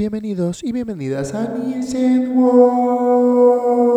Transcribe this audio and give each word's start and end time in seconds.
Bienvenidos 0.00 0.64
y 0.64 0.72
bienvenidas 0.72 1.34
a 1.34 1.46
Nielsen 1.58 2.34
World. 2.34 3.89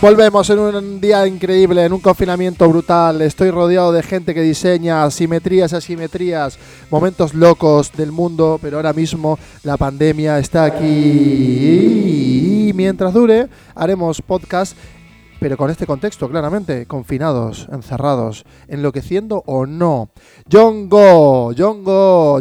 Volvemos 0.00 0.48
en 0.48 0.58
un 0.58 0.98
día 0.98 1.26
increíble, 1.26 1.84
en 1.84 1.92
un 1.92 2.00
confinamiento 2.00 2.66
brutal. 2.66 3.20
Estoy 3.20 3.50
rodeado 3.50 3.92
de 3.92 4.02
gente 4.02 4.32
que 4.32 4.40
diseña 4.40 5.10
simetrías 5.10 5.74
asimetrías, 5.74 6.58
momentos 6.90 7.34
locos 7.34 7.92
del 7.92 8.10
mundo, 8.10 8.58
pero 8.62 8.78
ahora 8.78 8.94
mismo 8.94 9.38
la 9.62 9.76
pandemia 9.76 10.38
está 10.38 10.64
aquí. 10.64 10.86
Y 12.68 12.72
mientras 12.72 13.12
dure, 13.12 13.50
haremos 13.74 14.22
podcast, 14.22 14.74
pero 15.38 15.58
con 15.58 15.68
este 15.68 15.86
contexto, 15.86 16.30
claramente, 16.30 16.86
confinados, 16.86 17.68
encerrados, 17.70 18.46
enloqueciendo 18.68 19.42
o 19.44 19.66
no. 19.66 20.08
John 20.50 20.88
Go, 20.88 21.52
John 21.54 21.84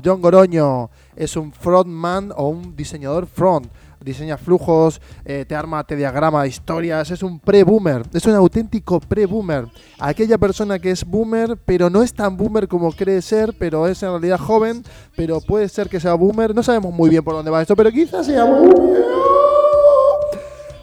John 0.02 0.22
Goroño, 0.22 0.90
es 1.14 1.36
un 1.36 1.52
frontman 1.52 2.32
o 2.38 2.48
un 2.48 2.78
diseñador 2.78 3.28
front 3.28 3.70
diseña 4.04 4.38
flujos, 4.38 5.02
eh, 5.26 5.46
te 5.48 5.56
arma, 5.56 5.84
te 5.84 5.96
diagrama 5.96 6.48
historias, 6.48 7.12
es 7.12 7.24
un 7.24 7.40
pre-boomer, 7.40 8.04
es 8.14 8.26
un 8.26 8.34
auténtico 8.34 9.00
pre-boomer. 9.00 9.68
Aquella 10.00 10.38
persona 10.38 10.80
que 10.80 10.92
es 10.92 11.06
boomer, 11.06 11.58
pero 11.66 11.90
no 11.90 12.02
es 12.02 12.14
tan 12.14 12.38
boomer 12.38 12.68
como 12.68 12.92
cree 12.92 13.22
ser, 13.22 13.54
pero 13.58 13.88
es 13.88 14.02
en 14.04 14.10
realidad 14.10 14.40
joven, 14.40 14.84
pero 15.16 15.42
puede 15.42 15.68
ser 15.70 15.90
que 15.90 16.00
sea 16.00 16.14
boomer, 16.14 16.56
no 16.56 16.64
sabemos 16.64 16.94
muy 16.94 17.10
bien 17.10 17.24
por 17.24 17.34
dónde 17.34 17.52
va 17.52 17.62
esto, 17.62 17.76
pero 17.76 17.92
quizás 17.92 18.26
sea 18.26 18.46
boomer. 18.46 19.04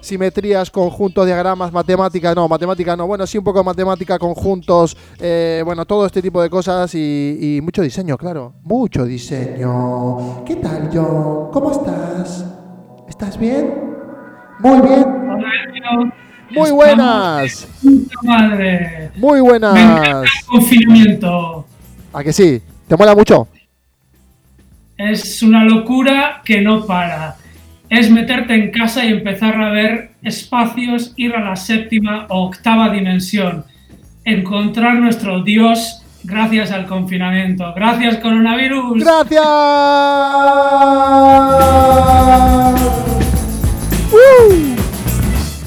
Simetrías, 0.01 0.71
conjuntos, 0.71 1.27
diagramas, 1.27 1.73
matemática, 1.73 2.33
no, 2.33 2.47
matemática 2.47 2.95
no, 2.95 3.09
bueno, 3.09 3.27
sí 3.27 3.39
un 3.39 3.45
poco 3.45 3.59
de 3.59 3.65
matemática, 3.65 4.21
conjuntos, 4.21 4.97
eh, 5.19 5.63
bueno, 5.65 5.85
todo 5.85 6.07
este 6.07 6.23
tipo 6.23 6.41
de 6.41 6.49
cosas 6.49 6.95
y, 6.95 7.57
y 7.57 7.61
mucho 7.61 7.83
diseño, 7.83 8.17
claro, 8.17 8.55
mucho 8.63 9.05
diseño. 9.05 10.45
¿Qué 10.45 10.57
tal, 10.57 10.91
John? 10.93 11.51
¿Cómo 11.51 11.73
estás? 11.73 12.56
¿Estás 13.19 13.39
bien? 13.39 13.73
Muy 14.59 14.79
bien. 14.83 15.07
Muy 16.51 16.71
buenas. 16.71 17.67
madre. 18.23 19.11
Muy 19.17 19.41
Me 19.41 19.57
encanta 19.57 19.71
buenas. 19.73 20.25
el 20.25 20.47
confinamiento. 20.47 21.67
¿A 22.13 22.23
que 22.23 22.31
sí? 22.35 22.61
¿Te 22.87 22.95
mola 22.95 23.15
mucho? 23.15 23.49
Es 24.99 25.43
una 25.43 25.65
locura 25.65 26.43
que 26.45 26.61
no 26.61 26.85
para. 26.85 27.37
Es 27.89 28.11
meterte 28.11 28.53
en 28.55 28.71
casa 28.71 29.03
y 29.03 29.13
empezar 29.13 29.55
a 29.63 29.71
ver 29.71 30.11
espacios, 30.23 31.15
ir 31.17 31.35
a 31.35 31.41
la 31.41 31.57
séptima 31.57 32.27
o 32.29 32.45
octava 32.49 32.91
dimensión. 32.91 33.65
Encontrar 34.27 34.97
nuestro 34.97 35.43
Dios 35.43 36.03
gracias 36.23 36.71
al 36.71 36.87
confinamiento. 36.87 37.73
Gracias, 37.75 38.19
coronavirus. 38.19 39.03
¡Gracias! 39.03 39.43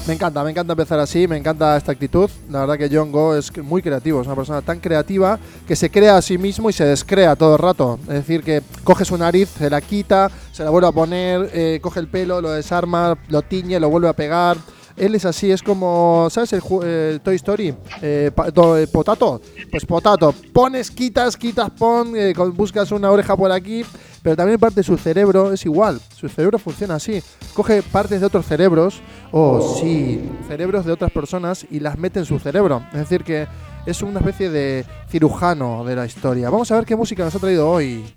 Me 0.10 0.16
encanta, 0.16 0.44
me 0.44 0.50
encanta 0.50 0.74
empezar 0.74 1.00
así, 1.00 1.28
me 1.28 1.38
encanta 1.38 1.78
esta 1.78 1.92
actitud. 1.92 2.28
La 2.50 2.62
verdad 2.62 2.80
que 2.80 2.90
John 2.92 3.12
Go 3.12 3.36
es 3.36 3.56
muy 3.60 3.84
creativo, 3.84 4.20
es 4.20 4.26
una 4.26 4.36
persona 4.36 4.64
tan 4.64 4.80
creativa 4.80 5.38
que 5.68 5.76
se 5.76 5.92
crea 5.92 6.18
a 6.18 6.22
sí 6.24 6.40
mismo 6.40 6.68
y 6.68 6.74
se 6.74 6.84
descrea 6.84 7.36
todo 7.36 7.54
el 7.54 7.60
rato. 7.60 8.00
Es 8.08 8.16
decir, 8.16 8.42
que 8.42 8.64
coge 8.84 9.06
su 9.06 9.16
nariz, 9.20 9.50
se 9.50 9.70
la 9.70 9.82
quita, 9.82 10.32
se 10.52 10.64
la 10.64 10.72
vuelve 10.72 10.88
a 10.88 10.92
poner, 10.92 11.52
eh, 11.54 11.80
coge 11.80 12.00
el 12.00 12.08
pelo, 12.08 12.42
lo 12.42 12.50
desarma, 12.50 13.20
lo 13.28 13.44
tiñe, 13.44 13.80
lo 13.80 13.92
vuelve 13.92 14.10
a 14.10 14.14
pegar. 14.14 14.58
Él 14.98 15.14
es 15.14 15.26
así, 15.26 15.52
es 15.52 15.62
como, 15.62 16.28
¿sabes 16.32 16.54
el 16.54 17.22
Toy 17.22 17.36
Story? 17.36 17.68
Eh, 18.02 18.32
eh, 18.32 18.88
potato. 18.92 19.42
Pues 19.70 19.86
potato. 19.86 20.34
Pones, 20.52 20.90
quitas, 20.90 21.38
quitas, 21.38 21.70
pon, 21.70 22.14
buscas 22.56 22.92
una 22.92 23.12
oreja 23.12 23.38
por 23.38 23.52
aquí. 23.52 23.86
Pero 24.22 24.36
también 24.36 24.60
parte 24.60 24.82
de 24.82 24.84
su 24.84 24.98
cerebro 24.98 25.54
es 25.54 25.66
igual. 25.66 26.00
Su 26.16 26.28
cerebro 26.28 26.60
funciona 26.60 26.96
así. 26.96 27.22
Coge 27.54 27.82
partes 27.82 28.20
de 28.20 28.26
otros 28.28 28.46
cerebros, 28.46 29.02
o 29.32 29.78
sí, 29.80 30.30
cerebros 30.48 30.86
de 30.86 30.92
otras 30.92 31.12
personas 31.12 31.66
y 31.70 31.80
las 31.80 31.98
mete 31.98 32.20
en 32.20 32.26
su 32.26 32.40
cerebro. 32.40 32.84
Es 32.92 33.00
decir, 33.00 33.24
que 33.24 33.48
es 33.86 34.02
una 34.02 34.20
especie 34.20 34.50
de 34.50 34.86
cirujano 35.08 35.86
de 35.86 35.96
la 35.96 36.06
historia. 36.06 36.50
Vamos 36.50 36.72
a 36.72 36.76
ver 36.76 36.86
qué 36.86 36.96
música 36.96 37.24
nos 37.24 37.36
ha 37.36 37.40
traído 37.40 37.70
hoy. 37.70 38.14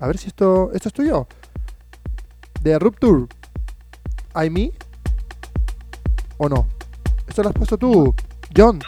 A 0.00 0.06
ver 0.06 0.18
si 0.18 0.28
esto, 0.28 0.70
esto 0.72 0.88
es 0.88 0.92
tuyo. 0.94 1.26
De 2.60 2.78
Rupture. 2.78 3.26
¿I 4.34 4.50
me? 4.50 4.72
¿O 6.38 6.48
no? 6.48 6.66
¿Esto 7.28 7.42
lo 7.42 7.50
has 7.50 7.54
puesto 7.54 7.78
tú, 7.78 8.14
John? 8.56 8.80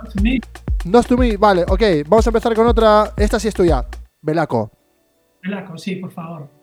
No 0.84 1.00
es 1.00 1.06
to 1.06 1.16
me. 1.16 1.36
Vale, 1.36 1.62
ok. 1.62 1.82
Vamos 2.08 2.26
a 2.26 2.30
empezar 2.30 2.54
con 2.54 2.66
otra. 2.66 3.12
Esta 3.16 3.38
sí 3.38 3.48
es 3.48 3.54
tuya. 3.54 3.86
Belaco. 4.20 4.70
Velaco, 5.42 5.76
sí, 5.78 5.96
por 5.96 6.12
favor. 6.12 6.55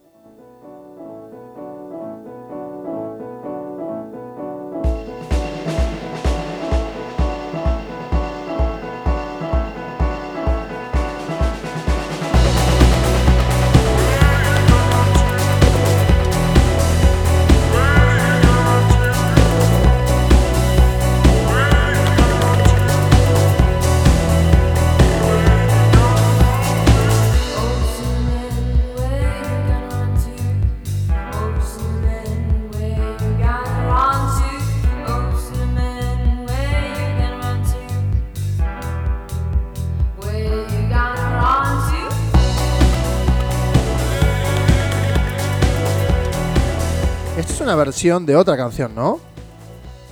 Versión 47.84 48.26
de 48.26 48.36
otra 48.36 48.56
canción, 48.56 48.94
¿no? 48.96 49.20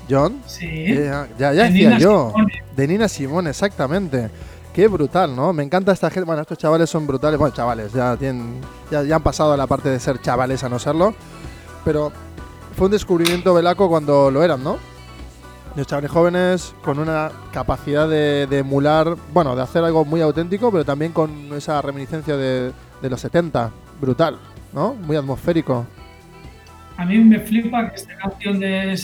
John. 0.09 0.41
Sí. 0.45 0.85
Ya, 0.93 1.27
ya, 1.37 1.53
ya 1.53 1.63
De 1.63 1.69
decía 1.69 1.89
Nina 1.89 1.99
yo. 1.99 2.31
Simone. 2.31 2.63
De 2.75 2.87
Nina 2.87 3.07
Simone, 3.07 3.49
exactamente. 3.49 4.29
Qué 4.73 4.87
brutal, 4.87 5.35
¿no? 5.35 5.53
Me 5.53 5.63
encanta 5.63 5.91
esta 5.91 6.09
gente. 6.09 6.25
Bueno, 6.25 6.41
estos 6.41 6.57
chavales 6.57 6.89
son 6.89 7.05
brutales. 7.07 7.37
Bueno, 7.39 7.53
chavales, 7.55 7.93
ya 7.93 8.15
tienen. 8.17 8.59
Ya, 8.89 9.03
ya 9.03 9.15
han 9.15 9.23
pasado 9.23 9.53
a 9.53 9.57
la 9.57 9.67
parte 9.67 9.89
de 9.89 9.99
ser 9.99 10.21
chavales 10.21 10.63
a 10.63 10.69
no 10.69 10.79
serlo. 10.79 11.13
Pero 11.85 12.11
fue 12.75 12.85
un 12.85 12.91
descubrimiento 12.91 13.53
velaco 13.53 13.87
cuando 13.89 14.29
lo 14.31 14.43
eran, 14.43 14.63
¿no? 14.63 14.77
Los 15.75 15.87
chavales 15.87 16.11
jóvenes 16.11 16.73
con 16.83 16.99
una 16.99 17.31
capacidad 17.53 18.07
de, 18.07 18.47
de 18.47 18.57
emular, 18.59 19.15
bueno, 19.33 19.55
de 19.55 19.61
hacer 19.61 19.83
algo 19.83 20.03
muy 20.03 20.19
auténtico, 20.19 20.69
pero 20.71 20.83
también 20.83 21.13
con 21.13 21.53
esa 21.53 21.81
reminiscencia 21.81 22.35
de, 22.35 22.73
de 23.01 23.09
los 23.09 23.21
70. 23.21 23.71
Brutal, 24.01 24.37
¿no? 24.73 24.93
Muy 24.93 25.15
atmosférico. 25.15 25.85
A 27.01 27.05
mí 27.05 27.17
me 27.17 27.39
flipa 27.39 27.89
que 27.89 27.95
esta 27.95 28.15
canción 28.15 28.59
de, 28.59 28.95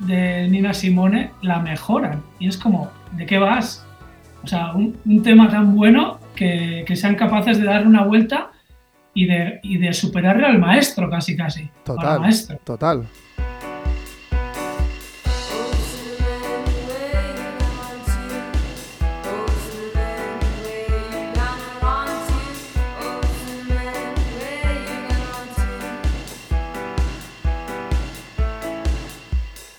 de 0.00 0.48
Nina 0.48 0.74
Simone 0.74 1.30
la 1.42 1.60
mejoran. 1.60 2.20
Y 2.40 2.48
es 2.48 2.56
como, 2.58 2.90
¿de 3.12 3.26
qué 3.26 3.38
vas? 3.38 3.86
O 4.42 4.46
sea, 4.48 4.72
un, 4.72 4.96
un 5.04 5.22
tema 5.22 5.48
tan 5.48 5.76
bueno 5.76 6.18
que, 6.34 6.84
que 6.84 6.96
sean 6.96 7.14
capaces 7.14 7.58
de 7.58 7.66
darle 7.66 7.86
una 7.86 8.02
vuelta 8.02 8.50
y 9.14 9.26
de, 9.26 9.60
y 9.62 9.78
de 9.78 9.92
superarle 9.92 10.46
al 10.46 10.58
maestro 10.58 11.08
casi 11.08 11.36
casi. 11.36 11.70
o 11.86 12.00
a 12.00 12.18
la 12.18 12.58
Total, 12.64 13.06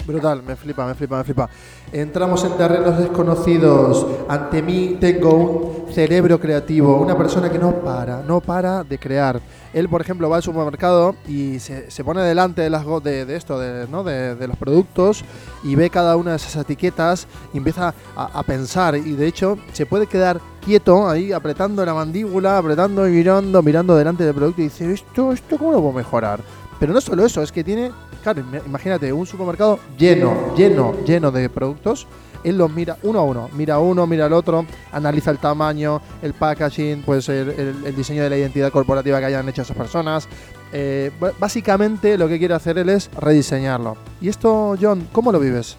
Brutal, 0.06 0.44
me 0.44 0.56
flipa, 0.56 0.86
me 0.86 0.94
flipa, 0.94 1.18
me 1.18 1.24
flipa. 1.24 1.50
Entramos 1.92 2.44
en 2.44 2.56
terrenos 2.58 2.98
desconocidos. 3.00 4.06
Ante 4.28 4.62
mí 4.62 4.98
tengo 5.00 5.34
un 5.34 5.94
cerebro 5.94 6.40
creativo, 6.40 6.98
una 7.02 7.18
persona 7.18 7.50
que 7.50 7.58
no 7.58 7.72
para, 7.82 8.22
no 8.22 8.40
para 8.40 8.84
de 8.84 9.00
crear. 9.00 9.42
Él, 9.74 9.90
por 9.90 10.02
ejemplo, 10.02 10.30
va 10.30 10.38
al 10.38 10.44
supermercado 10.44 11.16
y 11.28 11.60
se, 11.60 11.90
se 11.90 12.04
pone 12.04 12.22
delante 12.22 12.62
de, 12.62 12.70
las, 12.70 12.86
de, 13.04 13.26
de 13.26 13.36
esto, 13.36 13.60
de, 13.60 13.88
¿no? 13.88 14.04
de, 14.04 14.36
de 14.36 14.48
los 14.48 14.58
productos 14.58 15.26
y 15.64 15.76
ve 15.76 15.90
cada 15.90 16.16
una 16.18 16.32
de 16.32 16.38
esas 16.38 16.56
etiquetas 16.56 17.28
y 17.52 17.58
empieza 17.58 17.94
a, 18.16 18.40
a 18.40 18.44
pensar. 18.44 18.96
Y 18.96 19.14
de 19.14 19.26
hecho, 19.26 19.58
se 19.74 19.88
puede 19.88 20.06
quedar 20.06 20.40
quieto 20.64 21.10
ahí, 21.10 21.32
apretando 21.32 21.84
la 21.84 21.96
mandíbula, 21.96 22.60
apretando 22.60 23.08
y 23.08 23.12
mirando, 23.12 23.64
mirando 23.64 23.96
delante 23.96 24.24
del 24.24 24.36
producto 24.36 24.62
y 24.62 24.66
dice, 24.66 24.94
¿esto, 24.94 25.32
esto 25.32 25.58
cómo 25.58 25.72
lo 25.72 25.80
puedo 25.80 25.94
mejorar? 25.94 26.42
Pero 26.80 26.94
no 26.94 27.00
solo 27.00 27.26
eso, 27.26 27.42
es 27.42 27.52
que 27.52 27.64
tiene, 27.64 27.92
claro, 28.34 28.42
im- 28.42 28.62
imagínate, 28.66 29.14
un 29.14 29.26
supermercado 29.28 29.80
lleno, 29.98 30.34
lleno, 30.58 30.94
lleno 31.06 31.32
de 31.32 31.48
productos. 31.50 32.08
Él 32.44 32.58
los 32.58 32.72
mira 32.72 32.98
uno 33.04 33.20
a 33.20 33.24
uno, 33.24 33.50
mira 33.54 33.80
uno, 33.80 34.06
mira 34.06 34.26
el 34.28 34.34
otro, 34.34 34.66
analiza 34.92 35.32
el 35.32 35.40
tamaño, 35.40 36.00
el 36.22 36.34
packaging, 36.34 37.02
pues 37.04 37.28
el, 37.30 37.50
el- 37.86 37.96
diseño 37.96 38.22
de 38.24 38.30
la 38.30 38.38
identidad 38.38 38.72
corporativa 38.72 39.20
que 39.20 39.26
hayan 39.26 39.48
hecho 39.50 39.62
esas 39.64 39.76
personas. 39.78 40.28
Eh, 40.74 41.12
básicamente 41.40 42.18
lo 42.18 42.28
que 42.28 42.38
quiere 42.38 42.54
hacer 42.54 42.78
él 42.78 42.90
es 42.90 43.10
rediseñarlo. 43.20 43.96
Y 44.22 44.30
esto, 44.30 44.76
John, 44.80 45.08
¿cómo 45.12 45.32
lo 45.32 45.40
vives? 45.40 45.78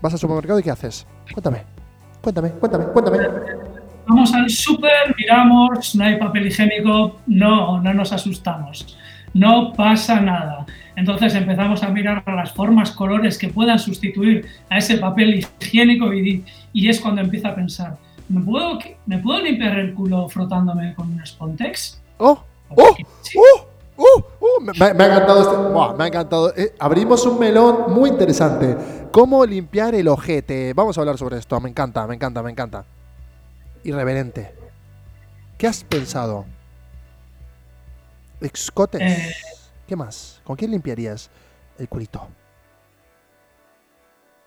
¿Vas 0.00 0.12
al 0.14 0.18
supermercado 0.18 0.58
y 0.58 0.62
qué 0.62 0.70
haces? 0.70 1.06
Cuéntame, 1.32 1.62
cuéntame, 2.22 2.50
cuéntame, 2.50 2.84
cuéntame. 2.86 3.18
Vamos 4.06 4.34
al 4.34 4.50
súper, 4.50 5.14
miramos, 5.16 5.94
no 5.94 6.04
hay 6.04 6.18
papel 6.18 6.46
higiénico, 6.48 7.16
no, 7.26 7.80
no 7.80 7.94
nos 7.94 8.12
asustamos, 8.12 8.98
no 9.32 9.72
pasa 9.74 10.20
nada. 10.20 10.66
Entonces 10.96 11.34
empezamos 11.34 11.82
a 11.82 11.88
mirar 11.88 12.22
las 12.26 12.52
formas, 12.52 12.92
colores 12.92 13.36
que 13.38 13.48
puedan 13.48 13.78
sustituir 13.78 14.46
a 14.70 14.78
ese 14.78 14.98
papel 14.98 15.46
higiénico 15.60 16.12
y, 16.14 16.44
y 16.72 16.88
es 16.88 17.00
cuando 17.00 17.20
empiezo 17.20 17.48
a 17.48 17.54
pensar, 17.54 17.96
¿me 18.28 18.40
puedo, 18.40 18.78
¿me 19.06 19.18
puedo 19.18 19.40
limpiar 19.42 19.78
el 19.78 19.92
culo 19.94 20.28
frotándome 20.28 20.94
con 20.94 21.12
un 21.12 21.26
Spontex? 21.26 22.00
¡Oh! 22.18 22.42
¡Oh! 22.70 22.96
¡Uh! 23.34 23.60
¡Uh! 23.96 24.22
¡Uh! 24.40 24.60
Me, 24.60 24.72
me- 24.72 24.94
me 24.94 25.04
ha 25.04 25.06
encantado 25.06 25.40
este. 25.42 25.96
Me 25.98 26.04
ha 26.04 26.06
encantado. 26.06 26.54
Eh, 26.56 26.74
abrimos 26.78 27.24
un 27.26 27.38
melón 27.38 27.92
muy 27.92 28.10
interesante. 28.10 28.76
¿Cómo 29.12 29.44
limpiar 29.46 29.94
el 29.94 30.08
ojete? 30.08 30.72
Vamos 30.74 30.96
a 30.96 31.00
hablar 31.00 31.18
sobre 31.18 31.38
esto. 31.38 31.60
Me 31.60 31.70
encanta, 31.70 32.06
me 32.06 32.14
encanta, 32.14 32.42
me 32.42 32.50
encanta. 32.50 32.84
Irreverente. 33.84 34.52
¿Qué 35.58 35.66
has 35.68 35.84
pensado? 35.84 36.44
¿Escotes? 38.40 39.00
Eh. 39.02 39.34
¿Qué 39.86 39.96
más? 39.96 40.40
¿Con 40.44 40.56
quién 40.56 40.70
limpiarías 40.70 41.30
el 41.78 41.88
culito? 41.88 42.28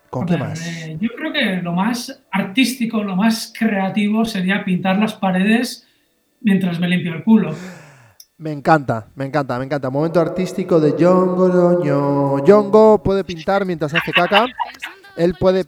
¿Con 0.09 0.25
qué 0.25 0.37
más? 0.37 0.65
eh, 0.65 0.97
yo 0.99 1.09
creo 1.17 1.33
que 1.33 1.61
lo 1.61 1.73
más 1.73 2.23
artístico, 2.31 3.03
lo 3.03 3.15
más 3.15 3.53
creativo 3.57 4.25
sería 4.25 4.63
pintar 4.63 4.97
las 4.97 5.13
paredes 5.13 5.85
mientras 6.41 6.79
me 6.79 6.87
limpio 6.87 7.13
el 7.13 7.23
culo. 7.23 7.53
Me 8.37 8.51
encanta, 8.51 9.07
me 9.15 9.25
encanta, 9.25 9.57
me 9.57 9.65
encanta. 9.65 9.89
Momento 9.89 10.19
artístico 10.21 10.79
de 10.79 10.95
Yongo 10.97 11.49
Roño. 11.49 12.45
Yongo 12.45 13.01
puede 13.01 13.23
pintar 13.23 13.65
mientras 13.65 13.93
hace 13.93 14.11
caca. 14.11 14.45
Él 15.17 15.35
puede. 15.39 15.65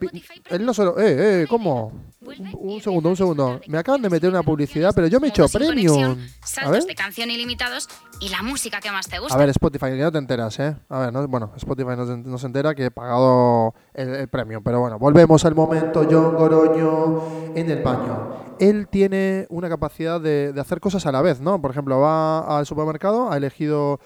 Él 0.50 0.66
no 0.66 0.74
solo. 0.74 1.00
¡Eh, 1.00 1.44
eh! 1.44 1.48
¿Cómo? 1.50 1.92
Un, 2.22 2.50
un 2.60 2.82
segundo, 2.82 3.10
un 3.10 3.16
segundo. 3.18 3.60
Me 3.68 3.78
acaban 3.78 4.02
de 4.02 4.10
meter 4.10 4.30
una 4.30 4.44
publicidad, 4.44 4.92
pero 4.94 5.08
yo 5.08 5.20
me 5.20 5.28
he 5.28 5.30
hecho 5.30 5.48
premium. 5.50 6.04
A 6.04 6.08
ver. 6.16 6.18
Saltos 6.44 6.86
de 6.88 6.94
canción 6.96 7.32
ilimitados 7.32 7.88
y 8.20 8.30
la 8.30 8.44
música 8.44 8.80
que 8.82 8.92
más 8.92 9.08
te 9.08 9.18
gusta. 9.20 9.34
A 9.34 9.38
ver, 9.38 9.50
Spotify, 9.50 9.92
no 9.98 10.12
te 10.12 10.18
enteras, 10.18 10.60
¿eh? 10.60 10.76
A 10.90 11.00
ver, 11.00 11.14
no- 11.14 11.28
bueno, 11.28 11.52
Spotify 11.56 11.92
no, 11.98 12.06
se- 12.06 12.18
no 12.18 12.38
se 12.38 12.46
entera 12.46 12.76
que 12.76 12.86
he 12.86 12.92
pagado 12.92 13.74
el, 13.94 14.10
el 14.16 14.28
premium. 14.28 14.62
Pero 14.64 14.82
bueno, 14.82 15.00
volvemos 15.00 15.44
al 15.46 15.56
momento 15.56 16.06
John 16.10 16.36
Goroño 16.36 17.24
en 17.56 17.72
el 17.72 17.82
baño. 17.82 18.36
Él 18.60 18.88
tiene 18.90 19.48
una 19.50 19.70
capacidad 19.70 20.20
de, 20.20 20.52
de 20.54 20.62
hacer 20.62 20.80
cosas 20.82 21.06
a 21.06 21.12
la 21.14 21.22
vez, 21.22 21.40
¿no? 21.40 21.62
Por 21.62 21.72
ejemplo, 21.72 22.00
va 22.00 22.58
al 22.60 22.66
supermercado, 22.66 23.32
ha 23.32 23.38
elegido... 23.38 24.00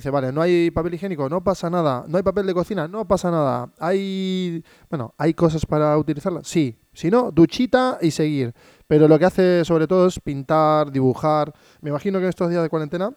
Dice, 0.00 0.10
vale, 0.10 0.32
no 0.32 0.40
hay 0.40 0.70
papel 0.70 0.94
higiénico, 0.94 1.28
no 1.28 1.44
pasa 1.44 1.68
nada. 1.68 2.04
No 2.08 2.16
hay 2.16 2.22
papel 2.22 2.46
de 2.46 2.54
cocina, 2.54 2.88
no 2.88 3.06
pasa 3.06 3.30
nada. 3.30 3.70
Hay... 3.78 4.64
Bueno, 4.88 5.14
¿hay 5.18 5.34
cosas 5.34 5.66
para 5.66 5.96
utilizarlas? 5.98 6.46
Sí. 6.46 6.78
Si 6.92 7.10
no, 7.10 7.30
duchita 7.30 7.98
y 8.00 8.10
seguir. 8.10 8.54
Pero 8.86 9.06
lo 9.06 9.18
que 9.18 9.26
hace 9.26 9.64
sobre 9.64 9.86
todo 9.86 10.06
es 10.06 10.18
pintar, 10.18 10.90
dibujar. 10.90 11.52
Me 11.82 11.90
imagino 11.90 12.18
que 12.18 12.24
en 12.24 12.30
estos 12.30 12.48
días 12.48 12.62
de 12.62 12.70
cuarentena 12.70 13.14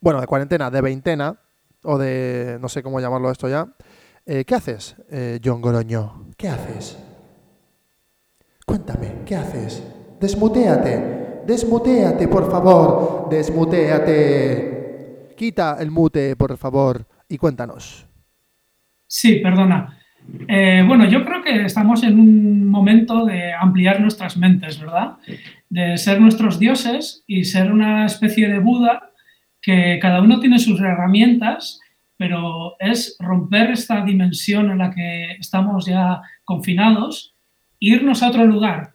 bueno, 0.00 0.20
de 0.20 0.26
cuarentena, 0.26 0.70
de 0.70 0.80
veintena, 0.80 1.40
o 1.82 1.98
de 1.98 2.58
no 2.60 2.68
sé 2.68 2.82
cómo 2.82 3.00
llamarlo 3.00 3.30
esto 3.30 3.48
ya. 3.48 3.66
Eh, 4.24 4.44
¿Qué 4.44 4.54
haces, 4.54 4.96
eh, 5.10 5.40
John 5.42 5.60
Goroño? 5.60 6.26
¿Qué 6.36 6.48
haces? 6.48 6.98
Cuéntame, 8.64 9.22
¿qué 9.24 9.36
haces? 9.36 9.82
Desmuteate, 10.20 11.42
desmuteate, 11.46 12.28
por 12.28 12.50
favor, 12.50 13.28
desmuteate. 13.30 14.75
Quita 15.36 15.76
el 15.78 15.90
mute, 15.90 16.34
por 16.36 16.56
favor, 16.56 17.06
y 17.28 17.36
cuéntanos. 17.38 18.06
Sí, 19.06 19.36
perdona. 19.36 19.98
Eh, 20.48 20.82
bueno, 20.86 21.08
yo 21.08 21.24
creo 21.24 21.42
que 21.42 21.66
estamos 21.66 22.02
en 22.02 22.18
un 22.18 22.66
momento 22.66 23.24
de 23.24 23.52
ampliar 23.52 24.00
nuestras 24.00 24.36
mentes, 24.36 24.80
¿verdad? 24.80 25.16
De 25.68 25.96
ser 25.96 26.20
nuestros 26.20 26.58
dioses 26.58 27.22
y 27.26 27.44
ser 27.44 27.70
una 27.70 28.06
especie 28.06 28.48
de 28.48 28.58
Buda 28.58 29.12
que 29.60 29.98
cada 30.00 30.20
uno 30.20 30.40
tiene 30.40 30.58
sus 30.58 30.80
herramientas, 30.80 31.80
pero 32.16 32.76
es 32.78 33.16
romper 33.18 33.70
esta 33.70 34.04
dimensión 34.04 34.70
en 34.70 34.78
la 34.78 34.90
que 34.90 35.32
estamos 35.38 35.86
ya 35.86 36.22
confinados, 36.44 37.34
irnos 37.78 38.22
a 38.22 38.28
otro 38.28 38.44
lugar. 38.44 38.94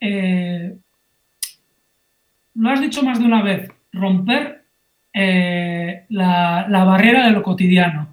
Eh, 0.00 0.76
lo 2.54 2.70
has 2.70 2.80
dicho 2.80 3.02
más 3.02 3.18
de 3.18 3.24
una 3.24 3.42
vez, 3.42 3.70
romper 3.92 4.63
eh, 5.14 6.04
la, 6.10 6.66
la 6.68 6.84
barrera 6.84 7.24
de 7.26 7.30
lo 7.30 7.42
cotidiano. 7.42 8.12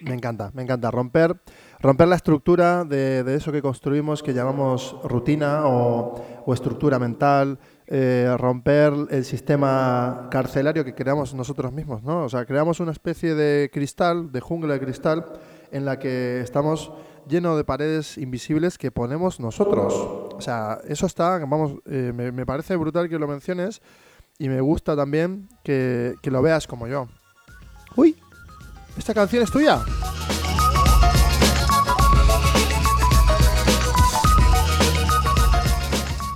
Me 0.00 0.14
encanta, 0.14 0.52
me 0.54 0.62
encanta. 0.62 0.92
Romper, 0.92 1.34
romper 1.80 2.06
la 2.06 2.14
estructura 2.14 2.84
de, 2.84 3.24
de 3.24 3.34
eso 3.34 3.50
que 3.50 3.60
construimos, 3.60 4.22
que 4.22 4.32
llamamos 4.32 4.96
rutina 5.02 5.66
o, 5.66 6.42
o 6.46 6.54
estructura 6.54 7.00
mental, 7.00 7.58
eh, 7.88 8.32
romper 8.38 8.92
el 9.10 9.24
sistema 9.24 10.28
carcelario 10.30 10.84
que 10.84 10.94
creamos 10.94 11.34
nosotros 11.34 11.72
mismos, 11.72 12.04
¿no? 12.04 12.22
O 12.24 12.28
sea, 12.28 12.44
creamos 12.44 12.78
una 12.78 12.92
especie 12.92 13.34
de 13.34 13.70
cristal, 13.72 14.30
de 14.30 14.40
jungla 14.40 14.74
de 14.74 14.80
cristal, 14.80 15.26
en 15.72 15.84
la 15.84 15.98
que 15.98 16.42
estamos 16.42 16.92
lleno 17.28 17.56
de 17.56 17.64
paredes 17.64 18.18
invisibles 18.18 18.78
que 18.78 18.90
ponemos 18.90 19.40
nosotros. 19.40 19.94
O 19.94 20.40
sea, 20.40 20.78
eso 20.88 21.06
está, 21.06 21.38
vamos, 21.38 21.74
eh, 21.86 22.12
me, 22.14 22.46
parece 22.46 22.76
brutal 22.76 23.08
que 23.08 23.18
lo 23.18 23.28
menciones 23.28 23.82
y 24.38 24.48
me 24.48 24.60
gusta 24.60 24.96
también 24.96 25.48
que, 25.62 26.14
que 26.22 26.30
lo 26.30 26.42
veas 26.42 26.66
como 26.66 26.86
yo. 26.86 27.08
Uy, 27.96 28.16
¿esta 28.96 29.14
canción 29.14 29.42
es 29.42 29.50
tuya? 29.50 29.84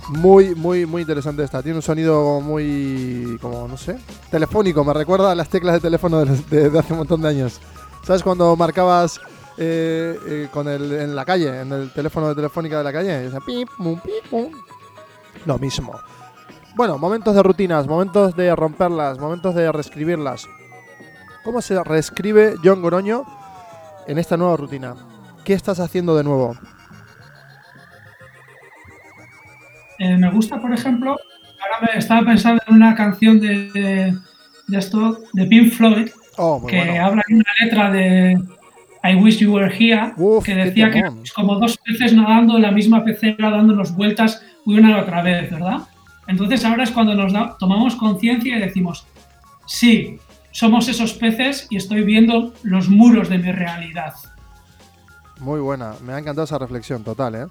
Muy, 0.09 0.53
muy, 0.53 0.85
muy 0.85 1.01
interesante 1.01 1.43
esta. 1.43 1.63
Tiene 1.63 1.77
un 1.77 1.81
sonido 1.81 2.39
muy, 2.39 3.37
como, 3.41 3.67
no 3.67 3.77
sé, 3.77 3.97
telefónico. 4.29 4.83
Me 4.83 4.93
recuerda 4.93 5.31
a 5.31 5.35
las 5.35 5.49
teclas 5.49 5.73
de 5.75 5.79
teléfono 5.81 6.23
de 6.23 6.79
hace 6.79 6.93
un 6.93 6.99
montón 6.99 7.21
de 7.21 7.29
años. 7.29 7.59
¿Sabes 8.05 8.21
cuando 8.21 8.55
marcabas 8.55 9.19
eh, 9.57 10.17
eh, 10.27 10.47
con 10.51 10.67
el, 10.67 10.91
en 10.93 11.15
la 11.15 11.25
calle, 11.25 11.61
en 11.61 11.71
el 11.71 11.91
teléfono 11.91 12.29
de 12.29 12.35
telefónica 12.35 12.77
de 12.77 12.83
la 12.83 12.93
calle? 12.93 13.19
Y 13.19 13.23
decía, 13.25 13.39
pip, 13.45 13.69
pum, 13.77 13.99
pip, 13.99 14.29
pum. 14.29 14.51
Lo 15.45 15.57
mismo. 15.59 15.99
Bueno, 16.75 16.97
momentos 16.97 17.35
de 17.35 17.43
rutinas, 17.43 17.87
momentos 17.87 18.35
de 18.35 18.55
romperlas, 18.55 19.19
momentos 19.19 19.53
de 19.55 19.71
reescribirlas. 19.71 20.47
¿Cómo 21.43 21.61
se 21.61 21.83
reescribe 21.83 22.55
John 22.63 22.81
Goroño 22.81 23.25
en 24.07 24.17
esta 24.17 24.37
nueva 24.37 24.57
rutina? 24.57 24.95
¿Qué 25.43 25.53
estás 25.53 25.79
haciendo 25.79 26.15
de 26.15 26.23
nuevo? 26.23 26.55
Eh, 29.99 30.17
me 30.17 30.31
gusta, 30.31 30.59
por 30.59 30.73
ejemplo, 30.73 31.11
ahora 31.11 31.93
me 31.93 31.99
estaba 31.99 32.25
pensando 32.25 32.61
en 32.67 32.75
una 32.75 32.95
canción 32.95 33.39
de, 33.39 33.69
de, 33.71 34.17
de 34.67 34.77
esto, 34.77 35.19
de 35.33 35.45
Pink 35.45 35.71
Floyd, 35.73 36.09
Oh, 36.37 36.65
que 36.65 36.77
bueno. 36.77 37.05
habla 37.05 37.21
en 37.29 37.35
una 37.35 37.51
letra 37.61 37.91
de 37.91 38.41
I 39.03 39.15
Wish 39.15 39.39
You 39.39 39.53
Were 39.53 39.69
Here, 39.73 40.13
Uf, 40.17 40.45
que 40.45 40.55
decía 40.55 40.89
que 40.89 40.99
éramos 40.99 41.31
como 41.33 41.55
dos 41.59 41.77
peces 41.77 42.13
nadando 42.13 42.55
en 42.55 42.61
la 42.61 42.71
misma 42.71 43.03
pecera, 43.03 43.49
dándonos 43.49 43.93
vueltas 43.95 44.41
una 44.65 44.91
y 44.91 44.93
otra 44.93 45.21
vez, 45.21 45.51
¿verdad? 45.51 45.79
Entonces 46.27 46.63
ahora 46.63 46.83
es 46.83 46.91
cuando 46.91 47.13
nos 47.13 47.33
da- 47.33 47.57
tomamos 47.59 47.95
conciencia 47.95 48.55
y 48.55 48.59
decimos, 48.61 49.05
sí, 49.67 50.17
somos 50.51 50.87
esos 50.87 51.13
peces 51.13 51.67
y 51.69 51.75
estoy 51.75 52.03
viendo 52.03 52.53
los 52.63 52.87
muros 52.87 53.27
de 53.27 53.39
mi 53.39 53.51
realidad. 53.51 54.13
Muy 55.39 55.59
buena, 55.59 55.95
me 56.05 56.13
ha 56.13 56.19
encantado 56.19 56.45
esa 56.45 56.57
reflexión, 56.57 57.03
total, 57.03 57.35
¿eh? 57.35 57.45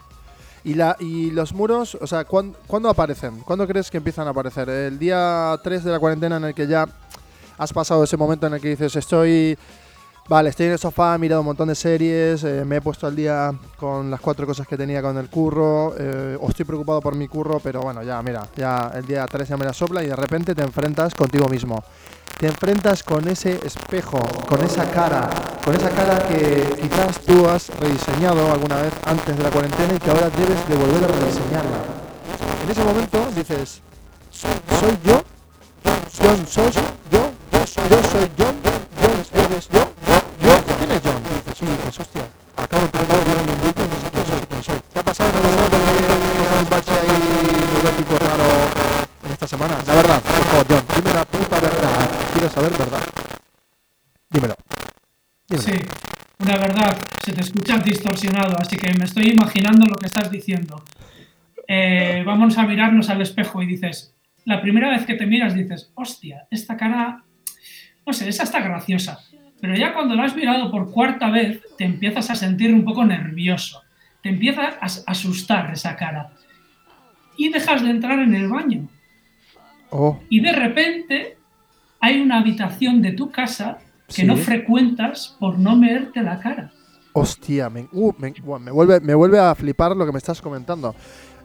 Y, 0.64 0.75
la, 0.75 0.97
y 1.00 1.32
los 1.32 1.52
muros, 1.52 1.97
o 2.00 2.06
sea, 2.06 2.25
¿cuán- 2.25 2.54
¿cuándo 2.66 2.88
aparecen? 2.88 3.40
¿Cuándo 3.40 3.66
crees 3.66 3.90
que 3.90 3.97
empiezan 3.99 4.26
a 4.28 4.30
aparecer? 4.30 4.68
¿El 4.71 4.99
día 4.99 5.59
3 5.62 5.82
de 5.85 5.90
la 5.90 5.99
cuarentena 5.99 6.37
en 6.37 6.44
el 6.44 6.54
que 6.54 6.66
ya 6.68 6.87
has 7.59 7.73
pasado 7.73 8.04
ese 8.04 8.16
momento 8.16 8.47
en 8.47 8.54
el 8.54 8.61
que 8.61 8.68
dices, 8.71 8.94
estoy... 8.97 9.59
Vale, 10.29 10.50
estoy 10.50 10.67
en 10.67 10.73
el 10.73 10.79
sofá, 10.79 11.17
he 11.17 11.19
mirado 11.19 11.41
un 11.41 11.47
montón 11.47 11.69
de 11.69 11.75
series, 11.75 12.45
eh, 12.45 12.64
me 12.64 12.76
he 12.76 12.81
puesto 12.81 13.09
al 13.09 13.17
día 13.17 13.52
con 13.76 14.09
las 14.09 14.21
cuatro 14.21 14.47
cosas 14.47 14.69
que 14.69 14.76
tenía 14.76 15.02
con 15.02 15.19
el 15.19 15.29
curro, 15.29 15.95
eh, 15.99 16.38
o 16.41 16.49
estoy 16.49 16.64
preocupado 16.64 17.00
por 17.00 17.17
mi 17.17 17.26
curro, 17.26 17.59
pero 17.59 17.81
bueno, 17.81 18.05
ya, 18.05 18.23
mira, 18.23 18.47
ya 18.57 18.93
el 18.95 19.05
día 19.05 19.26
3 19.26 19.49
ya 19.49 19.57
me 19.57 19.64
la 19.64 19.73
sopla 19.73 20.02
y 20.02 20.07
de 20.07 20.14
repente 20.14 20.55
te 20.55 20.62
enfrentas 20.62 21.14
contigo 21.14 21.49
mismo. 21.49 21.83
Te 22.38 22.47
enfrentas 22.47 23.02
con 23.02 23.26
ese 23.29 23.59
espejo, 23.67 24.21
con 24.49 24.64
esa 24.64 24.88
cara, 24.91 25.29
con 25.64 25.75
esa 25.75 25.91
cara 25.91 26.26
que 26.29 26.67
quizás 26.81 27.21
tú 27.21 27.49
has 27.49 27.69
rediseñado 27.81 28.52
alguna 28.52 28.81
vez 28.81 28.93
antes 29.05 29.37
de 29.37 29.43
la 29.43 29.50
cuarentena 29.50 29.93
y 29.93 29.99
que 29.99 30.11
ahora 30.11 30.31
debes 30.31 30.69
de 30.69 30.76
volver 30.76 31.05
a 31.05 31.09
rediseñarla. 31.09 31.79
En 32.64 32.71
ese 32.71 32.85
momento 32.85 33.26
dices, 33.35 33.83
¿soy 34.31 34.99
yo? 35.05 35.23
¿John 36.17 36.47
sos 36.47 36.75
yo? 37.11 37.31
¿Yo 37.50 38.02
soy 38.02 38.31
John? 38.38 38.82
¿John 39.52 39.59
eres 39.59 39.68
yo? 39.68 39.80
¿Yo? 40.40 40.64
¿Quién 40.78 40.90
es 40.92 41.02
John? 41.04 41.23
Dices, 41.23 41.59
sí, 41.59 41.66
dices, 41.66 42.00
hostia, 42.00 42.23
acabo 42.56 42.87
de 42.87 42.99
un 43.42 43.49
indulto 43.52 43.85
y 43.85 43.88
no 43.88 44.00
sé 44.00 44.11
quién 44.11 44.25
soy, 44.25 44.47
quién 44.49 44.62
soy. 44.62 44.80
¿Te 44.92 44.99
ha 44.99 45.02
pasado? 45.02 45.30
¿Te 45.30 45.38
ha 45.38 45.42
pasado 45.42 45.68
que 45.68 45.78
tienes 45.92 46.62
un 46.62 46.71
bache 46.71 46.92
ahí 46.92 47.12
raro 48.18 48.49
en 49.26 49.32
esta 49.32 49.47
semana? 49.47 49.76
La 49.87 49.94
verdad, 49.94 50.23
por 50.23 50.44
favor, 50.44 50.66
John, 50.71 50.85
dime 50.97 51.12
la 51.12 51.25
puta 51.26 51.61
verdad. 51.61 52.11
Quiero 52.32 52.49
saber 52.49 52.73
verdad. 52.78 53.02
Dímelo. 54.30 54.54
Dímelo. 55.49 55.68
Sí, 55.68 55.80
una 56.38 56.56
verdad, 56.56 56.97
se 57.23 57.32
te 57.32 57.40
escucha 57.42 57.76
distorsionado, 57.76 58.56
así 58.59 58.76
que 58.76 58.94
me 58.94 59.04
estoy 59.04 59.32
imaginando 59.32 59.85
lo 59.85 59.97
que 59.97 60.06
estás 60.06 60.30
diciendo. 60.30 60.82
Eh, 61.68 62.23
vamos 62.25 62.56
a 62.56 62.62
mirarnos 62.62 63.11
al 63.11 63.21
espejo 63.21 63.62
y 63.62 63.66
dices, 63.66 64.14
la 64.47 64.62
primera 64.62 64.88
vez 64.88 65.04
que 65.04 65.14
te 65.14 65.26
miras 65.26 65.54
dices, 65.54 65.90
hostia, 65.94 66.47
esta 66.50 66.75
cara, 66.75 67.25
no 68.06 68.12
sé, 68.14 68.30
esa 68.30 68.44
está 68.44 68.61
graciosa. 68.61 69.21
Pero 69.62 69.76
ya 69.76 69.95
cuando 69.95 70.14
la 70.16 70.25
has 70.25 70.35
mirado 70.37 70.71
por 70.71 70.90
cuarta 70.90 71.31
vez, 71.31 71.62
te 71.78 71.85
empiezas 71.85 72.28
a 72.31 72.35
sentir 72.35 72.75
un 72.75 72.85
poco 72.85 73.04
nervioso. 73.04 73.81
Te 74.21 74.28
empieza 74.28 74.62
a 74.62 74.69
as- 74.81 75.04
asustar 75.07 75.73
esa 75.73 75.97
cara. 75.97 76.31
Y 77.38 77.49
dejas 77.49 77.81
de 77.83 77.90
entrar 77.90 78.19
en 78.19 78.35
el 78.35 78.49
baño. 78.49 78.88
Oh, 79.90 80.19
Y 80.28 80.40
de 80.40 80.52
repente 80.52 81.37
hay 82.00 82.21
una 82.21 82.38
habitación 82.40 83.00
de 83.02 83.12
tu 83.12 83.31
casa 83.31 83.78
que 84.09 84.14
Sí. 84.23 84.25
no 84.25 84.37
frecuentas 84.37 85.37
por 85.38 85.59
no 85.59 85.78
verte 85.78 86.23
la 86.23 86.38
cara. 86.40 86.73
hostia, 87.14 87.69
me, 87.71 87.87
uh, 87.92 88.12
me, 88.19 88.33
me 88.61 88.71
vuelve, 88.73 88.99
me 89.00 89.14
vuelve 89.14 89.38
a 89.38 89.54
flipar 89.54 89.95
lo 89.95 90.04
que 90.07 90.12
me 90.12 90.19
estás 90.19 90.40
comentando. 90.42 90.95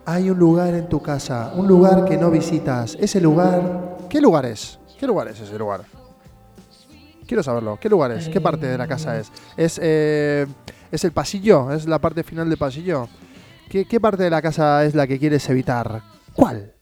Hay 0.06 0.30
un 0.30 0.38
lugar 0.38 0.72
en 0.74 0.88
tu 0.88 1.00
casa, 1.02 1.52
un 1.54 1.68
lugar 1.68 2.04
que 2.06 2.16
no 2.16 2.30
visitas. 2.30 2.96
Ese 2.98 3.20
lugar, 3.20 3.98
¿qué 4.10 4.20
lugar 4.20 4.46
es? 4.46 4.80
¿Qué 4.98 5.06
lugar 5.06 5.28
es 5.28 5.38
ese 5.40 5.58
lugar? 5.58 5.82
Quiero 7.28 7.42
saberlo. 7.42 7.78
¿Qué 7.78 7.88
lugar 7.90 8.10
es? 8.10 8.28
¿Qué 8.28 8.40
parte 8.40 8.66
de 8.66 8.76
la 8.78 8.88
casa 8.88 9.18
es? 9.20 9.30
¿Es, 9.56 9.78
eh, 9.82 10.46
¿es 10.90 11.04
el 11.04 11.12
pasillo? 11.12 11.70
¿Es 11.70 11.86
la 11.86 11.98
parte 12.00 12.24
final 12.24 12.48
del 12.48 12.56
pasillo? 12.58 13.06
¿Qué, 13.68 13.84
¿Qué 13.84 14.00
parte 14.00 14.22
de 14.22 14.30
la 14.30 14.40
casa 14.40 14.82
es 14.86 14.94
la 14.94 15.06
que 15.06 15.18
quieres 15.18 15.46
evitar? 15.50 16.00
¿Cuál? 16.32 16.72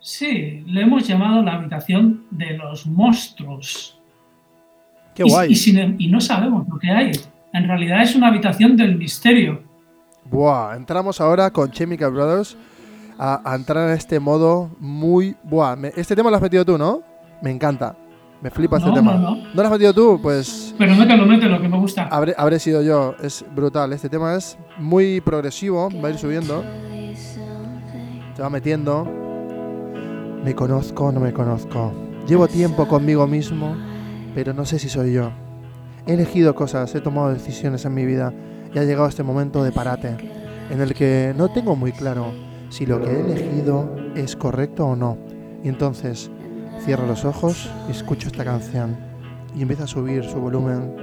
Sí, 0.00 0.62
le 0.66 0.82
hemos 0.82 1.06
llamado 1.06 1.42
la 1.42 1.54
habitación 1.54 2.26
de 2.30 2.56
los 2.56 2.86
monstruos. 2.86 4.00
Qué 5.14 5.22
Y- 5.24 5.30
guay. 5.30 5.52
Y, 5.52 5.54
sin 5.56 5.78
em- 5.78 5.96
y 5.98 6.08
no 6.08 6.20
sabemos 6.20 6.66
lo 6.68 6.78
que 6.78 6.90
hay. 6.90 7.12
En 7.52 7.66
realidad 7.68 8.02
es 8.02 8.14
una 8.16 8.28
habitación 8.28 8.76
del 8.76 8.96
misterio. 8.96 9.62
Buah, 10.24 10.74
entramos 10.76 11.20
ahora 11.20 11.50
con 11.52 11.70
Chemical 11.70 12.10
Brothers 12.10 12.56
a, 13.18 13.48
a 13.48 13.54
entrar 13.54 13.88
en 13.88 13.94
este 13.94 14.18
modo 14.20 14.70
muy... 14.80 15.36
Buah, 15.44 15.76
me- 15.76 15.92
este 15.96 16.16
tema 16.16 16.30
lo 16.30 16.36
has 16.36 16.42
metido 16.42 16.64
tú, 16.64 16.76
¿no? 16.76 17.02
Me 17.42 17.50
encanta. 17.50 17.96
Me 18.42 18.50
flipa 18.50 18.76
este 18.76 18.88
No, 18.90 18.94
tema. 18.94 19.14
no, 19.14 19.34
no. 19.36 19.42
lo 19.54 19.62
has 19.62 19.70
metido 19.70 19.94
tú? 19.94 20.20
Pues 20.22 20.74
Pero 20.78 20.94
mételo, 20.94 21.26
mételo, 21.26 21.60
que 21.60 21.68
me 21.68 21.78
gusta. 21.78 22.04
habré, 22.10 22.34
habré 22.36 22.58
sido 22.58 22.82
yo. 22.82 23.14
Es 23.22 23.44
brutal. 23.54 23.92
Este 23.92 24.08
tema 24.08 24.34
es 24.34 24.58
muy 24.78 25.20
progresivo. 25.20 25.88
Va 26.02 26.08
a 26.08 26.10
ir 26.12 26.18
subiendo. 26.18 26.62
Se 28.34 28.42
va 28.42 28.50
metiendo. 28.50 29.04
Me 30.44 30.54
conozco 30.54 31.10
no 31.10 31.18
me 31.20 31.32
conozco. 31.32 31.92
Llevo 32.28 32.46
tiempo 32.46 32.86
conmigo 32.86 33.26
mismo, 33.26 33.74
pero 34.34 34.52
no 34.52 34.64
sé 34.64 34.78
si 34.78 34.88
soy 34.88 35.12
yo. 35.14 35.30
He 36.06 36.14
elegido 36.14 36.54
cosas, 36.54 36.94
he 36.94 37.00
tomado 37.00 37.32
decisiones 37.32 37.84
en 37.84 37.94
mi 37.94 38.04
vida 38.04 38.32
y 38.72 38.78
ha 38.78 38.84
llegado 38.84 39.08
este 39.08 39.22
momento 39.24 39.64
de 39.64 39.72
parate, 39.72 40.16
en 40.70 40.80
el 40.80 40.94
que 40.94 41.34
no 41.36 41.48
tengo 41.48 41.74
muy 41.74 41.90
claro 41.92 42.26
si 42.68 42.86
lo 42.86 43.00
que 43.00 43.10
he 43.10 43.20
elegido 43.20 43.96
es 44.14 44.36
correcto 44.36 44.86
o 44.86 44.94
no. 44.96 45.18
Y 45.64 45.68
entonces 45.68 46.30
cierro 46.84 47.06
los 47.06 47.24
ojos 47.24 47.68
y 47.88 47.92
escucho 47.92 48.28
esta 48.28 48.44
canción 48.44 48.96
y 49.54 49.62
empieza 49.62 49.84
a 49.84 49.86
subir 49.86 50.24
su 50.24 50.38
volumen. 50.40 50.94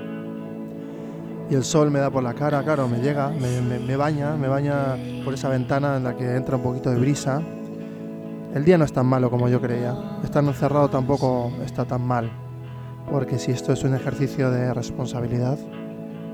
Y 1.49 1.55
el 1.55 1.63
sol 1.63 1.91
me 1.91 1.99
da 1.99 2.09
por 2.09 2.23
la 2.23 2.33
cara, 2.33 2.63
claro, 2.63 2.87
me 2.87 2.99
llega, 2.99 3.29
me, 3.29 3.61
me- 3.61 3.79
me 3.79 3.95
baña, 3.97 4.35
me 4.35 4.47
baña 4.47 4.95
por 5.25 5.33
esa 5.33 5.49
ventana 5.49 5.97
en 5.97 6.03
la 6.03 6.15
que 6.15 6.35
entra 6.35 6.55
un 6.57 6.63
poquito 6.63 6.89
de 6.89 6.97
brisa. 6.99 7.41
El 8.55 8.63
día 8.63 8.77
no 8.77 8.85
es 8.85 8.93
tan 8.93 9.05
malo 9.07 9.29
como 9.29 9.49
yo 9.49 9.59
creía. 9.59 9.95
Estar 10.23 10.43
encerrado 10.43 10.89
tampoco 10.89 11.51
está 11.65 11.85
tan 11.85 12.01
mal. 12.05 12.31
Porque 13.11 13.37
si 13.39 13.51
esto 13.51 13.73
es 13.73 13.83
un 13.83 13.93
ejercicio 13.95 14.49
de 14.51 14.73
responsabilidad, 14.73 15.57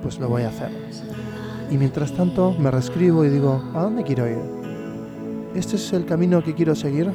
pues 0.04 0.20
lo 0.20 0.30
voy 0.30 0.44
a 0.44 0.50
hacer. 0.50 0.70
Y 1.72 1.78
mientras 1.78 2.12
tanto 2.14 2.54
me 2.60 2.70
reescribo 2.72 3.26
y 3.26 3.30
digo, 3.30 3.64
¿a 3.74 3.82
dónde 3.84 4.04
quiero 4.04 4.28
ir? 4.30 4.38
¿Este 5.56 5.78
es 5.78 5.92
el 5.94 6.06
camino 6.06 6.44
que 6.44 6.54
quiero 6.54 6.76
seguir? 6.76 7.12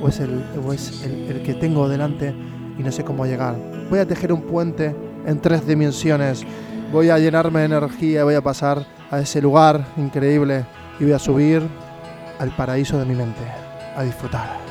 ¿O 0.00 0.08
es, 0.08 0.20
el, 0.20 1.42
que 1.44 1.54
tengo 1.54 1.88
delante 1.88 2.34
y 2.78 2.82
no 2.82 2.92
sé 2.92 3.04
cómo 3.04 3.26
llegar? 3.26 3.56
Voy 3.90 3.98
a 3.98 4.06
tejer 4.06 4.32
un 4.32 4.42
puente 4.42 4.94
en 5.26 5.40
tres 5.40 5.66
dimensiones. 5.66 6.44
Voy 6.92 7.10
a 7.10 7.18
llenarme 7.18 7.60
de 7.60 7.66
energía, 7.66 8.24
voy 8.24 8.34
a 8.34 8.42
pasar 8.42 8.86
a 9.10 9.20
ese 9.20 9.42
lugar 9.42 9.84
increíble 9.96 10.64
y 10.98 11.04
voy 11.04 11.12
a 11.12 11.18
subir 11.18 11.62
al 12.38 12.54
paraíso 12.56 12.98
de 12.98 13.04
mi 13.04 13.14
mente, 13.14 13.42
a 13.96 14.02
disfrutar. 14.02 14.68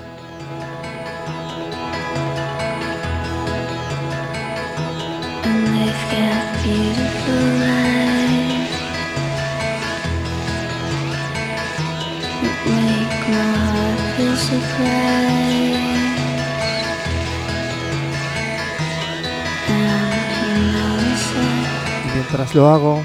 Y 22.06 22.14
mientras 22.14 22.56
lo 22.56 22.70
hago, 22.70 23.04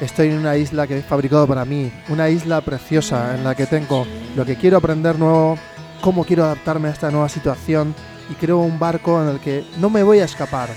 estoy 0.00 0.28
en 0.28 0.38
una 0.38 0.56
isla 0.56 0.86
que 0.86 0.98
he 0.98 1.02
fabricado 1.02 1.46
para 1.46 1.64
mí, 1.64 1.92
una 2.08 2.28
isla 2.28 2.60
preciosa 2.60 3.34
en 3.34 3.44
la 3.44 3.54
que 3.54 3.66
tengo 3.66 4.06
lo 4.36 4.44
que 4.44 4.56
quiero 4.56 4.78
aprender 4.78 5.18
nuevo, 5.18 5.58
cómo 6.00 6.24
quiero 6.24 6.44
adaptarme 6.44 6.88
a 6.88 6.92
esta 6.92 7.10
nueva 7.10 7.28
situación 7.28 7.94
y 8.30 8.34
creo 8.34 8.58
un 8.58 8.78
barco 8.78 9.22
en 9.22 9.28
el 9.28 9.40
que 9.40 9.64
no 9.78 9.90
me 9.90 10.02
voy 10.02 10.20
a 10.20 10.24
escapar. 10.24 10.68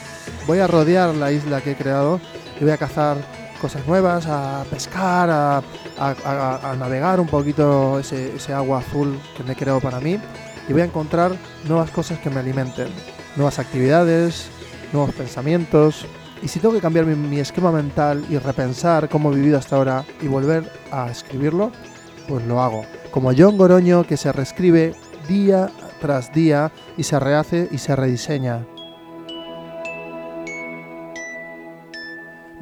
Voy 0.46 0.60
a 0.60 0.67
rodear 0.67 1.13
la 1.15 1.31
isla 1.31 1.62
que 1.62 1.72
he 1.72 1.75
creado 1.75 2.19
y 2.60 2.63
voy 2.63 2.72
a 2.72 2.77
cazar 2.77 3.17
cosas 3.58 3.86
nuevas, 3.88 4.26
a 4.28 4.64
pescar, 4.70 5.30
a, 5.30 5.58
a- 5.58 6.16
a- 6.26 6.72
a 6.72 6.76
navegar 6.76 7.20
un 7.20 7.28
poquito 7.28 8.00
ese, 8.00 8.36
ese 8.36 8.54
agua 8.54 8.80
azul 8.80 9.20
que 9.36 9.44
me 9.44 9.54
he 9.54 9.56
creado 9.56 9.80
para 9.80 10.00
mí 10.00 10.20
y 10.68 10.72
voy 10.74 10.82
a 10.82 10.86
encontrar 10.86 11.32
nuevas 11.68 11.90
cosas 11.92 12.20
que 12.20 12.30
me 12.30 12.40
alimenten, 12.40 12.88
nuevas 13.36 13.60
actividades, 13.60 14.50
nuevos 14.94 15.14
pensamientos, 15.14 16.06
y 16.42 16.48
si 16.50 16.60
tengo 16.60 16.74
que 16.76 16.82
cambiar 16.82 17.06
mi, 17.06 17.16
mi 17.16 17.40
esquema 17.40 17.72
mental 17.72 18.24
y 18.30 18.38
repensar 18.38 19.10
cómo 19.10 19.32
he 19.32 19.36
vivido 19.36 19.58
hasta 19.58 19.76
ahora 19.76 20.04
y 20.22 20.28
volver 20.28 20.72
a 20.92 21.10
escribirlo, 21.10 21.72
pues 22.28 22.46
lo 22.46 22.62
hago. 22.62 22.86
Como 23.12 23.32
John 23.36 23.58
Goroño 23.58 24.04
que 24.06 24.18
se 24.18 24.32
reescribe 24.32 24.94
día 25.28 25.70
tras 26.00 26.32
día 26.32 26.72
y 26.96 27.04
se 27.04 27.20
rehace 27.20 27.68
y 27.72 27.80
se 27.80 27.96
rediseña. 27.96 28.66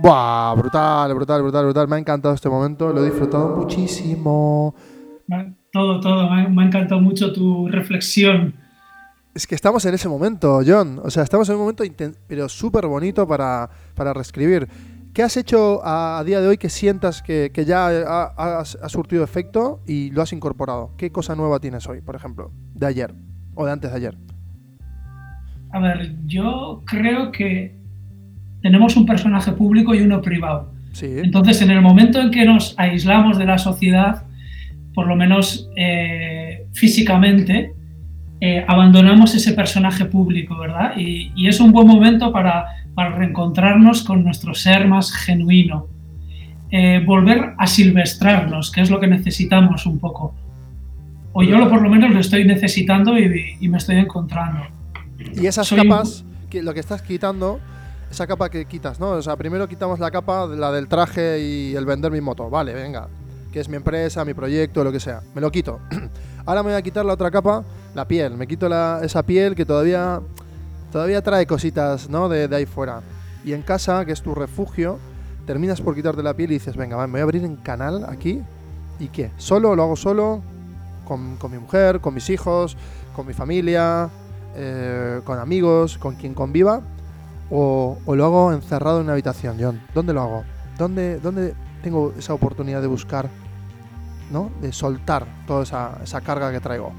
¡Buah! 0.06 0.54
Brutal, 0.54 1.16
brutal, 1.16 1.42
brutal, 1.42 1.64
brutal. 1.66 1.88
Me 1.88 1.96
ha 1.96 2.00
encantado 2.00 2.36
este 2.36 2.48
momento, 2.48 2.94
lo 2.94 3.02
he 3.02 3.06
disfrutado 3.10 3.56
muchísimo. 3.56 4.76
Todo, 5.74 6.00
todo. 6.00 6.30
Me 6.30 6.42
ha, 6.44 6.48
me 6.48 6.62
ha 6.62 6.66
encantado 6.68 7.02
mucho 7.02 7.34
tu 7.34 7.68
reflexión. 7.70 8.54
Es 9.34 9.48
que 9.48 9.56
estamos 9.56 9.84
en 9.86 9.96
ese 9.96 10.08
momento, 10.08 10.62
John. 10.64 11.02
O 11.04 11.10
sea, 11.10 11.24
estamos 11.24 11.50
en 11.50 11.56
un 11.56 11.62
momento 11.62 11.84
pero 12.28 12.48
súper 12.48 12.86
bonito 12.86 13.28
para, 13.28 13.68
para 13.96 14.14
reescribir. 14.14 14.68
¿Qué 15.12 15.24
has 15.24 15.38
hecho 15.38 15.84
a, 15.84 16.20
a 16.20 16.24
día 16.24 16.40
de 16.40 16.50
hoy 16.50 16.58
que 16.60 16.70
sientas 16.70 17.24
que, 17.24 17.50
que 17.52 17.66
ya 17.66 17.88
ha, 17.88 18.32
ha- 18.38 18.60
ha 18.60 18.90
surtido 18.90 19.24
efecto 19.24 19.80
y 19.88 20.12
lo 20.12 20.22
has 20.22 20.34
incorporado? 20.34 20.92
¿Qué 20.98 21.12
cosa 21.12 21.34
nueva 21.36 21.60
tienes 21.60 21.88
hoy, 21.90 22.02
por 22.02 22.16
ejemplo? 22.16 22.52
De 22.76 22.86
ayer 22.86 23.16
o 23.56 23.66
de 23.66 23.72
antes 23.72 23.90
de 23.90 23.98
ayer. 23.98 24.18
A 25.72 25.80
ver, 25.80 26.16
yo 26.28 26.84
creo 26.86 27.32
que 27.32 27.84
tenemos 28.66 28.98
un 28.98 29.06
personaje 29.06 29.52
público 29.52 29.94
y 29.94 30.02
uno 30.02 30.24
privado. 30.24 30.72
Sí. 30.92 31.06
Entonces, 31.24 31.62
en 31.62 31.70
el 31.70 31.82
momento 31.84 32.20
en 32.20 32.32
que 32.32 32.46
nos 32.46 32.74
aislamos 32.80 33.38
de 33.38 33.46
la 33.46 33.60
sociedad, 33.60 34.24
por 34.96 35.06
lo 35.06 35.16
menos 35.16 35.70
eh, 35.78 36.66
físicamente, 36.74 37.74
eh, 38.42 38.66
abandonamos 38.68 39.36
ese 39.36 39.54
personaje 39.54 40.06
público, 40.06 40.58
¿verdad? 40.58 40.94
Y, 40.98 41.32
y 41.36 41.48
es 41.48 41.60
un 41.60 41.72
buen 41.74 41.86
momento 41.86 42.32
para, 42.32 42.66
para 42.96 43.12
reencontrarnos 43.16 44.04
con 44.04 44.24
nuestro 44.24 44.56
ser 44.56 44.88
más 44.88 45.14
genuino. 45.14 45.86
Eh, 46.72 47.04
volver 47.06 47.54
a 47.60 47.68
silvestrarnos, 47.68 48.72
que 48.72 48.82
es 48.82 48.90
lo 48.90 49.00
que 49.00 49.06
necesitamos 49.06 49.86
un 49.86 50.00
poco. 50.00 50.34
O 51.34 51.44
yo 51.44 51.60
lo, 51.60 51.70
por 51.70 51.84
lo 51.84 51.90
menos 51.92 52.10
lo 52.12 52.20
estoy 52.20 52.46
necesitando 52.46 53.16
y, 53.20 53.58
y 53.62 53.68
me 53.68 53.78
estoy 53.78 53.98
encontrando. 53.98 54.62
Y 55.40 55.46
esas 55.46 55.68
Soy- 55.68 55.88
capas, 55.88 56.26
que 56.50 56.64
lo 56.64 56.74
que 56.74 56.80
estás 56.80 57.04
quitando, 57.04 57.60
esa 58.16 58.28
capa 58.28 58.50
que 58.50 58.66
quitas, 58.66 59.00
¿no? 59.00 59.12
O 59.12 59.22
sea, 59.22 59.36
primero 59.36 59.68
quitamos 59.68 60.00
la 60.00 60.10
capa, 60.10 60.48
la 60.48 60.72
del 60.72 60.88
traje 60.88 61.40
y 61.40 61.76
el 61.76 61.86
vender 61.86 62.12
mi 62.12 62.22
moto. 62.22 62.50
Vale, 62.50 62.74
venga. 62.74 63.08
Que 63.52 63.60
es 63.60 63.70
mi 63.70 63.76
empresa, 63.76 64.24
mi 64.26 64.34
proyecto, 64.34 64.84
lo 64.84 64.92
que 64.92 65.00
sea. 65.00 65.22
Me 65.34 65.42
lo 65.42 65.52
quito. 65.52 65.80
Ahora 66.46 66.64
me 66.64 66.70
voy 66.70 66.78
a 66.78 66.82
quitar 66.82 67.06
la 67.06 67.14
otra 67.14 67.30
capa, 67.32 67.64
la 67.94 68.08
piel. 68.08 68.36
Me 68.38 68.48
quito 68.48 68.68
la- 68.70 69.00
esa 69.04 69.24
piel 69.24 69.54
que 69.56 69.66
todavía, 69.66 70.22
todavía 70.92 71.22
trae 71.22 71.46
cositas, 71.46 72.10
¿no? 72.10 72.30
De, 72.30 72.48
de 72.48 72.56
ahí 72.56 72.66
fuera. 72.66 73.02
Y 73.44 73.54
en 73.54 73.62
casa, 73.62 74.06
que 74.06 74.12
es 74.14 74.22
tu 74.22 74.34
refugio, 74.34 74.98
terminas 75.46 75.82
por 75.82 75.94
quitarte 75.96 76.24
la 76.24 76.34
piel 76.34 76.52
y 76.52 76.56
dices, 76.56 76.76
venga, 76.76 76.98
me 77.06 77.12
voy 77.12 77.20
a 77.20 77.24
abrir 77.24 77.44
en 77.44 77.56
canal 77.58 78.06
aquí. 78.10 78.42
¿Y 79.00 79.08
qué? 79.10 79.32
¿Solo? 79.38 79.76
¿Lo 79.76 79.84
hago 79.84 79.96
solo? 79.96 80.42
Con, 81.06 81.36
con 81.38 81.52
mi 81.52 81.58
mujer, 81.58 82.00
con 82.00 82.14
mis 82.14 82.30
hijos, 82.30 82.76
con 83.16 83.28
mi 83.28 83.34
familia, 83.34 84.10
eh, 84.56 85.22
con 85.26 85.38
amigos, 85.38 85.98
con 85.98 86.16
quien 86.16 86.34
conviva, 86.34 86.82
o, 87.50 87.98
lo 88.08 88.26
hago 88.26 88.54
encerrado 88.54 89.00
en 89.00 89.06
una 89.06 89.14
habitación, 89.14 89.58
John. 89.60 89.82
¿Dónde 89.94 90.14
lo 90.14 90.22
hago? 90.22 90.44
¿Dónde, 90.78 91.20
dónde 91.20 91.54
tengo 91.82 92.14
esa 92.18 92.34
oportunidad 92.34 92.82
de 92.82 92.88
buscar, 92.88 93.30
¿no? 94.32 94.52
De 94.62 94.72
soltar 94.72 95.26
toda 95.48 95.64
esa, 95.64 96.22
carga 96.22 96.52
que 96.52 96.60
traigo. 96.60 96.92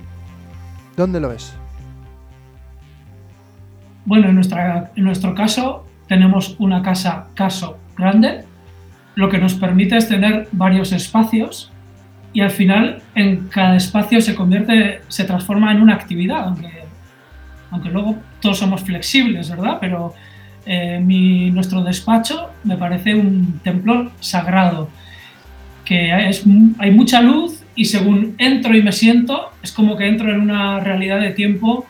¿Dónde 0.97 1.21
lo 1.21 1.29
ves? 1.29 1.55
Bueno, 4.05 4.29
en, 4.29 4.41
en 4.97 5.05
nuestro 5.05 5.35
caso 5.35 5.85
tenemos 6.07 6.57
una 6.59 6.83
casa 6.83 7.26
caso 7.35 7.79
grande, 7.97 8.45
lo 9.17 9.29
que 9.29 9.38
nos 9.38 9.55
permite 9.55 9.97
es 9.97 10.09
tener 10.09 10.49
varios 10.53 10.93
espacios 10.93 11.73
y 12.33 12.43
al 12.43 12.50
final 12.50 13.03
en 13.15 13.49
cada 13.49 13.76
espacio 13.76 14.21
se 14.21 14.35
convierte, 14.35 15.00
se 15.09 15.25
transforma 15.25 15.73
en 15.73 15.81
una 15.81 15.95
actividad, 15.95 16.45
aunque, 16.45 16.71
aunque 17.71 17.88
luego 17.88 18.17
todos 18.41 18.59
somos 18.59 18.83
flexibles, 18.83 19.50
¿verdad? 19.50 19.79
Pero 19.81 20.12
eh, 20.66 21.00
mi, 21.00 21.50
nuestro 21.52 21.85
despacho 21.85 22.50
me 22.64 22.76
parece 22.76 23.14
un 23.14 23.61
templo 23.62 24.11
sagrado, 24.18 24.90
que 25.85 26.28
es, 26.28 26.44
hay 26.78 26.90
mucha 26.90 27.23
luz 27.23 27.62
y 27.76 27.85
según 27.85 28.35
entro 28.38 28.76
y 28.76 28.82
me 28.82 28.90
siento, 28.90 29.52
es 29.62 29.70
como 29.70 29.96
que 29.96 30.08
entro 30.08 30.32
en 30.32 30.40
una 30.40 30.80
realidad 30.80 31.20
de 31.20 31.30
tiempo 31.30 31.87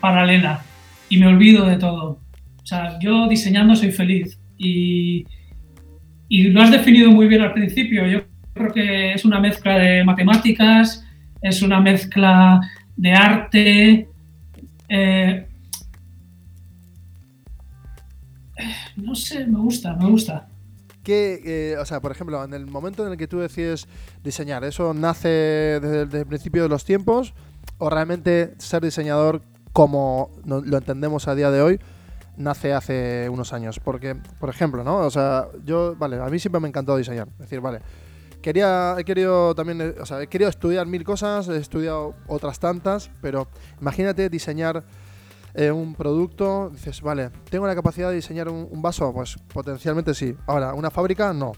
paralela 0.00 0.62
y 1.08 1.16
me 1.16 1.26
olvido 1.26 1.64
de 1.64 1.76
todo. 1.76 2.20
O 2.62 2.66
sea, 2.66 2.98
yo 3.00 3.28
diseñando 3.28 3.74
soy 3.74 3.92
feliz 3.92 4.38
y, 4.58 5.24
y 6.28 6.42
lo 6.48 6.60
has 6.60 6.70
definido 6.70 7.10
muy 7.10 7.28
bien 7.28 7.40
al 7.40 7.54
principio. 7.54 8.06
Yo 8.06 8.24
creo 8.52 8.72
que 8.72 9.12
es 9.14 9.24
una 9.24 9.40
mezcla 9.40 9.78
de 9.78 10.04
matemáticas, 10.04 11.02
es 11.40 11.62
una 11.62 11.80
mezcla 11.80 12.60
de 12.94 13.12
arte. 13.12 14.08
eh, 14.90 15.47
no 19.02 19.14
sé, 19.14 19.46
me 19.46 19.58
gusta, 19.58 19.94
me 19.94 20.10
gusta. 20.10 20.48
¿Qué, 21.02 21.40
eh, 21.44 21.76
o 21.78 21.86
sea, 21.86 22.00
por 22.00 22.12
ejemplo, 22.12 22.42
en 22.44 22.52
el 22.52 22.66
momento 22.66 23.06
en 23.06 23.12
el 23.12 23.18
que 23.18 23.28
tú 23.28 23.38
decides 23.38 23.86
diseñar, 24.22 24.64
¿eso 24.64 24.92
nace 24.92 25.28
desde, 25.28 26.20
el 26.20 26.26
principio 26.26 26.64
de 26.64 26.68
los 26.68 26.84
tiempos? 26.84 27.34
¿O 27.78 27.88
realmente 27.88 28.54
ser 28.58 28.82
diseñador, 28.82 29.40
como 29.72 30.30
lo 30.44 30.76
entendemos 30.76 31.28
a 31.28 31.34
día 31.34 31.50
de 31.50 31.62
hoy, 31.62 31.80
nace 32.36 32.74
hace 32.74 33.28
unos 33.30 33.52
años? 33.52 33.80
Porque, 33.80 34.16
por 34.40 34.50
ejemplo, 34.50 34.84
¿no? 34.84 34.98
O 34.98 35.10
sea, 35.10 35.46
yo, 35.64 35.94
vale, 35.96 36.16
a 36.20 36.26
mí 36.26 36.38
siempre 36.38 36.60
me 36.60 36.66
ha 36.66 36.70
encantado 36.70 36.98
diseñar. 36.98 37.28
Es 37.34 37.38
decir, 37.38 37.60
vale, 37.60 37.80
quería, 38.42 38.96
he 38.98 39.04
querido 39.04 39.54
también, 39.54 39.80
eh, 39.80 39.94
o 40.00 40.04
sea, 40.06 40.20
he 40.20 40.26
querido 40.26 40.50
estudiar 40.50 40.86
mil 40.86 41.04
cosas, 41.04 41.48
he 41.48 41.56
estudiado 41.56 42.14
otras 42.26 42.58
tantas, 42.58 43.10
pero 43.22 43.48
imagínate 43.80 44.28
diseñar 44.28 44.84
eh, 45.58 45.70
un 45.72 45.94
producto, 45.94 46.70
dices, 46.70 47.02
vale, 47.02 47.30
¿tengo 47.50 47.66
la 47.66 47.74
capacidad 47.74 48.08
de 48.10 48.14
diseñar 48.14 48.48
un, 48.48 48.80
vaso? 48.80 49.12
Pues 49.12 49.36
potencialmente 49.52 50.14
sí. 50.14 50.34
Ahora, 50.46 50.72
¿una 50.74 50.90
fábrica? 50.90 51.32
No. 51.32 51.52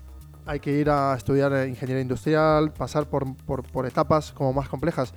Hay 0.47 0.59
que 0.59 0.73
ir 0.73 0.89
a 0.89 1.15
estudiar 1.15 1.53
eh, 1.53 1.69
ingeniería 1.69 2.01
industrial, 2.03 2.73
pasar 2.73 3.07
por, 3.09 3.37
por- 3.45 3.63
por 3.63 3.87
etapas 3.87 4.33
como 4.33 4.53
más 4.53 4.69
complejas. 4.69 5.13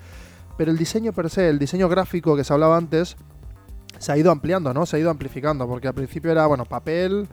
Pero 0.57 0.69
el 0.69 0.77
diseño 0.77 1.13
per 1.13 1.29
se, 1.29 1.49
el 1.49 1.57
diseño 1.59 1.87
gráfico 1.89 2.35
que 2.35 2.43
se 2.43 2.53
hablaba 2.53 2.77
antes, 2.77 3.15
se 3.99 4.11
ha 4.11 4.17
ido 4.17 4.31
ampliando, 4.31 4.73
¿no? 4.73 4.85
Se 4.85 4.97
ha 4.97 4.99
ido 4.99 5.09
amplificando, 5.09 5.65
porque 5.67 5.87
al 5.87 5.93
principio 5.93 6.29
era, 6.31 6.45
bueno, 6.45 6.65
papel, 6.65 7.27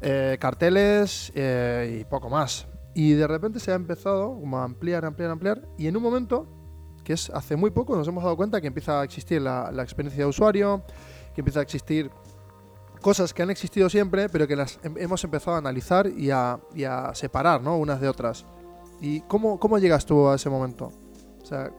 eh, 0.00 0.36
carteles 0.40 1.32
y 1.34 2.04
poco 2.04 2.30
más. 2.30 2.68
Y 2.94 3.12
de 3.12 3.26
repente 3.26 3.60
se 3.60 3.72
ha 3.72 3.74
empezado 3.74 4.38
como 4.40 4.58
a 4.58 4.64
ampliar, 4.64 5.04
ampliar, 5.04 5.30
ampliar. 5.32 5.62
Y 5.76 5.88
en 5.88 5.96
un 5.96 6.02
momento, 6.02 6.46
que 7.06 7.12
es 7.12 7.30
hace 7.30 7.54
muy 7.54 7.70
poco, 7.70 7.94
nos 7.94 8.08
hemos 8.08 8.24
dado 8.24 8.36
cuenta 8.36 8.60
que 8.60 8.66
empieza 8.66 9.00
a 9.00 9.04
existir 9.04 9.40
la, 9.40 9.70
la 9.70 9.84
experiencia 9.84 10.24
de 10.24 10.28
usuario, 10.28 10.82
que 11.34 11.40
empieza 11.40 11.60
a 11.60 11.62
existir 11.62 12.10
cosas 13.00 13.32
que 13.32 13.42
han 13.44 13.50
existido 13.50 13.88
siempre, 13.88 14.28
pero 14.28 14.48
que 14.48 14.56
las 14.56 14.82
hem- 14.82 14.96
hemos 15.00 15.22
empezado 15.22 15.54
a 15.54 15.60
analizar 15.60 16.08
y 16.08 16.30
a, 16.32 16.58
y 16.74 16.82
a 16.82 17.14
separar, 17.14 17.62
¿no? 17.62 17.78
Unas 17.78 18.00
de 18.00 18.08
otras. 18.08 18.44
¿Y 19.00 19.20
cómo, 19.20 19.60
cómo 19.60 19.78
llegas 19.78 20.04
tú 20.04 20.26
a 20.26 20.34
ese 20.34 20.50
momento? 20.50 20.90
O 21.40 21.46
sea, 21.46 21.70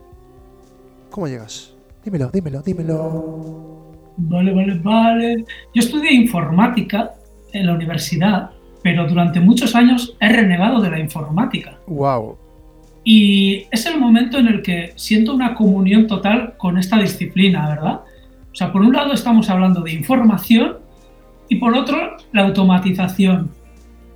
¿cómo 1.11 1.27
llegas? 1.27 1.75
Dímelo, 2.05 2.29
dímelo, 2.31 2.61
dímelo. 2.61 3.83
Vale, 4.15 4.53
vale, 4.53 4.79
vale. 4.79 5.45
Yo 5.73 5.81
estudié 5.81 6.13
informática 6.13 7.15
en 7.51 7.65
la 7.65 7.73
universidad, 7.73 8.51
pero 8.81 9.05
durante 9.09 9.41
muchos 9.41 9.75
años 9.75 10.15
he 10.21 10.29
renegado 10.31 10.79
de 10.79 10.89
la 10.89 10.99
informática. 10.99 11.77
Wow. 11.87 12.37
Y 13.09 13.67
es 13.71 13.85
el 13.85 14.01
momento 14.01 14.37
en 14.37 14.47
el 14.47 14.61
que 14.61 14.91
siento 14.97 15.33
una 15.33 15.55
comunión 15.55 16.07
total 16.07 16.55
con 16.57 16.77
esta 16.77 16.99
disciplina, 16.99 17.69
¿verdad? 17.69 18.01
O 18.51 18.53
sea, 18.53 18.73
por 18.73 18.81
un 18.81 18.91
lado 18.91 19.13
estamos 19.13 19.49
hablando 19.49 19.79
de 19.79 19.93
información 19.93 20.79
y 21.47 21.55
por 21.55 21.73
otro 21.73 22.17
la 22.33 22.41
automatización. 22.41 23.49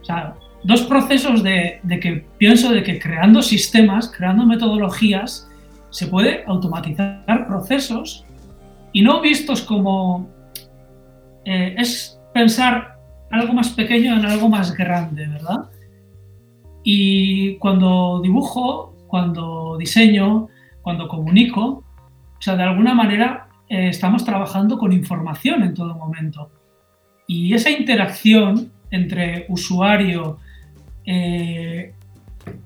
O 0.01 0.03
sea, 0.03 0.33
dos 0.65 0.81
procesos 0.81 1.41
de, 1.41 1.79
de 1.83 1.99
que 2.01 2.25
pienso 2.37 2.69
de 2.69 2.83
que 2.83 2.99
creando 2.99 3.41
sistemas, 3.41 4.11
creando 4.13 4.45
metodologías, 4.45 5.49
se 5.89 6.07
puede 6.07 6.43
automatizar 6.45 7.47
procesos 7.47 8.25
y 8.91 9.03
no 9.03 9.21
vistos 9.21 9.61
como 9.61 10.27
eh, 11.45 11.75
es 11.77 12.19
pensar 12.33 12.97
algo 13.29 13.53
más 13.53 13.69
pequeño 13.69 14.17
en 14.17 14.25
algo 14.25 14.49
más 14.49 14.75
grande, 14.75 15.27
¿verdad? 15.27 15.69
Y 16.83 17.55
cuando 17.55 18.21
dibujo, 18.21 18.95
cuando 19.07 19.77
diseño, 19.77 20.47
cuando 20.81 21.07
comunico, 21.07 21.83
o 22.39 22.41
sea, 22.41 22.55
de 22.55 22.63
alguna 22.63 22.93
manera 22.93 23.47
eh, 23.69 23.89
estamos 23.89 24.25
trabajando 24.25 24.77
con 24.77 24.91
información 24.91 25.63
en 25.63 25.73
todo 25.73 25.95
momento. 25.95 26.49
Y 27.27 27.53
esa 27.53 27.69
interacción 27.69 28.71
entre 28.89 29.45
usuario, 29.47 30.37
eh, 31.05 31.93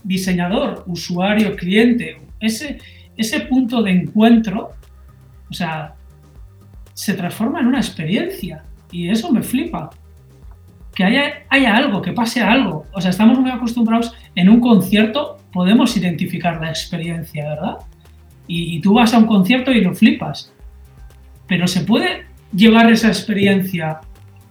diseñador, 0.04 0.84
usuario, 0.88 1.56
cliente, 1.56 2.21
ese, 2.39 2.80
ese 3.17 3.41
punto 3.41 3.84
de 3.84 3.91
encuentro, 3.91 4.71
o 5.49 5.54
sea, 5.54 5.95
se 6.93 7.13
transforma 7.13 7.60
en 7.60 7.67
una 7.67 7.80
experiencia. 7.80 8.63
Y 8.91 9.10
eso 9.10 9.32
me 9.32 9.43
flipa 9.43 9.89
que 10.96 11.04
haya, 11.04 11.44
haya 11.50 11.76
algo, 11.76 12.02
que 12.02 12.14
pase 12.14 12.42
algo. 12.42 12.86
O 12.94 13.02
sea, 13.02 13.12
estamos 13.12 13.38
muy 13.38 13.52
acostumbrados 13.52 14.14
en 14.34 14.50
un 14.50 14.62
concierto, 14.62 15.38
podemos 15.52 15.96
identificar 15.98 16.60
la 16.60 16.70
experiencia, 16.70 17.50
¿verdad? 17.50 17.78
Y, 18.48 18.78
y 18.78 18.82
tú 18.82 18.94
vas 18.94 19.14
a 19.14 19.18
un 19.18 19.26
concierto 19.28 19.72
y 19.72 19.82
lo 19.82 19.94
flipas. 19.94 20.54
Pero 21.48 21.68
¿se 21.68 21.82
puede 21.82 22.26
llevar 22.54 22.90
esa 22.92 23.10
experiencia 23.10 24.00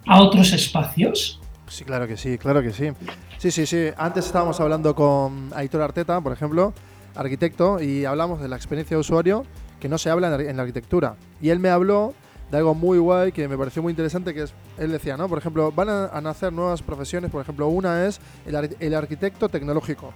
a 0.07 0.21
otros 0.23 0.53
espacios? 0.53 1.41
Sí, 1.67 1.85
claro 1.85 2.07
que 2.07 2.17
sí, 2.17 2.39
claro 2.39 2.63
que 2.63 2.73
sí. 2.73 2.91
Sí, 3.39 3.51
sí, 3.51 3.67
sí. 3.67 3.89
Antes 3.97 4.27
estábamos 4.27 4.61
hablando 4.61 4.95
con 4.95 5.51
Aitor 5.55 5.83
Arteta, 5.83 6.21
por 6.21 6.33
ejemplo, 6.33 6.73
arquitecto, 7.15 7.81
y 7.81 8.05
hablamos 8.05 8.41
de 8.41 8.49
la 8.49 8.57
experiencia 8.57 8.97
de 8.97 9.01
usuario 9.01 9.45
que 9.81 9.89
no 9.89 9.99
se 9.99 10.11
habla 10.11 10.35
en 10.35 10.57
la 10.57 10.63
arquitectura. 10.63 11.17
Y 11.41 11.51
él 11.51 11.59
me 11.59 11.71
habló 11.71 12.15
algo 12.55 12.75
muy 12.75 12.99
guay 12.99 13.33
que 13.33 13.49
me 13.49 13.57
pareció 13.59 13.83
muy 13.83 13.91
interesante, 13.91 14.35
que 14.35 14.43
es, 14.43 14.55
él 14.79 14.91
decía, 14.93 15.17
¿no? 15.17 15.29
Por 15.29 15.39
ejemplo, 15.39 15.71
van 15.73 15.89
a, 15.89 16.21
nacer 16.21 16.53
nuevas 16.53 16.83
profesiones, 16.83 17.31
por 17.31 17.41
ejemplo, 17.43 17.69
una 17.69 18.07
es 18.07 18.21
el, 18.47 18.57
ar- 18.57 18.71
el 18.81 18.95
arquitecto 18.95 19.49
tecnológico, 19.49 20.13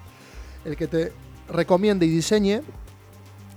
el 0.64 0.76
que 0.76 0.86
te 0.86 1.12
recomiende 1.48 2.06
y 2.06 2.10
diseñe 2.10 2.60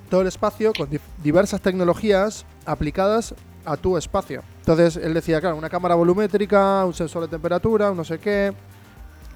todo 0.10 0.22
el 0.22 0.28
espacio 0.28 0.74
con 0.78 0.90
diversas 1.24 1.62
tecnologías 1.62 2.46
aplicadas 2.66 3.34
a 3.66 3.78
tu 3.78 3.98
espacio. 3.98 4.44
Entonces, 4.60 4.98
él 4.98 5.14
decía, 5.14 5.40
claro, 5.40 5.56
una 5.56 5.70
cámara 5.70 5.96
volumétrica, 5.96 6.84
un 6.86 6.94
sensor 6.94 7.24
de 7.24 7.28
temperatura, 7.30 7.92
un 7.92 7.98
no 7.98 8.04
sé 8.04 8.20
qué, 8.20 8.54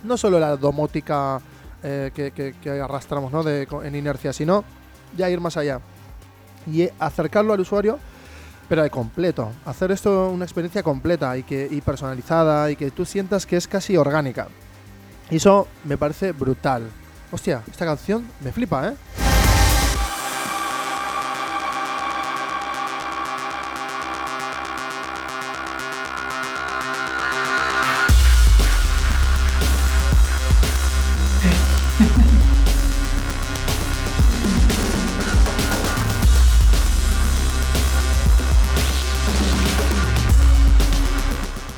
no 0.03 0.17
solo 0.17 0.39
la 0.39 0.55
domótica 0.57 1.39
eh, 1.83 2.11
que, 2.13 2.31
que- 2.31 2.69
arrastramos 2.81 3.31
¿no? 3.31 3.43
de, 3.43 3.67
en 3.83 3.95
inercia, 3.95 4.33
sino 4.33 4.63
ya 5.15 5.29
ir 5.29 5.39
más 5.39 5.55
allá 5.57 5.79
y 6.71 6.89
acercarlo 6.99 7.53
al 7.53 7.59
usuario, 7.59 7.99
pero 8.67 8.83
de 8.83 8.89
completo. 8.89 9.51
Hacer 9.65 9.91
esto 9.91 10.29
una 10.29 10.45
experiencia 10.45 10.83
completa 10.83 11.37
y, 11.37 11.43
que, 11.43 11.67
y 11.69 11.81
personalizada 11.81 12.71
y 12.71 12.75
que 12.75 12.91
tú 12.91 13.05
sientas 13.05 13.45
que 13.45 13.57
es 13.57 13.67
casi 13.67 13.97
orgánica. 13.97 14.47
Y 15.29 15.37
eso 15.37 15.67
me 15.83 15.97
parece 15.97 16.31
brutal. 16.31 16.89
Hostia, 17.31 17.63
esta 17.69 17.85
canción 17.85 18.25
me 18.41 18.51
flipa, 18.51 18.89
¿eh? 18.89 19.24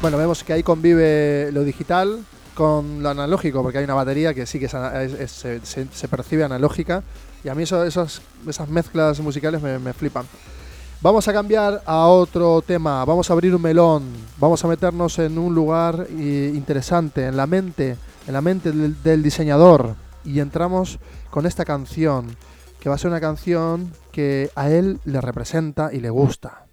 Bueno, 0.08 0.20
vemos 0.20 0.42
que 0.42 0.54
ahí 0.54 0.64
convive 0.64 1.52
lo 1.52 1.66
digital 1.66 2.24
con 2.56 3.04
lo 3.04 3.10
analógico, 3.10 3.62
porque 3.62 3.80
hay 3.80 3.84
una 3.84 3.94
batería 3.94 4.34
que 4.34 4.46
sí 4.46 4.58
que 4.58 4.70
se, 4.70 6.08
percibe 6.08 6.46
analógica. 6.46 7.04
Y 7.44 7.50
a 7.50 7.56
mí 7.56 7.64
eso- 7.64 7.84
esas, 7.84 8.22
mezclas 8.70 9.20
musicales 9.20 9.62
me, 9.62 9.92
flipan. 9.92 10.26
Vamos 11.02 11.28
a 11.28 11.34
cambiar 11.34 11.84
a 11.86 12.08
otro 12.08 12.62
tema, 12.62 13.04
vamos 13.04 13.30
a 13.30 13.34
abrir 13.34 13.54
un 13.54 13.62
melón, 13.62 14.04
vamos 14.38 14.64
a 14.64 14.70
meternos 14.70 15.20
en 15.20 15.38
un 15.38 15.54
lugar 15.54 16.08
eh, 16.10 16.54
interesante, 16.56 17.26
en 17.26 17.36
la 17.36 17.46
mente, 17.46 17.98
en 18.28 18.34
la 18.34 18.40
mente 18.40 18.72
del 18.72 19.22
diseñador. 19.22 19.96
Y 20.24 20.40
entramos 20.40 21.00
con 21.30 21.46
esta 21.46 21.66
canción, 21.66 22.28
que 22.80 22.88
va 22.88 22.96
a 22.96 22.98
ser 22.98 23.12
una 23.12 23.20
canción 23.20 23.92
que 24.14 24.52
a 24.56 24.70
él 24.70 25.02
le 25.04 25.20
representa 25.20 25.90
y 25.92 26.00
le 26.00 26.10
gusta. 26.12 26.67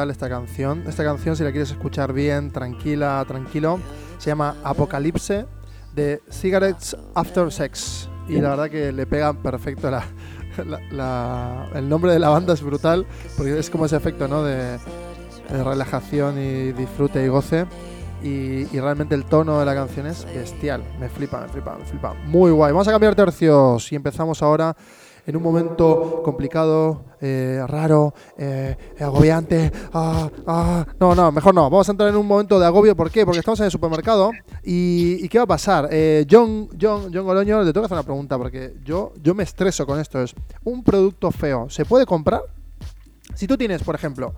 Brutal 0.00 0.10
esta 0.10 0.28
canción. 0.28 0.84
Esta 0.86 1.04
canción, 1.04 1.36
si 1.36 1.44
la 1.44 1.50
quieres 1.50 1.70
escuchar 1.70 2.12
bien, 2.12 2.50
tranquila, 2.50 3.24
tranquilo, 3.26 3.78
se 4.18 4.30
llama 4.30 4.56
Apocalipse 4.64 5.46
de 5.94 6.22
Cigarettes 6.30 6.96
After 7.14 7.50
Sex. 7.52 8.08
Y 8.28 8.40
la 8.40 8.50
verdad 8.50 8.70
que 8.70 8.92
le 8.92 9.06
pega 9.06 9.32
perfecto 9.32 9.90
la, 9.90 10.04
la- 10.64 10.80
la- 10.90 11.66
el 11.74 11.88
nombre 11.88 12.12
de 12.12 12.18
la 12.18 12.28
banda 12.28 12.54
es 12.54 12.62
brutal 12.62 13.04
porque 13.36 13.58
es 13.58 13.68
como 13.70 13.86
ese 13.86 13.96
efecto 13.96 14.28
¿no? 14.28 14.42
de, 14.44 14.78
de 15.50 15.64
relajación 15.64 16.38
y 16.38 16.72
disfrute 16.72 17.24
y 17.24 17.28
goce. 17.28 17.66
Y, 18.22 18.66
y 18.74 18.80
realmente 18.80 19.14
el 19.14 19.24
tono 19.24 19.58
de 19.58 19.64
la 19.66 19.74
canción 19.74 20.06
es 20.06 20.24
bestial. 20.26 20.82
Me 21.00 21.08
flipa, 21.08 21.40
me 21.40 21.48
flipa, 21.48 21.76
me 21.76 21.84
flipa. 21.84 22.14
Muy 22.26 22.50
guay. 22.52 22.72
Vamos 22.72 22.86
a 22.88 22.92
cambiar 22.92 23.14
tercios 23.14 23.90
y 23.92 23.96
empezamos 23.96 24.42
ahora 24.42 24.76
en 25.26 25.36
un 25.36 25.42
momento 25.42 26.22
complicado, 26.24 27.04
eh, 27.20 27.62
raro, 27.66 28.14
eh, 28.38 28.76
agobiante. 28.98 29.70
ah, 29.92 30.30
ah. 30.46 30.86
No, 30.98 31.14
no, 31.14 31.30
mejor 31.32 31.54
no. 31.54 31.68
Vamos 31.70 31.88
a 31.88 31.92
entrar 31.92 32.08
en 32.10 32.16
un 32.16 32.26
momento 32.26 32.58
de 32.58 32.66
agobio. 32.66 32.96
¿Por 32.96 33.10
qué? 33.10 33.24
Porque 33.24 33.40
estamos 33.40 33.60
en 33.60 33.66
el 33.66 33.70
supermercado. 33.72 34.30
¿Y, 34.62 35.24
y 35.24 35.28
qué 35.28 35.38
va 35.38 35.44
a 35.44 35.48
pasar? 35.48 35.88
Eh, 35.90 36.26
John, 36.30 36.68
John, 36.80 37.10
John 37.12 37.24
Goloño, 37.24 37.62
le 37.62 37.72
tengo 37.72 37.82
que 37.82 37.86
hacer 37.86 37.96
una 37.96 38.02
pregunta 38.02 38.38
porque 38.38 38.74
yo, 38.84 39.12
yo 39.22 39.34
me 39.34 39.42
estreso 39.42 39.86
con 39.86 40.00
esto. 40.00 40.20
Es 40.22 40.34
un 40.64 40.82
producto 40.82 41.30
feo. 41.30 41.68
¿Se 41.70 41.84
puede 41.84 42.06
comprar? 42.06 42.42
Si 43.34 43.46
tú 43.46 43.56
tienes, 43.56 43.82
por 43.82 43.94
ejemplo, 43.94 44.34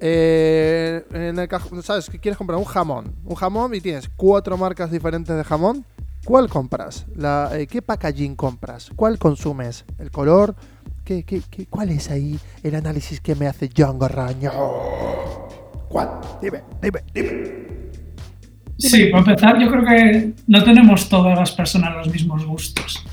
eh, 0.00 1.04
en 1.12 1.38
el 1.38 1.48
cajón, 1.48 1.82
¿sabes? 1.82 2.08
Quieres 2.08 2.36
comprar 2.36 2.58
un 2.58 2.64
jamón. 2.64 3.14
Un 3.24 3.34
jamón 3.34 3.74
y 3.74 3.80
tienes 3.80 4.08
cuatro 4.16 4.56
marcas 4.56 4.90
diferentes 4.90 5.36
de 5.36 5.44
jamón. 5.44 5.84
¿Cuál 6.24 6.48
compras? 6.48 7.06
La, 7.16 7.50
eh, 7.54 7.66
¿Qué 7.66 7.80
packaging 7.82 8.36
compras? 8.36 8.90
¿Cuál 8.94 9.18
consumes? 9.18 9.84
¿El 9.98 10.10
color? 10.10 10.54
¿Qué, 11.04 11.22
qué, 11.24 11.40
qué- 11.50 11.66
cuál 11.66 11.90
es 11.90 12.10
ahí 12.10 12.38
el 12.62 12.74
análisis 12.74 13.20
que 13.20 13.34
me 13.34 13.46
hace 13.46 13.70
John 13.74 13.98
Gorraño? 13.98 14.50
¿Cuál? 15.88 16.10
Dime, 16.42 16.62
dime, 16.82 17.00
dime. 17.14 17.68
Sí, 18.78 19.06
para 19.06 19.18
empezar, 19.32 19.58
yo 19.58 19.68
creo 19.70 19.84
que 19.84 20.32
no 20.46 20.62
tenemos 20.62 21.08
todas 21.08 21.36
las 21.38 21.52
personas 21.52 21.94
los 21.96 22.12
mismos 22.12 22.44
gustos. 22.44 23.04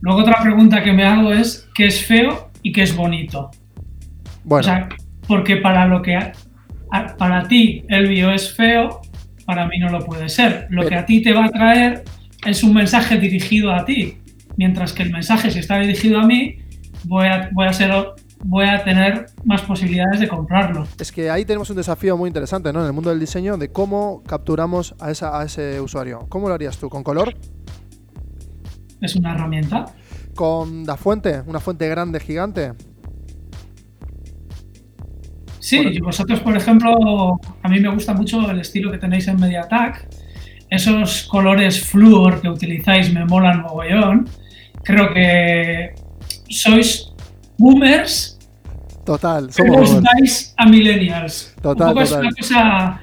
Luego 0.00 0.20
otra 0.20 0.40
pregunta 0.42 0.82
que 0.84 0.92
me 0.92 1.04
hago 1.04 1.32
es 1.32 1.66
qué 1.74 1.86
es 1.86 2.04
feo 2.04 2.50
y 2.62 2.72
qué 2.72 2.82
es 2.82 2.94
bonito. 2.94 3.50
Bueno, 4.44 4.60
O 4.60 4.62
sea, 4.70 4.88
porque 5.26 5.56
para 5.56 5.86
lo 5.86 6.02
que 6.02 6.14
a- 6.16 6.32
a- 6.92 7.16
para 7.16 7.48
ti 7.48 7.84
el 7.88 8.08
bio 8.08 8.30
es 8.30 8.54
feo, 8.54 9.00
para 9.46 9.66
mí 9.66 9.78
no 9.78 9.88
lo 9.90 10.04
puede 10.04 10.28
ser. 10.28 10.66
Lo 10.70 10.86
que 10.86 10.94
a 10.94 11.04
ti 11.06 11.22
te 11.22 11.32
va 11.32 11.46
a 11.46 11.50
traer 11.50 12.04
es 12.46 12.62
un 12.62 12.74
mensaje 12.74 13.18
dirigido 13.18 13.72
a 13.72 13.84
ti, 13.84 14.18
mientras 14.56 14.92
que 14.92 15.02
el 15.02 15.10
mensaje 15.10 15.50
si 15.50 15.58
está 15.58 15.78
dirigido 15.78 16.18
a 16.20 16.26
mí 16.26 16.56
voy 17.04 17.26
a, 17.26 17.50
voy 17.52 17.66
a 17.66 17.72
ser 17.72 17.92
voy 18.42 18.66
a 18.66 18.82
tener 18.82 19.26
más 19.44 19.60
posibilidades 19.62 20.18
de 20.20 20.26
comprarlo. 20.28 20.86
Es 20.98 21.12
que 21.12 21.28
ahí 21.30 21.44
tenemos 21.44 21.68
un 21.68 21.76
desafío 21.76 22.16
muy 22.16 22.28
interesante, 22.28 22.72
¿no? 22.72 22.80
En 22.80 22.86
el 22.86 22.92
mundo 22.94 23.10
del 23.10 23.20
diseño, 23.20 23.58
de 23.58 23.70
cómo 23.70 24.22
capturamos 24.26 24.94
a, 24.98 25.10
esa, 25.10 25.38
a 25.38 25.44
ese 25.44 25.78
usuario. 25.80 26.26
¿Cómo 26.30 26.48
lo 26.48 26.54
harías 26.54 26.78
tú? 26.78 26.88
¿Con 26.88 27.02
color? 27.02 27.36
Es 29.02 29.14
una 29.14 29.34
herramienta. 29.34 29.86
¿Con 30.34 30.86
la 30.86 30.96
fuente? 30.96 31.42
¿Una 31.46 31.60
fuente 31.60 31.86
grande, 31.88 32.18
gigante? 32.18 32.72
Sí, 35.58 35.82
Por- 35.82 35.92
y 35.92 36.00
vosotros, 36.00 36.40
por 36.40 36.56
ejemplo, 36.56 37.38
a 37.62 37.68
mí 37.68 37.78
me 37.80 37.88
gusta 37.88 38.14
mucho 38.14 38.50
el 38.50 38.60
estilo 38.60 38.90
que 38.90 38.98
tenéis 38.98 39.28
en 39.28 39.38
MediaTek. 39.38 40.08
Esos 40.70 41.24
colores 41.24 41.84
flúor 41.84 42.40
que 42.40 42.48
utilizáis 42.48 43.12
me 43.12 43.24
molan 43.24 43.62
mogollón. 43.62 44.28
Creo 44.84 45.12
que 45.12 45.94
sois 46.48 47.12
boomers 47.58 48.38
Total, 49.04 49.52
somos 49.52 49.80
os 49.80 49.94
boomers. 49.94 50.54
a 50.56 50.66
millennials. 50.66 51.52
Total, 51.60 51.88
Un 51.88 51.94
poco 51.94 52.04
es 52.04 52.12
una 52.12 52.30
cosa... 52.30 53.00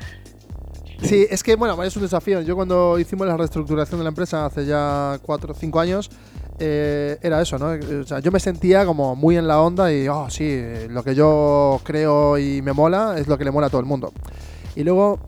Sí, 1.02 1.28
es 1.30 1.44
que 1.44 1.56
bueno, 1.56 1.82
es 1.84 1.96
un 1.96 2.02
desafío. 2.02 2.42
Yo 2.42 2.56
cuando 2.56 2.98
hicimos 2.98 3.28
la 3.28 3.38
reestructuración 3.38 4.00
de 4.00 4.04
la 4.04 4.10
empresa 4.10 4.46
hace 4.46 4.66
ya 4.66 5.20
4 5.22 5.52
o 5.52 5.56
5 5.56 5.80
años, 5.80 6.10
eh, 6.60 7.18
era 7.22 7.42
eso, 7.42 7.60
¿no? 7.60 7.68
O 8.02 8.04
sea, 8.04 8.20
yo 8.20 8.32
me 8.32 8.40
sentía 8.40 8.86
como 8.86 9.16
muy 9.16 9.38
en 9.38 9.48
la 9.48 9.62
onda 9.62 9.94
y, 9.94 10.08
oh, 10.08 10.28
sí, 10.30 10.60
lo 10.90 11.04
que 11.04 11.14
yo 11.14 11.82
creo 11.84 12.38
y 12.40 12.62
me 12.64 12.74
mola 12.74 13.16
es 13.18 13.28
lo 13.28 13.38
que 13.38 13.44
le 13.44 13.52
mola 13.52 13.68
a 13.68 13.70
todo 13.70 13.82
el 13.82 13.86
mundo. 13.86 14.12
Y 14.76 14.84
luego, 14.84 15.20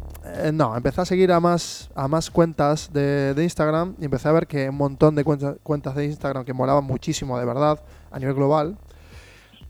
eh, 0.47 0.51
no, 0.51 0.75
empecé 0.75 1.01
a 1.01 1.05
seguir 1.05 1.31
a 1.31 1.39
más, 1.39 1.89
a 1.95 2.07
más 2.07 2.29
cuentas 2.31 2.91
de, 2.91 3.33
de 3.33 3.43
Instagram 3.43 3.95
y 3.99 4.05
empecé 4.05 4.27
a 4.27 4.31
ver 4.31 4.47
que 4.47 4.69
un 4.69 4.75
montón 4.77 5.15
de 5.15 5.23
cuentas, 5.23 5.95
de 5.95 6.05
Instagram 6.05 6.45
que 6.45 6.53
molaban 6.53 6.83
muchísimo, 6.83 7.37
de 7.39 7.45
verdad, 7.45 7.79
a 8.11 8.19
nivel 8.19 8.35
global. 8.35 8.77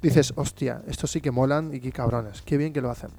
Dices, 0.01 0.33
hostia, 0.35 0.81
estos 0.87 1.11
sí 1.11 1.19
que 1.21 1.31
molan 1.31 1.73
y 1.73 1.79
qué 1.79 1.91
cabrones, 1.91 2.41
qué 2.41 2.57
bien 2.57 2.71
que 2.71 2.81
lo 2.81 2.89
hacen. 2.89 3.09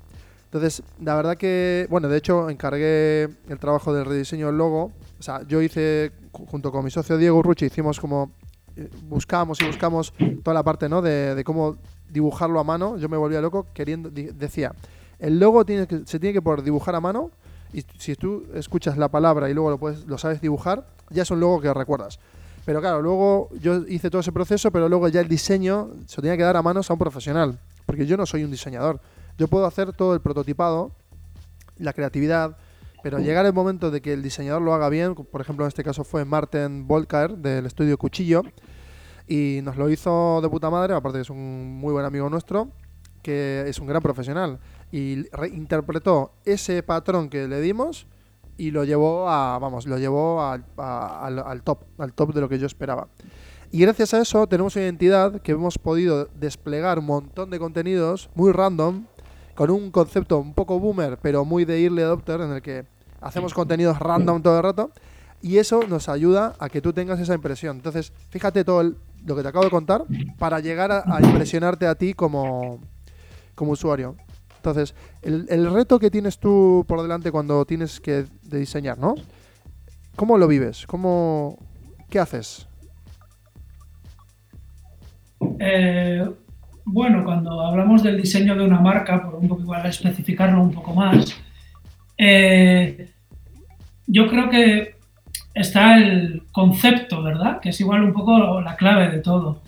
Entonces, 0.45 0.83
la 1.01 1.15
verdad 1.15 1.37
que, 1.37 1.87
bueno, 1.91 2.09
de 2.09 2.17
hecho 2.17 2.49
encargué 2.51 3.25
el 3.49 3.59
trabajo 3.61 3.93
del 3.93 4.05
rediseño 4.05 4.47
del 4.47 4.57
logo. 4.59 4.93
O 5.19 5.23
sea, 5.23 5.43
yo 5.47 5.61
hice, 5.63 6.11
ju- 6.33 6.47
junto 6.47 6.73
con 6.73 6.85
mi 6.85 6.91
socio 6.91 7.17
Diego 7.19 7.43
Ruchi, 7.43 7.67
hicimos 7.67 8.01
como, 8.01 8.33
eh, 8.77 8.89
buscamos 9.09 9.61
y 9.61 9.67
buscamos 9.67 10.13
toda 10.43 10.55
la 10.55 10.63
parte, 10.63 10.89
¿no? 10.89 11.03
De, 11.03 11.35
de 11.35 11.45
cómo 11.45 11.77
dibujarlo 12.09 12.59
a 12.59 12.65
mano. 12.65 12.97
Yo 12.97 13.09
me 13.09 13.17
volvía 13.17 13.41
loco 13.41 13.67
queriendo, 13.73 14.11
decía, 14.11 14.75
el 15.21 15.39
logo 15.39 15.65
tiene 15.65 15.87
que, 15.87 16.01
se 16.07 16.19
tiene 16.19 16.33
que 16.33 16.43
poder 16.43 16.63
dibujar 16.63 16.95
a 16.95 17.01
mano 17.01 17.31
y 17.73 17.85
si 17.99 18.17
tú 18.17 18.45
escuchas 18.55 18.97
la 18.99 19.09
palabra 19.09 19.49
y 19.49 19.55
luego 19.55 19.71
lo, 19.71 19.79
puedes, 19.79 20.07
lo 20.07 20.19
sabes 20.19 20.41
dibujar, 20.41 20.87
ya 21.11 21.23
es 21.23 21.31
un 21.31 21.41
logo 21.41 21.61
que 21.61 21.73
recuerdas. 21.73 22.19
Pero 22.65 22.81
claro, 22.81 23.01
luego 23.01 23.49
yo 23.61 23.87
hice 23.87 24.11
todo 24.11 24.21
ese 24.21 24.33
proceso, 24.33 24.71
pero 24.71 24.89
luego 24.89 25.09
ya 25.09 25.21
el 25.21 25.29
diseño 25.29 25.91
se 26.07 26.21
tenía 26.21 26.37
que 26.37 26.43
dar 26.43 26.57
a 26.57 26.63
manos 26.63 26.91
a 26.91 26.93
un 26.93 26.99
profesional, 26.99 27.59
porque 27.87 28.07
yo 28.07 28.17
no 28.17 28.27
soy 28.27 28.45
un 28.45 28.51
diseñador. 28.51 29.01
Yo 29.39 29.49
puedo 29.49 29.67
hacer 29.67 29.93
todo 29.93 30.15
el 30.15 30.21
prototipado, 30.21 30.93
la 31.79 31.93
creatividad, 31.93 32.57
pero 33.03 33.19
llegar 33.19 33.47
el 33.47 33.55
momento 33.55 33.91
de 33.91 34.03
que 34.03 34.13
el 34.13 34.23
diseñador 34.23 34.61
lo 34.61 34.75
haga 34.75 34.89
bien, 34.89 35.15
por 35.15 35.41
ejemplo 35.41 35.65
en 35.65 35.69
este 35.69 35.83
caso 35.83 36.05
fue 36.05 36.25
Martin 36.25 36.87
Volker 36.87 37.39
del 37.39 37.67
estudio 37.67 37.97
Cuchillo, 37.97 38.43
y 39.27 39.61
nos 39.63 39.77
lo 39.77 39.89
hizo 39.89 40.41
de 40.43 40.49
puta 40.49 40.71
madre, 40.71 40.95
aparte 40.95 41.19
que 41.19 41.23
es 41.23 41.31
un 41.31 41.79
muy 41.79 41.93
buen 41.93 42.05
amigo 42.05 42.29
nuestro, 42.29 42.69
que 43.23 43.65
es 43.67 43.79
un 43.79 43.87
gran 43.87 44.03
profesional, 44.03 44.59
y 44.93 45.29
reinterpretó 45.31 46.33
ese 46.45 46.83
patrón 46.83 47.29
que 47.29 47.47
le 47.49 47.61
dimos 47.61 48.07
y 48.57 48.71
lo 48.73 48.85
llevó 48.85 49.29
a, 49.29 49.59
vamos, 49.59 49.87
lo 49.87 49.99
llevó 49.99 50.43
al, 50.43 50.65
a- 50.77 51.27
al- 51.27 51.39
al 51.39 51.63
top, 51.63 51.85
al 51.99 52.13
top 52.13 52.35
de 52.35 52.41
lo 52.41 52.49
que 52.49 52.59
yo 52.59 52.67
esperaba. 52.67 53.09
Y 53.73 53.81
gracias 53.81 54.13
a 54.15 54.21
eso 54.21 54.47
tenemos 54.49 54.75
una 54.77 54.85
identidad 54.85 55.41
que 55.43 55.53
hemos 55.53 55.79
podido 55.79 56.29
desplegar 56.35 56.99
un 56.99 57.07
montón 57.07 57.51
de 57.51 57.59
contenidos 57.59 58.29
muy 58.35 58.53
random, 58.53 59.05
con 59.55 59.71
un 59.71 59.91
concepto 59.91 60.39
un 60.39 60.55
poco 60.55 60.79
boomer, 60.81 61.19
pero 61.23 61.45
muy 61.45 61.65
de 61.65 61.83
early 61.85 62.03
adopter, 62.03 62.41
en 62.41 62.51
el 62.53 62.63
que 62.63 62.85
hacemos 63.21 63.55
contenidos 63.55 63.99
random 63.99 64.43
todo 64.43 64.57
el 64.57 64.63
rato, 64.63 64.91
y 65.43 65.59
eso 65.59 65.81
nos 65.89 66.09
ayuda 66.09 66.55
a 66.59 66.69
que 66.69 66.81
tú 66.83 66.93
tengas 66.93 67.21
esa 67.21 67.35
impresión. 67.35 67.77
Entonces, 67.77 68.13
fíjate 68.31 68.65
todo 68.65 68.81
el- 68.81 68.97
lo 69.25 69.37
que 69.37 69.43
te 69.43 69.49
acabo 69.49 69.65
de 69.65 69.71
contar 69.71 70.05
para 70.39 70.61
llegar 70.61 70.91
a, 70.93 71.05
a 71.07 71.21
impresionarte 71.23 71.87
a 71.87 71.95
ti 71.95 72.15
como, 72.15 72.81
como 73.55 73.73
usuario. 73.73 74.17
Entonces, 74.61 74.95
el, 75.23 75.73
reto 75.73 75.99
que 75.99 76.11
tienes 76.11 76.39
tú 76.39 76.85
por 76.87 77.01
delante 77.01 77.33
cuando 77.33 77.65
tienes 77.65 77.99
que 77.99 78.27
diseñar, 78.43 78.99
¿no? 78.99 79.15
¿Cómo 80.17 80.37
lo 80.37 80.47
vives? 80.47 80.87
¿Cómo, 80.87 81.57
¿Qué 82.11 82.19
haces? 82.19 82.69
Eh, 85.59 86.31
bueno, 86.85 87.25
cuando 87.25 87.63
hablamos 87.63 88.03
del 88.03 88.21
diseño 88.21 88.55
de 88.55 88.65
una 88.65 88.81
marca, 88.81 89.23
por 89.23 89.37
un 89.37 89.49
poco 89.49 89.63
igual 89.63 89.87
especificarlo 89.87 90.63
un 90.63 90.73
poco 90.73 90.93
más, 90.93 91.35
eh, 92.19 93.11
yo 94.07 94.29
creo 94.29 94.51
que 94.51 94.97
está 95.55 95.97
el 95.97 96.43
concepto, 96.53 97.23
¿verdad? 97.23 97.61
Que 97.61 97.71
es 97.71 97.81
igual 97.81 98.03
un 98.03 98.13
poco 98.13 98.61
la 98.61 98.77
clave 98.77 99.09
de 99.09 99.21
todo. 99.21 99.63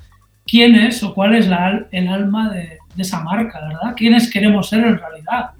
¿Quién 0.46 0.74
es 0.74 1.02
o 1.02 1.14
cuál 1.14 1.35
es 1.35 1.48
la 1.48 1.87
el 1.90 2.09
alma 2.09 2.52
de, 2.52 2.78
de 2.94 3.02
esa 3.02 3.22
marca, 3.22 3.61
¿verdad? 3.61 3.94
¿Quiénes 3.96 4.31
queremos 4.31 4.68
ser 4.68 4.85
en 4.85 4.98
realidad? 4.98 5.50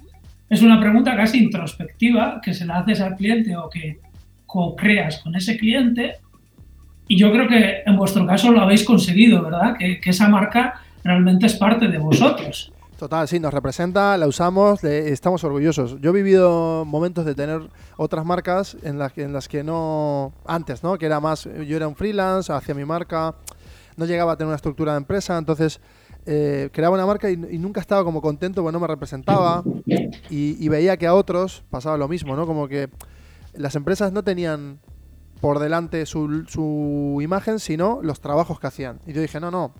Es 0.49 0.61
una 0.61 0.79
pregunta 0.79 1.15
casi 1.15 1.43
introspectiva 1.43 2.39
que 2.43 2.53
se 2.53 2.65
la 2.65 2.79
haces 2.79 3.01
al 3.01 3.15
cliente 3.15 3.55
o 3.55 3.69
que 3.69 3.99
co-creas 4.45 5.19
con 5.19 5.35
ese 5.35 5.57
cliente 5.57 6.17
y 7.07 7.17
yo 7.17 7.31
creo 7.31 7.47
que 7.47 7.81
en 7.85 7.95
vuestro 7.97 8.25
caso 8.27 8.51
lo 8.51 8.61
habéis 8.61 8.83
conseguido, 8.83 9.41
¿verdad? 9.43 9.75
Que, 9.77 9.99
que 9.99 10.11
esa 10.11 10.27
marca 10.29 10.81
realmente 11.03 11.47
es 11.47 11.55
parte 11.55 11.87
de 11.87 11.97
vosotros. 11.97 12.71
Total, 12.99 13.27
sí, 13.27 13.39
nos 13.39 13.53
representa, 13.53 14.15
la 14.17 14.27
usamos, 14.27 14.81
le- 14.83 15.09
estamos 15.11 15.43
orgullosos. 15.43 15.99
Yo 15.99 16.11
he 16.11 16.13
vivido 16.13 16.85
momentos 16.85 17.25
de 17.25 17.35
tener 17.35 17.61
otras 17.97 18.23
marcas 18.23 18.77
en 18.83 18.99
las 18.99 19.17
en 19.17 19.33
las 19.33 19.47
que 19.49 19.63
no. 19.63 20.31
Antes, 20.45 20.83
¿no? 20.83 20.97
Que 20.97 21.07
era 21.07 21.19
más. 21.19 21.49
Yo 21.67 21.75
era 21.75 21.87
un 21.87 21.95
freelance, 21.95 22.53
hacía 22.53 22.73
mi 22.75 22.85
marca, 22.85 23.33
no 23.97 24.05
llegaba 24.05 24.33
a 24.33 24.37
tener 24.37 24.47
una 24.47 24.55
estructura 24.55 24.93
de 24.93 24.97
empresa, 24.97 25.37
entonces 25.37 25.79
eh, 26.25 26.69
creaba 26.71 26.95
una 26.95 27.05
marca 27.05 27.29
y, 27.29 27.37
nunca 27.37 27.81
estaba 27.81 28.03
como 28.03 28.21
contento 28.21 28.61
porque 28.61 28.73
no 28.73 28.79
me 28.79 28.87
representaba 28.87 29.63
y, 30.29 30.63
y 30.63 30.69
veía 30.69 30.97
que 30.97 31.07
a 31.07 31.13
otros 31.13 31.63
pasaba 31.69 31.97
lo 31.97 32.07
mismo, 32.07 32.35
¿no? 32.35 32.45
Como 32.45 32.67
que 32.67 32.89
las 33.53 33.75
empresas 33.75 34.11
no 34.11 34.23
tenían 34.23 34.79
por 35.43 35.59
delante 35.59 36.05
su, 36.05 36.45
su 36.47 37.19
imagen, 37.21 37.59
sino 37.59 37.99
los 38.01 38.21
trabajos 38.21 38.61
que 38.61 38.67
hacían. 38.67 38.99
Y 39.05 39.11
yo 39.11 39.21
dije, 39.21 39.41
no, 39.41 39.51
no, 39.51 39.73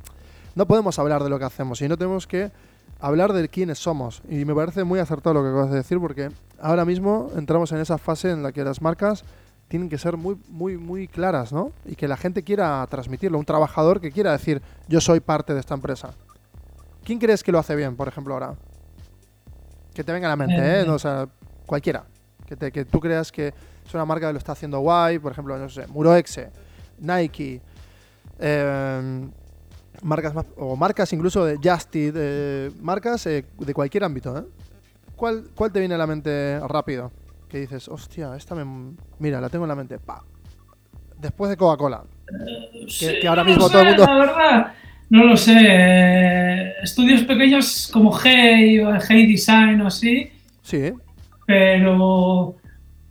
no 0.56 0.68
podemos 0.68 1.00
hablar 1.00 1.24
de 1.24 1.30
lo 1.30 1.40
que 1.40 1.46
hacemos, 1.46 1.80
sino 1.80 1.98
tenemos 1.98 2.28
que 2.28 2.52
hablar 3.00 3.32
de 3.32 3.48
quiénes 3.48 3.80
somos. 3.80 4.22
Y 4.30 4.44
me 4.44 4.54
parece 4.54 4.84
muy 4.84 5.00
acertado 5.00 5.36
lo 5.36 5.42
que 5.42 5.50
acabas 5.50 5.72
de 5.72 5.78
decir, 5.78 6.00
porque 6.00 6.30
ahora 6.60 6.84
mismo 6.84 7.32
entramos 7.38 7.72
en 7.72 7.80
esa 7.80 7.98
fase 7.98 8.32
en 8.32 8.44
la 8.44 8.52
que 8.52 8.64
las 8.66 8.82
marcas 8.82 9.24
tienen 9.74 9.90
que 9.90 9.98
ser 9.98 10.18
muy, 10.18 10.38
muy, 10.50 10.78
muy 10.78 11.08
claras, 11.08 11.52
¿no? 11.52 11.72
Y 11.84 11.96
que 11.96 12.08
la 12.08 12.16
gente 12.16 12.44
quiera 12.44 12.86
transmitirlo, 12.92 13.40
un 13.40 13.46
trabajador 13.46 14.00
que 14.00 14.12
quiera 14.12 14.32
decir, 14.32 14.62
yo 14.88 15.02
soy 15.02 15.20
parte 15.20 15.56
de 15.56 15.60
esta 15.62 15.74
empresa. 15.74 16.12
¿Quién 17.04 17.18
crees 17.18 17.42
que 17.42 17.52
lo 17.52 17.58
hace 17.58 17.76
bien, 17.76 17.96
por 17.96 18.08
ejemplo, 18.08 18.36
ahora? 18.36 18.54
Que 19.96 20.04
te 20.04 20.12
venga 20.14 20.28
a 20.28 20.30
la 20.30 20.36
mente, 20.36 20.56
¿eh? 20.58 20.82
Eh. 20.82 20.84
No, 20.86 20.94
o 20.94 21.00
sea, 21.00 21.28
cualquiera. 21.66 22.04
Que, 22.46 22.56
te- 22.56 22.72
que 22.72 22.86
tú 22.86 23.00
creas 23.00 23.32
que 23.32 23.48
es 23.48 23.94
una 23.96 24.06
marca 24.06 24.28
que 24.28 24.34
lo 24.34 24.38
está 24.38 24.52
haciendo 24.52 24.78
guay, 24.80 25.18
por 25.18 25.32
ejemplo, 25.32 25.58
no 25.58 25.68
sé, 25.68 25.88
Muroexe, 25.88 26.52
Nike, 27.00 27.60
eh, 28.38 29.28
marcas 30.04 30.36
más, 30.36 30.46
o 30.56 30.76
marcas 30.76 31.12
incluso 31.14 31.46
de 31.46 31.58
Justit, 31.58 32.14
eh, 32.16 32.70
marcas 32.80 33.26
eh, 33.26 33.44
de 33.58 33.74
cualquier 33.74 34.04
ámbito, 34.04 34.38
¿eh? 34.38 34.44
¿Cuál, 35.16 35.46
¿Cuál 35.56 35.72
te 35.72 35.80
viene 35.80 35.96
a 35.96 35.98
la 35.98 36.06
mente 36.06 36.60
rápido? 36.68 37.12
Que 37.54 37.60
dices, 37.60 37.88
hostia, 37.88 38.36
esta 38.36 38.56
me. 38.56 38.96
Mira, 39.20 39.40
la 39.40 39.48
tengo 39.48 39.66
en 39.66 39.70
la 39.70 39.76
mente. 39.76 40.00
Pa. 40.00 40.24
Después 41.20 41.52
de 41.52 41.56
Coca-Cola. 41.56 42.04
Que, 43.00 43.20
que 43.20 43.28
ahora 43.28 43.44
No 43.44 43.50
mismo 43.52 43.70
todo 43.70 43.82
el 43.82 43.88
mundo. 43.90 44.06
La 44.08 44.16
verdad, 44.16 44.74
no 45.12 45.24
lo 45.24 45.38
sé. 45.38 45.56
Eh, 45.62 46.74
Estudios 46.82 47.22
pequeños 47.22 47.92
como 47.94 48.12
Hey 48.18 48.80
o 48.80 48.98
Hey 49.08 49.28
Design 49.28 49.82
o 49.82 49.88
así, 49.88 50.32
Sí, 50.64 50.94
pero 51.46 52.56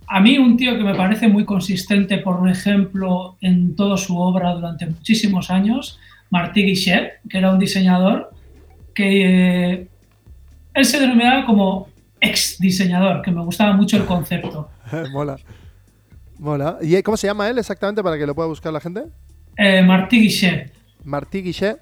a 0.08 0.20
mí 0.20 0.38
un 0.38 0.56
tío 0.56 0.76
que 0.76 0.82
me 0.82 0.96
parece 0.96 1.28
muy 1.28 1.44
consistente, 1.44 2.18
por 2.18 2.48
ejemplo, 2.50 3.36
en 3.42 3.76
toda 3.76 3.96
su 3.96 4.18
obra 4.18 4.54
durante 4.54 4.86
muchísimos 4.86 5.52
años, 5.52 6.00
Martí 6.30 6.64
Guichet, 6.64 7.20
que 7.30 7.38
era 7.38 7.52
un 7.52 7.60
diseñador 7.60 8.32
que 8.92 9.74
eh, 9.74 9.88
él 10.74 10.84
se 10.84 10.98
denominaba 10.98 11.46
como 11.46 11.91
ex 12.22 12.58
diseñador, 12.58 13.20
que 13.20 13.30
me 13.30 13.42
gustaba 13.42 13.74
mucho 13.74 13.98
el 13.98 14.06
concepto. 14.06 14.70
mola. 15.12 15.36
Mola. 16.38 16.78
¿Y 16.80 16.94
eh, 16.94 17.02
cómo 17.02 17.16
se 17.16 17.26
llama 17.26 17.48
él 17.48 17.58
exactamente 17.58 18.02
para 18.02 18.16
que 18.16 18.26
lo 18.26 18.34
pueda 18.34 18.48
buscar 18.48 18.72
la 18.72 18.80
gente? 18.80 19.04
Eh, 19.56 19.82
Martí 19.82 20.20
Guichet. 20.20 20.72
Martí 21.04 21.42
Guichet. 21.42 21.78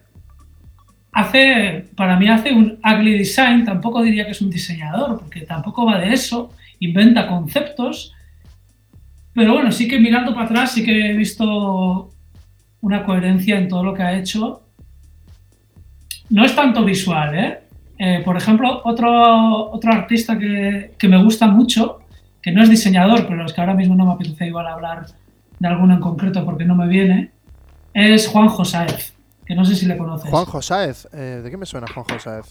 hace, 1.12 1.86
para 1.94 2.16
mí 2.18 2.28
hace 2.28 2.52
un 2.52 2.78
ugly 2.84 3.18
design, 3.18 3.64
tampoco 3.64 4.02
diría 4.02 4.24
que 4.24 4.32
es 4.32 4.40
un 4.40 4.50
diseñador, 4.50 5.20
porque 5.20 5.42
tampoco 5.42 5.86
va 5.86 5.98
de 5.98 6.12
eso, 6.12 6.52
inventa 6.80 7.28
conceptos, 7.28 8.14
pero 9.32 9.52
bueno, 9.52 9.70
sí 9.70 9.86
que 9.86 10.00
mirando 10.00 10.34
para 10.34 10.46
atrás 10.46 10.72
sí 10.72 10.84
que 10.84 11.10
he 11.10 11.12
visto 11.14 12.10
una 12.80 13.04
coherencia 13.04 13.56
en 13.56 13.68
todo 13.68 13.84
lo 13.84 13.94
que 13.94 14.02
ha 14.02 14.18
hecho 14.18 14.62
no 16.30 16.44
es 16.44 16.54
tanto 16.54 16.84
visual, 16.84 17.34
¿eh? 17.34 17.58
Eh, 18.02 18.22
por 18.24 18.34
ejemplo, 18.34 18.80
otro, 18.84 19.70
otro 19.72 19.92
artista 19.92 20.38
que, 20.38 20.94
que 20.98 21.06
me 21.08 21.22
gusta 21.22 21.46
mucho, 21.46 21.98
que 22.40 22.50
no 22.50 22.62
es 22.62 22.70
diseñador, 22.70 23.26
pero 23.28 23.44
es 23.44 23.52
que 23.52 23.60
ahora 23.60 23.74
mismo 23.74 23.94
no 23.94 24.06
me 24.06 24.12
apetece 24.14 24.46
igual 24.46 24.66
hablar 24.66 25.04
de 25.58 25.68
alguno 25.68 25.92
en 25.92 26.00
concreto 26.00 26.42
porque 26.46 26.64
no 26.64 26.74
me 26.74 26.88
viene, 26.88 27.32
es 27.92 28.26
Juan 28.28 28.48
Josáez, 28.48 29.12
que 29.44 29.54
no 29.54 29.66
sé 29.66 29.76
si 29.76 29.84
le 29.84 29.98
conoces. 29.98 30.30
Juan 30.30 30.46
Josáez. 30.46 31.06
eh, 31.12 31.42
¿De 31.44 31.50
qué 31.50 31.58
me 31.58 31.66
suena 31.66 31.86
Juan 31.92 32.06
Josáez? 32.06 32.46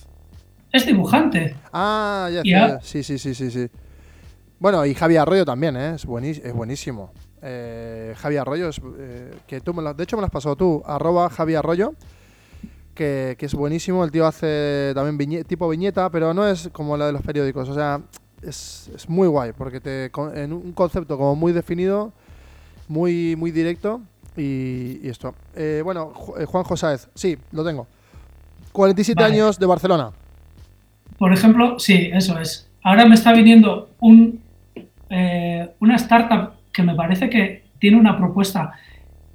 Es 0.71 0.85
dibujante. 0.85 1.55
Ah, 1.73 2.29
ya, 2.31 2.43
Ya. 2.43 2.67
ya. 2.67 2.81
Sí, 2.81 3.01
sí, 3.01 3.17
sí, 3.17 3.33
sí, 3.33 3.49
sí. 3.49 3.67
Bueno, 4.59 4.85
y 4.85 4.93
Javi 4.93 5.17
Arroyo 5.17 5.45
también, 5.45 5.75
¿eh? 5.77 5.93
Es, 5.95 6.05
es 6.05 6.53
buenísimo. 6.53 7.11
Eh, 7.41 8.13
Javi 8.17 8.37
Arroyo, 8.37 8.69
es, 8.69 8.79
eh, 8.99 9.31
que 9.47 9.61
tú 9.61 9.73
me 9.73 9.81
lo- 9.81 9.95
de 9.95 10.03
hecho 10.03 10.15
me 10.15 10.21
lo 10.21 10.25
has 10.27 10.31
pasado 10.31 10.55
tú, 10.55 10.83
arroba 10.85 11.29
Javi 11.31 11.55
Arroyo, 11.55 11.93
que, 12.99 13.35
que 13.39 13.45
es 13.45 13.55
buenísimo. 13.55 14.03
El 14.03 14.11
tío 14.11 14.27
hace 14.27 14.91
también 14.93 15.17
viñe- 15.17 15.45
tipo 15.45 15.69
viñeta, 15.69 16.09
pero 16.09 16.33
no 16.33 16.45
es 16.45 16.69
como 16.73 16.97
la 16.97 17.05
de 17.07 17.13
los 17.13 17.21
periódicos. 17.21 17.69
O 17.69 17.73
sea, 17.73 18.01
es, 18.41 18.91
es 18.93 19.07
muy 19.07 19.27
guay, 19.29 19.53
porque 19.57 19.79
te 19.79 20.11
en 20.35 20.51
un 20.51 20.73
concepto 20.73 21.17
como 21.17 21.33
muy 21.35 21.53
definido, 21.53 22.11
muy, 22.89 23.35
muy 23.37 23.51
directo. 23.51 24.01
Y, 24.35 24.99
y 25.01 25.07
esto. 25.09 25.33
Eh, 25.55 25.81
bueno, 25.83 26.13
eh, 26.37 26.45
Juan 26.45 26.63
Josáez, 26.65 27.07
sí, 27.15 27.37
lo 27.53 27.63
tengo. 27.63 27.87
47 28.73 29.21
Vale. 29.23 29.33
años 29.33 29.57
de 29.57 29.65
Barcelona. 29.65 30.11
Por 31.17 31.33
ejemplo, 31.33 31.79
sí, 31.79 32.09
eso 32.13 32.37
es. 32.39 32.69
Ahora 32.83 33.05
me 33.05 33.15
está 33.15 33.31
viniendo 33.33 33.89
un, 33.99 34.41
eh, 35.09 35.69
una 35.79 35.95
startup 35.95 36.51
que 36.71 36.83
me 36.83 36.95
parece 36.95 37.29
que 37.29 37.63
tiene 37.79 37.97
una 37.97 38.17
propuesta 38.17 38.73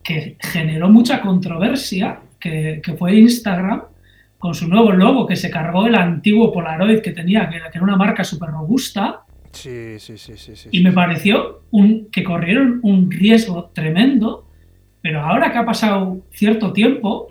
que 0.02 0.36
generó 0.40 0.88
mucha 0.88 1.20
controversia, 1.22 2.20
que, 2.44 2.80
que 2.84 2.92
fue 2.92 3.14
Instagram, 3.16 3.84
con 4.38 4.54
su 4.54 4.68
nuevo 4.68 4.92
logo, 4.92 5.26
que 5.26 5.34
se 5.36 5.50
cargó 5.50 5.86
el 5.86 5.94
antiguo 5.94 6.52
Polaroid 6.52 7.00
que 7.00 7.12
tenía, 7.12 7.48
que 7.48 7.56
era, 7.56 7.70
una 7.82 7.96
marca 7.96 8.22
súper 8.22 8.50
robusta, 8.50 9.22
Sí, 9.52 9.98
sí, 10.00 10.18
sí, 10.18 10.36
sí. 10.36 10.56
sí 10.56 10.68
y 10.72 10.82
me 10.82 10.90
pareció 10.92 11.62
un, 11.70 12.10
que 12.10 12.22
corrieron 12.24 12.80
un 12.82 13.08
riesgo 13.10 13.70
tremendo, 13.72 14.48
pero 15.00 15.20
ahora 15.20 15.50
que 15.52 15.58
ha 15.58 15.64
pasado 15.64 16.18
cierto 16.32 16.72
tiempo, 16.72 17.28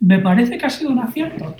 me 0.00 0.18
parece 0.18 0.58
que 0.58 0.66
ha 0.66 0.70
sido 0.70 0.90
un 0.90 0.98
acierto. 0.98 1.54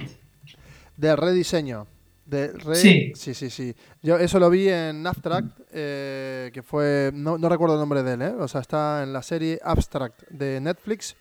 De 0.96 1.16
rediseño. 1.16 1.86
De 2.26 2.48
re- 2.52 2.74
Sí. 2.76 3.12
sí, 3.14 3.34
sí, 3.34 3.50
sí. 3.50 3.74
Yo 4.02 4.16
eso 4.18 4.38
lo 4.40 4.48
vi 4.50 4.68
en 4.68 5.06
Abstract, 5.06 5.60
eh, 5.72 6.50
que 6.52 6.62
fue. 6.62 7.10
No, 7.14 7.36
no 7.38 7.48
recuerdo 7.48 7.74
el 7.74 7.80
nombre 7.80 8.02
de 8.02 8.14
él, 8.14 8.22
¿eh? 8.22 8.32
O 8.40 8.48
sea, 8.48 8.62
está 8.62 9.02
en 9.02 9.12
la 9.12 9.22
serie 9.22 9.58
Abstract 9.62 10.22
de 10.30 10.58
Netflix. 10.60 11.16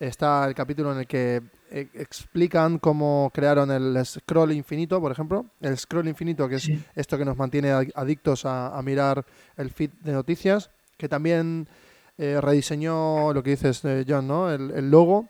Está 0.00 0.46
el 0.48 0.54
capítulo 0.54 0.92
en 0.92 0.98
el 1.00 1.06
que 1.06 1.42
eh, 1.70 1.88
explican 1.92 2.78
cómo 2.78 3.30
crearon 3.34 3.70
el 3.70 4.04
scroll 4.06 4.52
infinito, 4.52 4.98
por 5.00 5.12
ejemplo. 5.12 5.44
El 5.60 5.76
scroll 5.76 6.08
infinito, 6.08 6.48
que 6.48 6.54
es 6.56 6.62
Sí. 6.62 6.82
esto 6.94 7.18
que 7.18 7.24
nos 7.26 7.36
mantiene 7.36 7.70
ad- 7.70 7.88
adictos 7.94 8.46
a, 8.46 8.76
a 8.76 8.82
mirar 8.82 9.24
el 9.58 9.70
feed 9.70 9.90
de 10.02 10.12
noticias. 10.12 10.70
Que 10.96 11.06
también 11.08 11.68
eh, 12.16 12.40
rediseñó 12.40 13.32
lo 13.34 13.42
que 13.42 13.50
dices, 13.50 13.84
eh, 13.84 14.04
John, 14.08 14.26
¿no? 14.26 14.50
El, 14.50 14.70
el 14.70 14.90
logo. 14.90 15.28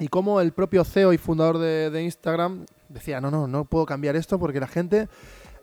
Y 0.00 0.08
cómo 0.08 0.40
el 0.40 0.52
propio 0.52 0.82
CEO 0.84 1.12
y 1.12 1.18
fundador 1.18 1.58
de, 1.58 1.88
de 1.90 2.02
Instagram 2.02 2.66
decía, 2.88 3.20
no, 3.20 3.30
no, 3.30 3.46
no 3.46 3.64
puedo 3.64 3.86
cambiar 3.86 4.16
esto 4.16 4.40
porque 4.40 4.58
la 4.58 4.66
gente 4.66 5.08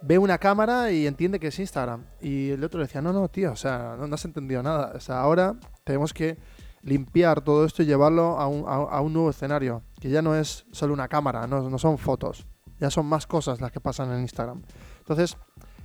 ve 0.01 0.17
una 0.17 0.37
cámara 0.37 0.89
y 0.91 1.05
entiende 1.05 1.37
que 1.37 1.47
es 1.47 1.59
Instagram. 1.59 2.05
Y 2.21 2.51
el 2.51 2.63
otro 2.63 2.79
decía, 2.79 3.01
no, 3.01 3.11
no, 3.11 3.27
tío, 3.27 3.51
o 3.51 3.55
sea, 3.57 3.97
no, 3.99 4.07
no 4.07 4.15
has 4.15 4.23
entendido 4.23 4.63
nada. 4.63 4.93
O 4.95 5.01
sea, 5.01 5.19
ahora 5.19 5.53
tenemos 5.83 6.13
que 6.13 6.37
limpiar 6.83 7.41
todo 7.41 7.65
esto 7.65 7.83
y 7.83 7.85
llevarlo 7.85 8.39
a 8.39 8.47
un, 8.47 8.65
a, 8.67 9.01
un 9.01 9.13
nuevo 9.13 9.29
escenario, 9.29 9.83
que 9.99 10.09
ya 10.09 10.21
no 10.21 10.35
es 10.35 10.65
solo 10.71 10.93
una 10.93 11.07
cámara, 11.07 11.47
no, 11.47 11.69
no 11.69 11.77
son 11.77 11.97
fotos, 11.97 12.45
ya 12.79 12.89
son 12.89 13.05
más 13.05 13.27
cosas 13.27 13.61
las 13.61 13.71
que 13.71 13.79
pasan 13.79 14.11
en 14.11 14.21
Instagram. 14.21 14.61
Entonces, 14.99 15.37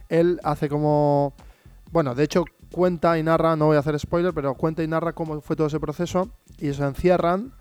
él 0.08 0.40
hace 0.44 0.68
como... 0.68 1.34
Bueno, 1.92 2.14
de 2.14 2.24
hecho 2.24 2.44
cuenta 2.72 3.18
y 3.18 3.22
narra, 3.22 3.56
no 3.56 3.66
voy 3.66 3.76
a 3.76 3.80
hacer 3.80 3.98
spoiler, 3.98 4.34
pero 4.34 4.54
cuenta 4.54 4.82
y 4.82 4.88
narra 4.88 5.12
cómo 5.12 5.40
fue 5.40 5.56
todo 5.56 5.68
ese 5.68 5.80
proceso 5.80 6.30
y 6.58 6.72
se 6.72 6.84
encierran 6.84 7.54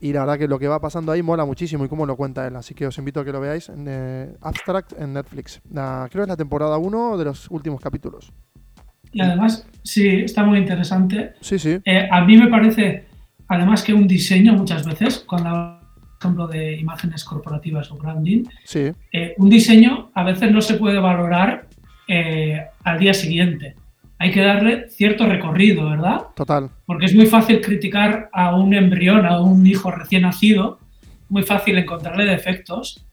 y 0.00 0.12
la 0.12 0.20
verdad 0.20 0.38
que 0.38 0.48
lo 0.48 0.58
que 0.58 0.68
va 0.68 0.80
pasando 0.80 1.12
ahí 1.12 1.22
mola 1.22 1.44
muchísimo 1.44 1.84
y 1.84 1.88
cómo 1.88 2.06
lo 2.06 2.16
cuenta 2.16 2.46
él. 2.46 2.56
Así 2.56 2.74
que 2.74 2.86
os 2.86 2.98
invito 2.98 3.20
a 3.20 3.24
que 3.24 3.32
lo 3.32 3.40
veáis 3.40 3.68
en 3.68 3.86
eh, 3.88 4.36
Abstract 4.40 4.92
en 4.98 5.14
Netflix. 5.14 5.60
Creo 5.70 6.08
que 6.08 6.20
es 6.20 6.28
la 6.28 6.36
temporada 6.36 6.76
1 6.78 7.16
de 7.16 7.24
los 7.24 7.50
últimos 7.50 7.80
capítulos. 7.80 8.32
Y 9.16 9.20
además, 9.22 9.66
sí, 9.82 10.06
está 10.08 10.44
muy 10.44 10.58
interesante. 10.58 11.32
Sí, 11.40 11.58
sí. 11.58 11.78
Eh, 11.86 12.06
a 12.10 12.22
mí 12.22 12.36
me 12.36 12.48
parece, 12.48 13.06
además, 13.48 13.82
que 13.82 13.94
un 13.94 14.06
diseño 14.06 14.52
muchas 14.52 14.84
veces, 14.84 15.24
cuando 15.26 15.48
hablamos, 15.48 15.86
por 16.04 16.18
ejemplo, 16.20 16.46
de 16.48 16.76
imágenes 16.76 17.24
corporativas 17.24 17.90
o 17.90 17.96
branding, 17.96 18.44
Sí, 18.64 18.92
eh, 19.12 19.34
un 19.38 19.48
diseño 19.48 20.10
a 20.14 20.22
veces 20.22 20.52
no 20.52 20.60
se 20.60 20.74
puede 20.74 20.98
valorar 20.98 21.66
eh, 22.08 22.60
al 22.84 22.98
día 22.98 23.14
siguiente. 23.14 23.74
Hay 24.18 24.30
que 24.32 24.42
darle 24.42 24.90
cierto 24.90 25.26
recorrido, 25.26 25.88
¿verdad? 25.88 26.26
total. 26.34 26.70
Porque 26.84 27.06
es 27.06 27.14
muy 27.14 27.26
fácil 27.26 27.62
criticar 27.62 28.28
a 28.34 28.54
un 28.54 28.74
embrión, 28.74 29.24
a 29.24 29.40
un 29.40 29.66
hijo 29.66 29.90
recién 29.90 30.22
nacido, 30.22 30.78
muy 31.30 31.42
fácil 31.42 31.78
encontrarle 31.78 32.26
defectos, 32.26 33.06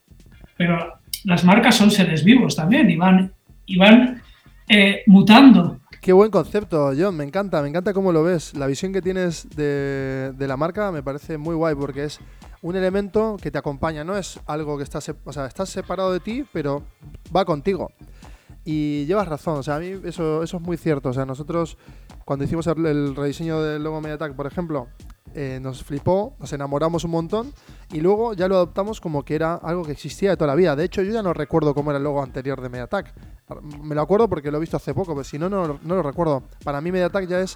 pero 0.58 1.00
las 1.24 1.46
marcas 1.46 1.76
son 1.76 1.92
seres 1.92 2.26
vivos 2.26 2.58
también 2.58 2.90
y 2.90 2.98
van, 2.98 3.32
y 3.66 3.78
van 3.78 4.22
eh, 4.68 5.04
mutando. 5.08 5.80
Qué 6.04 6.12
buen 6.12 6.32
concepto, 6.32 6.92
John. 7.00 7.16
Me 7.16 7.24
encanta, 7.24 7.62
me 7.62 7.70
encanta 7.70 7.94
cómo 7.94 8.12
lo 8.12 8.24
ves. 8.24 8.58
La 8.58 8.68
visión 8.68 8.92
que 8.92 9.02
tienes 9.02 9.48
de, 9.56 10.36
la 10.38 10.58
marca 10.58 10.92
me 10.92 11.02
parece 11.02 11.38
muy 11.38 11.56
guay 11.56 11.76
porque 11.76 12.04
es 12.04 12.20
un 12.62 12.76
elemento 12.76 13.38
que 13.42 13.52
te 13.52 13.58
acompaña. 13.58 14.04
No 14.04 14.18
es 14.18 14.38
algo 14.46 14.78
que 14.78 14.84
estás, 14.84 15.10
o 15.24 15.32
sea, 15.32 15.50
separado 15.50 16.12
de 16.12 16.20
ti, 16.20 16.46
pero 16.52 16.84
va 17.34 17.46
contigo. 17.46 17.90
Y 18.66 19.06
llevas 19.06 19.30
razón, 19.30 19.60
o 19.60 19.64
sea, 19.64 19.78
a 19.78 19.80
mí 19.80 19.98
eso, 20.04 20.44
es 20.44 20.54
muy 20.56 20.76
cierto. 20.76 21.08
O 21.08 21.14
sea, 21.14 21.26
nosotros 21.26 21.78
cuando 22.26 22.44
hicimos 22.44 22.68
el, 22.68 22.86
el 22.86 23.16
rediseño 23.16 23.62
del 23.62 23.82
logo 23.82 24.02
MediaTek, 24.02 24.36
por 24.36 24.46
ejemplo, 24.46 24.90
eh, 25.36 25.60
nos 25.62 25.84
flipó, 25.84 26.36
nos 26.40 26.54
enamoramos 26.54 27.06
un 27.06 27.12
montón 27.12 27.54
y 27.92 28.02
luego 28.02 28.34
ya 28.34 28.48
lo 28.48 28.56
adoptamos 28.56 29.02
como 29.02 29.24
que 29.26 29.34
era 29.34 29.56
algo 29.56 29.84
que 29.84 29.92
existía 29.92 30.30
de 30.30 30.38
toda 30.38 30.50
la 30.50 30.56
vida. 30.56 30.76
De 30.76 30.84
hecho, 30.84 31.02
yo 31.02 31.12
ya 31.12 31.24
no 31.24 31.34
recuerdo 31.34 31.74
cómo 31.74 31.90
era 31.90 31.98
el 31.98 32.04
logo 32.04 32.22
anterior 32.22 32.62
de 32.62 32.70
MediaTek. 32.70 33.14
Me 33.62 33.96
lo 33.96 34.02
acuerdo 34.02 34.28
porque 34.28 34.50
lo 34.52 34.58
he 34.58 34.62
visto 34.62 34.78
hace 34.78 34.94
poco, 34.94 35.14
pero 35.14 35.24
si 35.24 35.38
no, 35.40 35.50
no, 35.50 35.80
lo 35.84 36.04
recuerdo. 36.04 36.44
Para 36.64 36.82
mí 36.82 36.92
MediaTek 36.92 37.28
ya 37.28 37.40
es... 37.42 37.56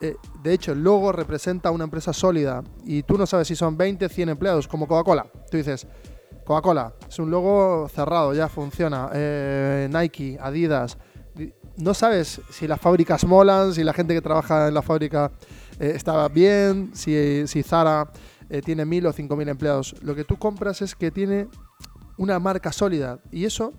eh, 0.00 0.16
de 0.42 0.52
hecho, 0.52 0.72
el 0.72 0.82
logo 0.82 1.12
representa 1.12 1.70
una 1.70 1.84
empresa 1.84 2.12
sólida 2.12 2.62
y 2.84 3.02
tú 3.02 3.18
no 3.18 3.26
sabes 3.26 3.48
si 3.48 3.56
son 3.56 3.76
20, 3.76 4.08
100 4.08 4.28
empleados, 4.30 4.68
como 4.68 4.86
Coca-Cola. 4.86 5.26
Tú 5.50 5.56
dices, 5.56 5.86
Coca-Cola, 6.44 6.94
es 7.08 7.18
un 7.18 7.30
logo 7.30 7.88
cerrado, 7.88 8.34
ya 8.34 8.48
funciona. 8.48 9.10
Eh, 9.12 9.88
Nike, 9.92 10.38
Adidas. 10.40 10.98
Di- 11.34 11.52
No 11.76 11.94
sabes 11.94 12.40
si 12.50 12.66
las 12.66 12.80
fábricas 12.80 13.24
molan, 13.24 13.72
si 13.74 13.82
la 13.84 13.92
gente 13.92 14.12
que 14.14 14.20
trabaja 14.20 14.68
en 14.68 14.74
la 14.74 14.82
fábrica 14.82 15.30
eh, 15.80 15.92
está 15.94 16.28
bien, 16.28 16.90
si, 16.94 17.46
si 17.46 17.62
Zara 17.62 18.10
eh, 18.50 18.60
tiene 18.60 18.84
mil 18.84 19.06
o 19.06 19.12
cinco 19.12 19.34
mil 19.36 19.48
empleados. 19.48 19.94
Lo 20.02 20.14
que 20.14 20.24
tú 20.24 20.36
compras 20.36 20.82
es 20.82 20.94
que 20.94 21.10
tiene 21.10 21.48
una 22.18 22.38
marca 22.38 22.70
sólida. 22.72 23.18
Y 23.30 23.46
eso 23.46 23.72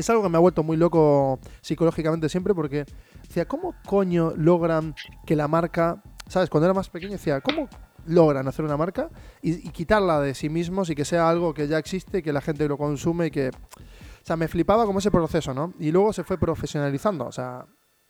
es 0.00 0.10
algo 0.10 0.22
que 0.22 0.28
me 0.28 0.36
ha 0.36 0.40
vuelto 0.40 0.62
muy 0.62 0.76
loco 0.76 1.38
psicológicamente 1.60 2.28
siempre 2.28 2.54
porque 2.54 2.84
decía, 3.22 3.46
¿cómo 3.46 3.74
coño 3.86 4.32
logran 4.36 4.94
que 5.26 5.36
la 5.36 5.48
marca, 5.48 6.02
sabes, 6.28 6.50
cuando 6.50 6.66
era 6.66 6.74
más 6.74 6.88
pequeño 6.88 7.12
decía, 7.12 7.40
¿cómo 7.40 7.68
logran 8.06 8.46
hacer 8.48 8.64
una 8.64 8.76
marca 8.76 9.10
y, 9.42 9.68
quitarla 9.70 10.20
de 10.20 10.34
sí 10.34 10.48
mismos 10.48 10.90
y 10.90 10.94
que 10.94 11.04
sea 11.04 11.28
algo 11.28 11.54
que 11.54 11.68
ya 11.68 11.78
existe, 11.78 12.22
que 12.22 12.32
la 12.32 12.40
gente 12.40 12.68
lo 12.68 12.78
consume 12.78 13.26
y 13.26 13.30
que... 13.30 13.48
O 13.48 14.26
sea, 14.26 14.36
me 14.36 14.48
flipaba 14.48 14.86
como 14.86 14.98
ese 14.98 15.12
proceso, 15.12 15.54
¿no? 15.54 15.72
Y 15.78 15.92
luego 15.92 16.12
se 16.12 16.24
fue 16.24 16.36
profesionalizando, 16.36 17.26
o 17.26 17.32
sea, 17.32 17.64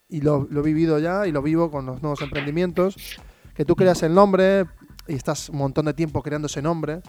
y 0.09 0.21
lo, 0.21 0.47
lo 0.49 0.61
he 0.61 0.63
vivido 0.63 0.97
ya 0.97 1.27
y 1.27 1.31
lo 1.31 1.43
vivo 1.43 1.69
con 1.69 1.85
los 1.85 2.01
nuevos 2.01 2.21
emprendimientos, 2.21 2.95
que 3.53 3.65
tú 3.65 3.75
creas 3.75 4.01
el 4.01 4.15
nombre 4.15 4.65
y 5.07 5.13
estás 5.13 5.49
un 5.49 5.57
montón 5.57 5.85
de 5.85 5.93
tiempo 5.93 6.23
creando 6.23 6.47
ese 6.47 6.61
nombre, 6.61 7.01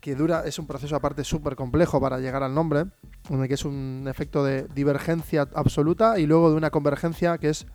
que 0.00 0.14
dura, 0.14 0.44
es 0.46 0.58
un 0.58 0.66
proceso 0.66 0.96
aparte 0.96 1.24
súper 1.24 1.56
complejo 1.56 2.00
para 2.00 2.18
llegar 2.18 2.42
al 2.42 2.54
nombre, 2.54 2.86
en 3.28 3.42
el 3.42 3.48
que 3.48 3.54
es 3.54 3.64
un 3.64 4.06
efecto 4.08 4.42
de 4.44 4.66
divergencia 4.74 5.48
absoluta 5.54 6.18
y 6.18 6.26
luego 6.26 6.50
de 6.50 6.56
una 6.56 6.70
convergencia 6.70 7.38
que 7.38 7.50
es 7.50 7.66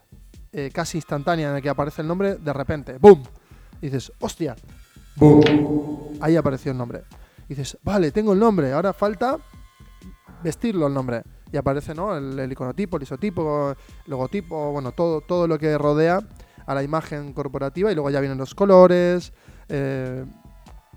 eh, 0.51 0.71
casi 0.73 0.97
instantánea, 0.97 1.49
en 1.49 1.57
el 1.57 1.61
que 1.61 1.69
aparece 1.69 2.01
el 2.01 2.07
nombre 2.07 2.35
de 2.35 2.53
repente, 2.53 2.97
¡boom! 2.97 3.23
Y 3.81 3.87
dices, 3.87 4.11
¡hostia! 4.19 4.55
¡Boom! 5.15 6.17
Ahí 6.21 6.35
apareció 6.35 6.71
el 6.71 6.77
nombre. 6.77 7.03
Y 7.47 7.49
dices, 7.49 7.77
vale, 7.83 8.11
tengo 8.11 8.33
el 8.33 8.39
nombre, 8.39 8.73
ahora 8.73 8.93
falta 8.93 9.37
vestirlo 10.43 10.87
el 10.87 10.93
nombre. 10.93 11.23
Y 11.51 11.57
aparece, 11.57 11.93
¿no? 11.93 12.17
El, 12.17 12.39
el 12.39 12.51
iconotipo, 12.51 12.97
el 12.97 13.03
isotipo, 13.03 13.71
el 13.71 13.77
logotipo, 14.07 14.71
bueno, 14.71 14.91
todo, 14.91 15.21
todo 15.21 15.47
lo 15.47 15.59
que 15.59 15.77
rodea 15.77 16.19
a 16.65 16.73
la 16.73 16.83
imagen 16.83 17.33
corporativa 17.33 17.91
y 17.91 17.95
luego 17.95 18.09
ya 18.09 18.19
vienen 18.19 18.37
los 18.37 18.55
colores, 18.55 19.33
eh, 19.69 20.25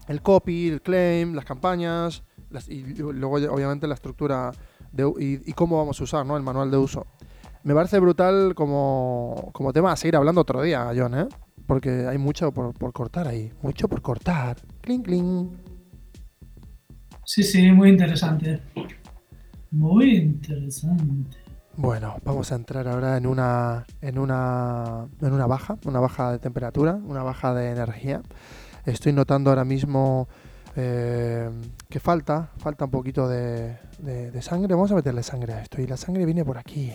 el 0.08 0.22
copy, 0.22 0.68
el 0.68 0.82
claim, 0.82 1.34
las 1.34 1.44
campañas 1.44 2.22
las- 2.50 2.68
y 2.68 2.82
luego 2.94 3.36
obviamente 3.52 3.86
la 3.86 3.94
estructura 3.94 4.50
de 4.90 5.10
y 5.18 5.52
cómo 5.52 5.76
vamos 5.76 6.00
a 6.00 6.04
usar, 6.04 6.24
¿no? 6.26 6.36
El 6.36 6.42
manual 6.42 6.70
de 6.70 6.78
uso. 6.78 7.06
Me 7.64 7.74
parece 7.74 7.98
brutal 8.00 8.54
como, 8.54 9.50
como 9.52 9.72
tema 9.72 9.92
a 9.92 9.96
seguir 9.96 10.16
hablando 10.16 10.40
otro 10.40 10.62
día, 10.62 10.90
John, 10.96 11.14
¿eh? 11.14 11.26
Porque 11.66 12.06
hay 12.06 12.16
mucho 12.16 12.50
por, 12.52 12.72
por 12.72 12.92
cortar 12.94 13.28
ahí. 13.28 13.52
Mucho 13.60 13.88
por 13.88 14.00
cortar. 14.00 14.56
Cling, 14.80 15.02
cling. 15.02 15.50
Sí, 17.24 17.42
sí, 17.42 17.70
muy 17.72 17.90
interesante. 17.90 18.62
Muy 19.70 20.16
interesante. 20.16 21.36
Bueno, 21.76 22.16
vamos 22.24 22.50
a 22.50 22.54
entrar 22.54 22.88
ahora 22.88 23.18
en 23.18 23.26
una, 23.26 23.84
en 24.00 24.18
una, 24.18 25.06
en 25.20 25.32
una 25.32 25.46
baja, 25.46 25.76
una 25.84 26.00
baja 26.00 26.32
de 26.32 26.38
temperatura, 26.38 26.94
una 26.94 27.22
baja 27.22 27.52
de 27.54 27.70
energía. 27.72 28.22
Estoy 28.88 29.12
notando 29.12 29.50
ahora 29.50 29.66
mismo 29.66 30.28
eh, 30.74 31.50
que 31.90 32.00
falta, 32.00 32.50
falta 32.56 32.86
un 32.86 32.90
poquito 32.90 33.28
de, 33.28 33.76
sangre. 34.40 34.74
Vamos 34.74 34.90
a 34.92 34.94
meterle 34.94 35.22
sangre 35.22 35.52
a 35.52 35.62
esto 35.62 35.82
y 35.82 35.86
la 35.86 35.98
sangre 35.98 36.24
viene 36.24 36.42
por 36.42 36.56
aquí. 36.56 36.90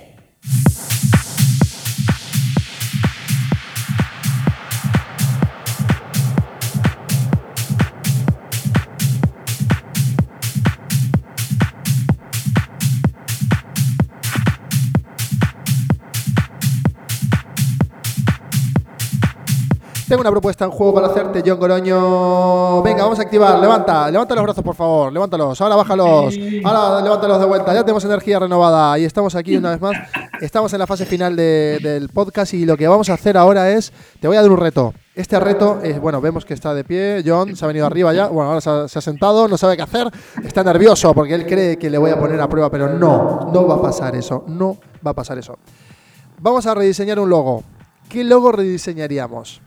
Tengo 20.14 20.22
una 20.22 20.30
propuesta 20.30 20.66
en 20.66 20.70
juego 20.70 20.94
para 20.94 21.08
hacerte, 21.08 21.42
John 21.44 21.60
Goroño. 21.60 22.84
Venga, 22.84 23.02
vamos 23.02 23.18
a 23.18 23.24
activar. 23.24 23.58
Levanta, 23.58 24.12
levanta 24.12 24.36
los 24.36 24.44
brazos, 24.44 24.64
por 24.64 24.76
favor. 24.76 25.12
Levántalos. 25.12 25.60
Ahora 25.60 25.76
bájalos. 25.76 26.36
Ahora 26.64 27.02
levántalos 27.02 27.40
de 27.40 27.46
vuelta. 27.48 27.74
Ya 27.74 27.82
tenemos 27.82 28.06
energía 28.06 28.38
renovada. 28.38 29.00
Y 29.00 29.06
estamos 29.06 29.34
aquí 29.34 29.58
una 29.58 29.72
vez 29.72 29.82
más. 29.82 29.94
Estamos 30.40 30.72
en 30.74 30.78
la 30.78 30.86
fase 30.86 31.08
final 31.08 31.36
de- 31.36 31.80
del 31.82 32.10
podcast. 32.10 32.54
Y 32.54 32.64
lo 32.64 32.78
que 32.78 32.88
vamos 32.88 33.10
a 33.10 33.14
hacer 33.16 33.38
ahora 33.38 33.72
es. 33.72 33.92
Te 34.20 34.28
voy 34.28 34.38
a 34.38 34.44
dar 34.44 34.52
un 34.52 34.58
reto. 34.58 34.94
Este 35.16 35.40
reto 35.40 35.80
es, 35.82 36.00
bueno, 36.00 36.22
vemos 36.22 36.46
que 36.46 36.54
está 36.54 36.76
de 36.76 36.84
pie. 36.84 37.24
John 37.26 37.56
se 37.56 37.66
ha 37.66 37.68
venido 37.68 37.88
arriba 37.88 38.14
ya. 38.14 38.28
Bueno, 38.28 38.52
ahora 38.52 38.88
se 38.88 39.00
ha 39.00 39.02
sentado. 39.02 39.48
No 39.48 39.58
sabe 39.58 39.76
qué 39.78 39.82
hacer. 39.82 40.12
Está 40.44 40.64
nervioso 40.64 41.12
porque 41.16 41.34
él 41.34 41.48
cree 41.48 41.78
que 41.80 41.90
le 41.90 41.98
voy 41.98 42.12
a 42.12 42.20
poner 42.20 42.40
a 42.40 42.48
prueba. 42.48 42.70
Pero 42.70 42.88
no, 42.88 43.50
no 43.52 43.68
va 43.68 43.76
a 43.78 43.82
pasar 43.82 44.16
eso. 44.16 44.44
No 44.48 44.78
va 45.04 45.10
a 45.10 45.16
pasar 45.16 45.40
eso. 45.40 45.58
Vamos 46.40 46.68
a 46.68 46.76
rediseñar 46.76 47.20
un 47.20 47.32
logo. 47.32 47.64
¿Qué 48.10 48.24
logo 48.24 48.52
rediseñaríamos? 48.52 49.60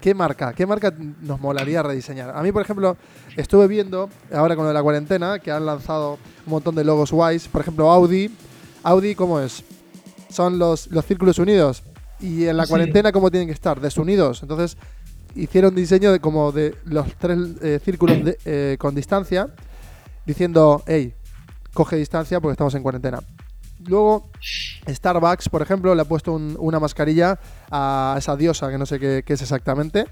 ¿Qué 0.00 0.14
marca? 0.14 0.52
¿Qué 0.54 0.64
marca 0.66 0.92
nos 1.20 1.40
molaría 1.40 1.82
rediseñar? 1.82 2.30
A 2.34 2.42
mí, 2.42 2.52
por 2.52 2.62
ejemplo, 2.62 2.96
estuve 3.36 3.66
viendo, 3.68 4.08
ahora 4.32 4.56
con 4.56 4.64
lo 4.64 4.68
de 4.68 4.74
la 4.74 4.82
cuarentena, 4.82 5.38
que 5.38 5.50
han 5.50 5.66
lanzado 5.66 6.14
un 6.46 6.50
montón 6.50 6.74
de 6.74 6.84
logos 6.84 7.12
guays. 7.12 7.48
Por 7.48 7.60
ejemplo, 7.60 7.90
Audi. 7.90 8.30
Audi, 8.82 9.14
¿cómo 9.14 9.40
es? 9.40 9.62
Son 10.30 10.58
los, 10.58 10.86
los 10.90 11.04
círculos 11.04 11.38
unidos. 11.38 11.82
Y 12.18 12.46
en 12.46 12.56
la 12.56 12.64
Sí. 12.64 12.70
cuarentena, 12.70 13.12
¿cómo 13.12 13.30
tienen 13.30 13.48
que 13.48 13.52
estar? 13.54 13.78
Desunidos. 13.80 14.42
Entonces, 14.42 14.78
hicieron 15.34 15.74
diseño 15.74 16.12
de 16.12 16.20
como 16.20 16.50
de 16.50 16.74
los 16.84 17.06
tres 17.16 17.38
eh, 17.62 17.78
círculos 17.84 18.24
de- 18.24 18.38
eh, 18.46 18.76
con 18.78 18.94
distancia, 18.94 19.48
diciendo, 20.24 20.82
hey, 20.86 21.14
coge 21.74 21.96
distancia 21.96 22.40
porque 22.40 22.52
estamos 22.52 22.74
en 22.74 22.82
cuarentena. 22.82 23.20
Luego, 23.86 24.30
Starbucks, 24.88 25.48
por 25.48 25.62
ejemplo, 25.62 25.94
le 25.94 26.02
ha 26.02 26.04
puesto 26.04 26.32
un- 26.32 26.56
una 26.58 26.80
mascarilla 26.80 27.38
a 27.70 28.16
esa 28.18 28.36
diosa 28.36 28.70
que 28.70 28.78
no 28.78 28.86
sé 28.86 28.98
qué, 28.98 29.22
qué 29.24 29.34
es 29.34 29.42
exactamente. 29.42 30.06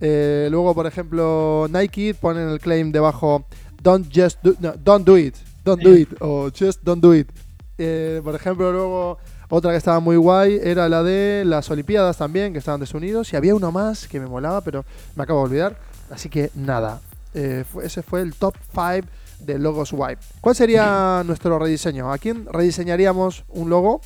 Eh, 0.00 0.48
luego, 0.50 0.74
por 0.74 0.86
ejemplo, 0.86 1.66
Nike 1.70 2.14
ponen 2.14 2.48
el 2.48 2.60
claim 2.60 2.90
debajo 2.92 3.44
Don't 3.82 4.06
just 4.14 4.42
do, 4.42 4.54
no, 4.60 4.72
don't 4.82 5.06
do 5.06 5.18
it, 5.18 5.36
don't 5.62 5.82
do 5.82 5.94
it 5.94 6.08
o 6.20 6.48
just 6.50 6.82
don't 6.82 7.02
do 7.02 7.14
it. 7.14 7.28
Eh, 7.76 8.20
por 8.24 8.34
ejemplo, 8.34 8.72
luego 8.72 9.18
otra 9.50 9.72
que 9.72 9.76
estaba 9.76 10.00
muy 10.00 10.16
guay 10.16 10.58
era 10.62 10.88
la 10.88 11.02
de 11.02 11.42
las 11.44 11.70
Olimpiadas 11.70 12.16
también, 12.16 12.52
que 12.54 12.60
estaban 12.60 12.80
desunidos. 12.80 13.30
Y 13.32 13.36
había 13.36 13.54
uno 13.54 13.70
más 13.72 14.08
que 14.08 14.18
me 14.20 14.26
molaba, 14.26 14.62
pero 14.62 14.86
me 15.16 15.22
acabo 15.24 15.40
de 15.40 15.44
olvidar. 15.46 15.76
Así 16.10 16.28
que 16.30 16.50
nada, 16.54 17.00
Eh, 17.36 17.64
fue- 17.68 17.84
ese 17.84 18.00
fue 18.02 18.20
el 18.22 18.32
top 18.36 18.54
5 18.72 19.08
de 19.44 19.58
logos 19.58 19.92
Wipe. 19.92 20.20
¿Cuál 20.40 20.54
sería 20.54 21.22
nuestro 21.26 21.58
rediseño? 21.58 22.12
¿A 22.12 22.18
quién 22.18 22.46
rediseñaríamos 22.50 23.44
un 23.48 23.70
logo? 23.70 24.00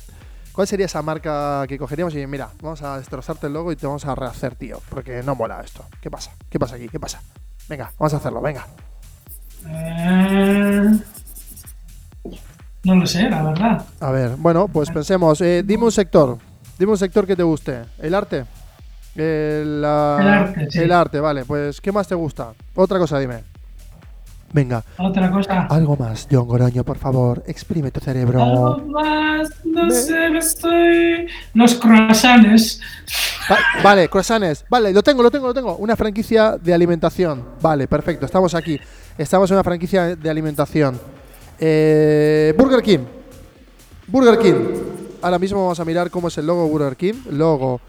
¿Cuál 0.53 0.67
sería 0.67 0.87
esa 0.87 1.01
marca 1.01 1.65
que 1.67 1.77
cogeríamos 1.77 2.13
y 2.15 2.27
mira, 2.27 2.49
vamos 2.61 2.81
a 2.81 2.97
destrozarte 2.97 3.47
el 3.47 3.53
logo 3.53 3.71
y 3.71 3.75
te 3.77 3.85
vamos 3.87 4.05
a 4.05 4.13
rehacer, 4.15 4.55
tío? 4.55 4.81
Porque 4.89 5.23
no 5.23 5.33
mola 5.35 5.61
esto. 5.63 5.85
¿Qué 6.01 6.11
pasa? 6.11 6.31
¿Qué 6.49 6.59
pasa 6.59 6.75
aquí? 6.75 6.89
¿Qué 6.89 6.99
pasa? 6.99 7.21
Venga, 7.69 7.91
vamos 7.97 8.13
a 8.13 8.17
hacerlo, 8.17 8.41
venga. 8.41 8.67
Eh, 9.67 10.89
no 12.83 12.95
lo 12.95 13.05
sé, 13.05 13.29
la 13.29 13.43
verdad. 13.43 13.85
A 13.99 14.11
ver, 14.11 14.31
bueno, 14.37 14.67
pues 14.67 14.89
pensemos. 14.89 15.39
eh, 15.41 15.63
dime 15.65 15.83
un 15.85 15.91
sector. 15.91 16.37
Dime 16.77 16.91
un 16.93 16.97
sector 16.97 17.27
que 17.27 17.35
te 17.35 17.43
guste. 17.43 17.81
¿El 17.97 18.13
arte? 18.15 18.45
El, 19.15 19.81
la- 19.81 20.17
El 20.21 20.27
arte, 20.27 20.67
sí. 20.71 20.79
El 20.79 20.91
arte, 20.91 21.19
vale. 21.19 21.45
Pues, 21.45 21.81
¿qué 21.81 21.91
más 21.91 22.07
te 22.07 22.15
gusta? 22.15 22.53
Otra 22.75 22.97
cosa, 22.99 23.19
dime. 23.19 23.43
Venga, 24.51 24.83
Otra 24.97 25.29
cosa. 25.29 25.67
algo 25.69 25.95
más, 25.95 26.27
John 26.31 26.47
Goroño, 26.47 26.83
por 26.83 26.97
favor. 26.97 27.43
Exprime 27.45 27.91
tu 27.91 27.99
cerebro. 27.99 28.41
Algo 28.41 28.77
más, 28.87 29.49
no 29.63 29.91
sé, 29.91 30.29
me 30.31 30.39
estoy. 30.39 31.27
Los 31.53 31.75
croissants. 31.75 32.81
Va- 33.51 33.57
vale, 33.83 34.07
croissants. 34.09 34.65
Vale, 34.69 34.91
lo 34.91 35.03
tengo, 35.03 35.21
lo 35.21 35.29
tengo, 35.29 35.47
lo 35.47 35.53
tengo. 35.53 35.75
Una 35.77 35.95
franquicia 35.95 36.57
de 36.57 36.73
alimentación. 36.73 37.43
Vale, 37.61 37.87
perfecto. 37.87 38.25
Estamos 38.25 38.55
aquí. 38.55 38.79
Estamos 39.17 39.51
en 39.51 39.55
una 39.57 39.63
franquicia 39.63 40.15
de 40.15 40.29
alimentación. 40.29 40.99
Eh, 41.59 42.53
Burger 42.57 42.81
King. 42.81 42.99
Burger 44.07 44.39
King. 44.39 44.55
Ahora 45.21 45.37
mismo 45.37 45.61
vamos 45.61 45.79
a 45.79 45.85
mirar 45.85 46.09
cómo 46.09 46.29
es 46.29 46.37
el 46.39 46.47
logo 46.47 46.67
Burger 46.67 46.95
King. 46.95 47.13
Logo 47.31 47.79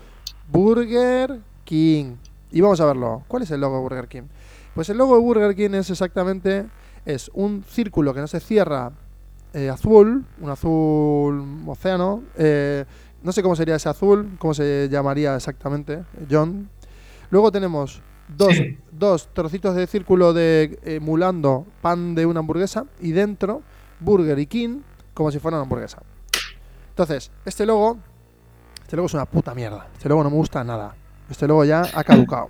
Burger 0.52 1.38
King. 1.64 2.16
Y 2.52 2.60
vamos 2.60 2.80
a 2.80 2.84
verlo. 2.84 3.22
¿Cuál 3.28 3.44
es 3.44 3.50
el 3.50 3.60
logo 3.60 3.80
Burger 3.80 4.08
King? 4.08 4.24
Pues 4.74 4.88
el 4.88 4.98
logo 4.98 5.14
de 5.16 5.20
Burger 5.22 5.54
King 5.54 5.74
es 5.74 5.90
exactamente 5.90 6.66
es 7.04 7.30
un 7.34 7.64
círculo 7.64 8.12
que 8.14 8.20
no 8.20 8.26
se 8.26 8.40
cierra 8.40 8.92
eh, 9.52 9.68
azul, 9.68 10.24
un 10.40 10.50
azul 10.50 11.44
océano. 11.66 12.22
eh, 12.36 12.84
no 13.22 13.32
sé 13.32 13.42
cómo 13.42 13.54
sería 13.56 13.74
ese 13.76 13.88
azul, 13.88 14.36
cómo 14.38 14.54
se 14.54 14.88
llamaría 14.90 15.34
exactamente, 15.36 16.04
John. 16.30 16.70
Luego 17.30 17.52
tenemos 17.52 18.00
dos, 18.34 18.54
Sí. 18.56 18.78
dos 18.92 19.28
trocitos 19.34 19.74
de 19.74 19.86
círculo 19.86 20.32
de 20.32 20.78
emulando 20.84 21.66
pan 21.82 22.14
de 22.14 22.24
una 22.24 22.40
hamburguesa 22.40 22.86
y 23.00 23.12
dentro 23.12 23.62
Burger 24.00 24.38
y 24.38 24.46
King 24.46 24.80
como 25.12 25.30
si 25.30 25.38
fuera 25.38 25.56
una 25.58 25.64
hamburguesa. 25.64 26.00
Entonces, 26.90 27.30
este 27.44 27.66
logo, 27.66 27.98
este 28.82 28.96
logo 28.96 29.06
es 29.06 29.14
una 29.14 29.26
puta 29.26 29.54
mierda. 29.54 29.88
Este 29.94 30.08
logo 30.08 30.22
no 30.22 30.30
me 30.30 30.36
gusta 30.36 30.64
nada. 30.64 30.94
Este 31.28 31.46
logo 31.46 31.64
ya 31.64 31.82
ha 31.94 32.04
caducado. 32.04 32.48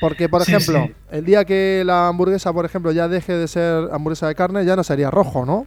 Porque, 0.00 0.28
por 0.28 0.44
Sí, 0.44 0.52
ejemplo, 0.54 0.84
sí. 0.86 0.92
el 1.10 1.24
día 1.24 1.44
que 1.44 1.82
la 1.84 2.08
hamburguesa, 2.08 2.52
por 2.52 2.64
ejemplo, 2.64 2.92
ya 2.92 3.08
deje 3.08 3.32
de 3.34 3.48
ser 3.48 3.88
hamburguesa 3.92 4.28
de 4.28 4.34
carne, 4.34 4.64
ya 4.64 4.76
no 4.76 4.84
sería 4.84 5.10
rojo, 5.10 5.44
¿no? 5.44 5.66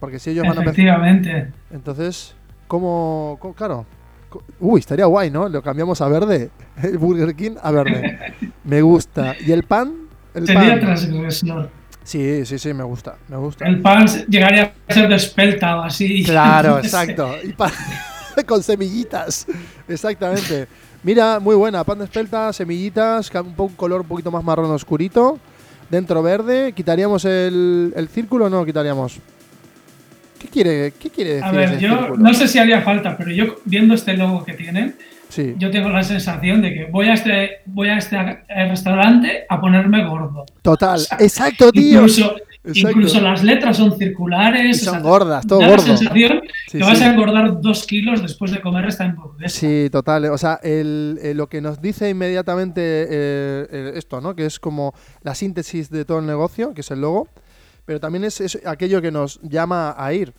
Porque 0.00 0.18
si 0.18 0.30
ellos 0.30 0.46
van 0.46 0.58
a. 0.58 0.62
Efectivamente. 0.62 1.52
Entonces, 1.70 2.34
¿cómo, 2.66 3.36
cómo- 3.40 3.54
Claro. 3.54 3.86
Uy, 4.60 4.80
estaría 4.80 5.06
guay, 5.06 5.30
¿no? 5.30 5.48
Lo 5.48 5.62
cambiamos 5.62 6.00
a 6.00 6.08
verde. 6.08 6.50
El 6.82 6.98
Burger 6.98 7.34
King 7.34 7.52
a 7.62 7.70
verde. 7.70 8.18
Me 8.64 8.82
gusta. 8.82 9.34
¿Y 9.46 9.52
el 9.52 9.62
pan? 9.62 9.94
El 10.34 10.46
Sería 10.46 10.70
pan. 10.72 10.80
transgresor. 10.80 11.70
Sí, 12.02 12.44
sí, 12.44 12.58
sí, 12.58 12.72
me 12.74 12.84
gusta. 12.84 13.16
Me 13.28 13.36
gusta. 13.36 13.66
El 13.66 13.80
pan 13.80 14.06
llegaría 14.28 14.72
a 14.86 14.92
ser 14.94 15.08
de 15.08 15.16
espelta 15.16 15.76
o 15.78 15.82
así. 15.82 16.22
Claro, 16.22 16.78
exacto. 16.82 17.34
Y 17.42 17.52
pan 17.52 17.70
con 18.46 18.62
semillitas. 18.62 19.46
Exactamente. 19.88 20.68
Mira, 21.06 21.38
muy 21.38 21.54
buena. 21.54 21.84
Pan 21.84 22.00
de 22.00 22.04
espelta, 22.04 22.52
semillitas, 22.52 23.30
un, 23.32 23.68
color 23.76 24.00
un 24.00 24.08
poquito 24.08 24.32
más 24.32 24.42
marrón 24.42 24.72
oscurito. 24.72 25.38
Dentro 25.88 26.20
verde. 26.20 26.72
¿Quitaríamos 26.72 27.24
el, 27.24 27.92
el 27.94 28.08
círculo 28.08 28.46
o 28.46 28.50
no 28.50 28.58
lo 28.58 28.66
quitaríamos? 28.66 29.20
¿Qué 30.36 30.48
quiere, 30.48 30.92
qué 30.98 31.08
quiere 31.10 31.30
decir 31.34 31.44
A 31.44 31.52
ver, 31.52 31.78
yo 31.78 31.96
círculo? 31.96 32.16
no 32.16 32.34
sé 32.34 32.48
si 32.48 32.58
haría 32.58 32.82
falta, 32.82 33.16
pero 33.16 33.30
yo 33.30 33.54
viendo 33.64 33.94
este 33.94 34.16
logo 34.16 34.42
que 34.42 34.54
tienen, 34.54 34.96
Sí. 35.28 35.54
yo 35.58 35.70
tengo 35.70 35.90
la 35.90 36.02
sensación 36.02 36.60
de 36.60 36.74
que 36.74 36.84
voy 36.86 37.06
a 37.06 37.14
este, 37.14 37.60
voy 37.66 37.88
a 37.88 37.98
este 37.98 38.16
restaurante 38.68 39.44
a 39.48 39.60
ponerme 39.60 40.04
gordo. 40.04 40.44
Total. 40.60 41.00
Exacto, 41.20 41.70
tío. 41.70 42.00
Incluso, 42.00 42.34
Exacto. 42.66 42.90
incluso 42.98 43.20
las 43.20 43.42
letras 43.44 43.76
son 43.76 43.96
circulares. 43.98 44.82
Y 44.82 44.84
son 44.84 44.96
o 44.98 45.00
sea, 45.00 45.08
gordas, 45.10 45.46
todo 45.46 45.60
da 45.60 45.68
gordo. 45.68 45.86
la 45.86 45.96
sensación 45.96 46.40
Sí, 46.68 46.78
que 46.78 46.84
vas 46.84 46.98
sí. 46.98 47.04
a 47.04 47.12
engordar 47.12 47.60
dos 47.60 47.86
kilos 47.86 48.22
después 48.22 48.50
de 48.50 48.60
comer 48.60 48.86
esta 48.86 49.04
hamburguesa. 49.04 49.58
Sí, 49.60 49.88
total. 49.90 50.24
O 50.26 50.38
sea, 50.38 50.58
el- 50.62 51.18
eh, 51.22 51.34
lo 51.34 51.48
que 51.48 51.60
nos 51.60 51.80
dice 51.80 52.10
inmediatamente 52.10 52.80
eh, 52.82 53.66
eh, 53.70 53.92
esto, 53.94 54.20
¿no? 54.20 54.34
Que 54.34 54.46
es 54.46 54.58
como 54.58 54.94
la 55.22 55.34
síntesis 55.34 55.90
de 55.90 56.04
todo 56.04 56.18
el 56.18 56.26
negocio, 56.26 56.74
que 56.74 56.80
es 56.80 56.90
el 56.90 57.00
logo, 57.02 57.28
pero 57.84 58.00
también 58.00 58.24
es, 58.24 58.40
es 58.40 58.60
aquello 58.66 59.00
que 59.00 59.12
nos 59.12 59.40
llama 59.42 59.94
a 59.96 60.12
ir. 60.12 60.34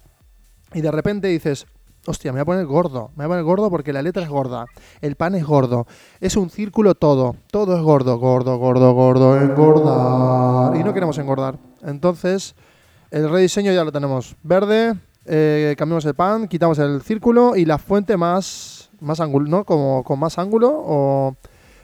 Y 0.74 0.82
de 0.82 0.92
repente 0.92 1.28
dices, 1.30 1.66
hostia, 2.08 2.32
me 2.34 2.38
voy 2.38 2.42
a 2.42 2.46
poner 2.46 2.66
gordo. 2.66 3.12
Me 3.16 3.26
voy 3.26 3.26
a 3.26 3.28
poner 3.30 3.44
gordo 3.44 3.70
porque 3.70 3.94
la 3.94 4.02
letra 4.02 4.24
es 4.24 4.30
gorda. 4.30 4.66
El 5.02 5.16
pan 5.16 5.36
es 5.36 5.46
gordo. 5.46 5.86
Es 6.20 6.36
un 6.38 6.50
círculo 6.50 6.96
todo. 6.96 7.36
Todo 7.52 7.76
es 7.78 7.84
gordo, 7.84 8.18
gordo, 8.18 8.58
gordo, 8.58 8.94
gordo. 8.94 9.40
Engordar. 9.40 10.76
Y 10.76 10.84
no 10.84 10.94
queremos 10.94 11.18
engordar. 11.18 11.58
Entonces, 11.84 12.56
el 13.12 13.30
rediseño 13.30 13.72
ya 13.72 13.84
lo 13.84 13.92
tenemos 13.92 14.36
verde. 14.44 14.96
eh, 15.26 15.76
cambiamos 15.78 16.06
el 16.06 16.16
pan, 16.16 16.48
quitamos 16.48 16.80
el 16.80 17.02
círculo 17.02 17.56
y 17.56 17.66
la 17.66 17.78
fuente 17.78 18.16
más, 18.18 18.90
más 19.02 19.20
ángulo, 19.20 19.50
¿no? 19.50 19.64
Como 19.66 20.04
con 20.04 20.20
más 20.20 20.38
ángulo 20.38 20.72
o, 20.74 21.36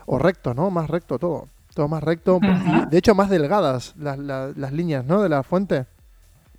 o 0.06 0.18
recto, 0.20 0.54
¿no? 0.54 0.70
Más 0.72 0.90
recto 0.90 1.20
todo. 1.20 1.48
Todo 1.74 1.88
más 1.88 2.04
recto. 2.04 2.40
De 2.90 2.98
hecho, 3.00 3.16
más 3.16 3.30
delgadas 3.30 3.96
las, 3.98 4.18
las- 4.20 4.56
las 4.56 4.72
líneas, 4.72 5.04
¿no? 5.06 5.22
De 5.22 5.28
la 5.30 5.42
fuente. 5.44 5.86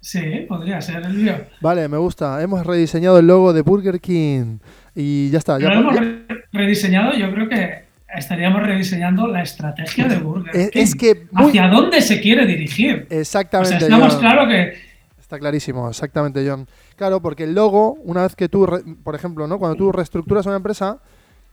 Sí, 0.05 0.45
podría 0.47 0.83
ser 0.83 1.03
el 1.03 1.25
lío. 1.25 1.35
Vale, 1.63 1.89
me 1.89 1.97
gusta. 1.97 2.43
Hemos 2.43 2.67
rediseñado 2.67 3.19
el 3.19 3.27
logo 3.27 3.55
de 3.55 3.63
Burger 3.63 4.01
King. 4.01 4.59
Y 4.95 5.31
ya 5.31 5.39
está. 5.39 5.59
Ya, 5.59 5.71
Lo 5.71 5.81
hemos 5.81 5.97
re- 5.99 6.27
rediseñado, 6.53 7.15
yo 7.15 7.31
creo 7.33 7.49
que 7.49 7.85
estaríamos 8.15 8.63
rediseñando 8.63 9.27
la 9.27 9.43
estrategia 9.43 10.07
de 10.07 10.19
Burger 10.19 10.55
Es- 10.55 10.71
King. 10.71 10.81
es 10.83 10.95
que 10.95 11.27
muy- 11.33 11.49
¿Hacia 11.49 11.69
dónde 11.69 12.03
se 12.03 12.21
quiere 12.21 12.45
dirigir? 12.47 13.07
O 13.11 13.15
Exactamente. 13.15 13.79
sea, 13.79 13.89
estamos 13.89 14.13
John. 14.13 14.21
claro 14.21 14.47
que 14.47 14.75
Está 15.19 15.39
clarísimo, 15.39 15.89
exactamente, 15.89 16.47
John. 16.47 16.69
Claro, 16.97 17.21
porque 17.23 17.45
el 17.45 17.55
logo, 17.55 17.95
una 18.05 18.23
vez 18.25 18.37
que 18.37 18.51
tú, 18.51 18.69
por 19.03 19.15
ejemplo, 19.15 19.47
¿no? 19.49 19.59
cuando 19.59 19.75
tú 19.77 19.91
reestructuras 19.91 20.45
una 20.45 20.57
empresa, 20.57 20.99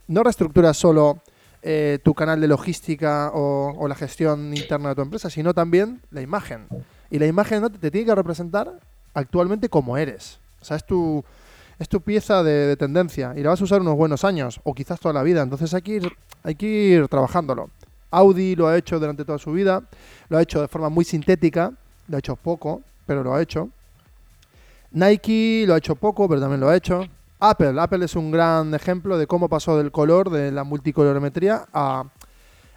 no 0.07 0.23
reestructuras 0.23 0.75
solo 0.75 1.21
eh, 1.63 1.99
tu 2.03 2.13
canal 2.13 2.41
de 2.41 2.47
logística 2.49 3.31
o, 3.33 3.73
o 3.77 3.87
la 3.87 3.95
gestión 3.95 4.53
interna 4.55 4.89
de 4.89 4.95
tu 4.95 5.01
empresa, 5.03 5.29
sino 5.29 5.53
también 5.53 6.01
la 6.11 6.21
imagen. 6.21 6.65
Y 7.11 7.19
la 7.19 7.27
imagen 7.27 7.61
¿no? 7.61 7.69
te, 7.69 7.91
tiene 7.91 8.07
que 8.07 8.15
representar 8.15 8.79
actualmente 9.13 9.69
como 9.69 9.97
eres. 9.97 10.39
O 10.61 10.65
sea, 10.65 10.77
es 10.77 10.85
tu, 10.85 11.23
es 11.77 11.87
tu 11.87 12.01
pieza 12.01 12.41
de, 12.41 12.67
de 12.67 12.77
tendencia 12.77 13.33
y 13.35 13.43
la 13.43 13.49
vas 13.49 13.61
a 13.61 13.65
usar 13.65 13.81
unos 13.81 13.95
buenos 13.95 14.23
años 14.23 14.59
o 14.63 14.73
quizás 14.73 14.99
toda 14.99 15.13
la 15.13 15.21
vida. 15.21 15.43
Entonces 15.43 15.73
hay 15.73 15.81
que 15.81 15.91
ir, 15.91 16.11
hay 16.43 16.55
que 16.55 16.65
ir 16.65 17.07
trabajándolo. 17.07 17.69
Audi 18.09 18.55
lo 18.55 18.67
ha 18.67 18.77
hecho 18.77 18.99
durante 18.99 19.23
toda 19.23 19.37
su 19.37 19.51
vida, 19.51 19.83
lo 20.29 20.37
ha 20.37 20.41
hecho 20.41 20.61
de 20.61 20.67
forma 20.67 20.89
muy 20.89 21.05
sintética, 21.05 21.71
lo 22.07 22.17
ha 22.17 22.19
hecho 22.19 22.35
poco, 22.35 22.81
pero 23.05 23.23
lo 23.23 23.33
ha 23.33 23.41
hecho. 23.41 23.69
Nike 24.91 25.63
lo 25.65 25.73
ha 25.73 25.77
hecho 25.77 25.95
poco, 25.95 26.27
pero 26.27 26.41
también 26.41 26.59
lo 26.59 26.69
ha 26.69 26.75
hecho. 26.75 27.05
Apple, 27.39 27.79
Apple 27.79 28.05
es 28.05 28.15
un 28.15 28.29
gran 28.29 28.73
ejemplo 28.73 29.17
de 29.17 29.25
cómo 29.25 29.49
pasó 29.49 29.77
del 29.77 29.91
color, 29.91 30.29
de 30.29 30.51
la 30.51 30.63
multicolorimetría, 30.63 31.65
a, 31.73 32.03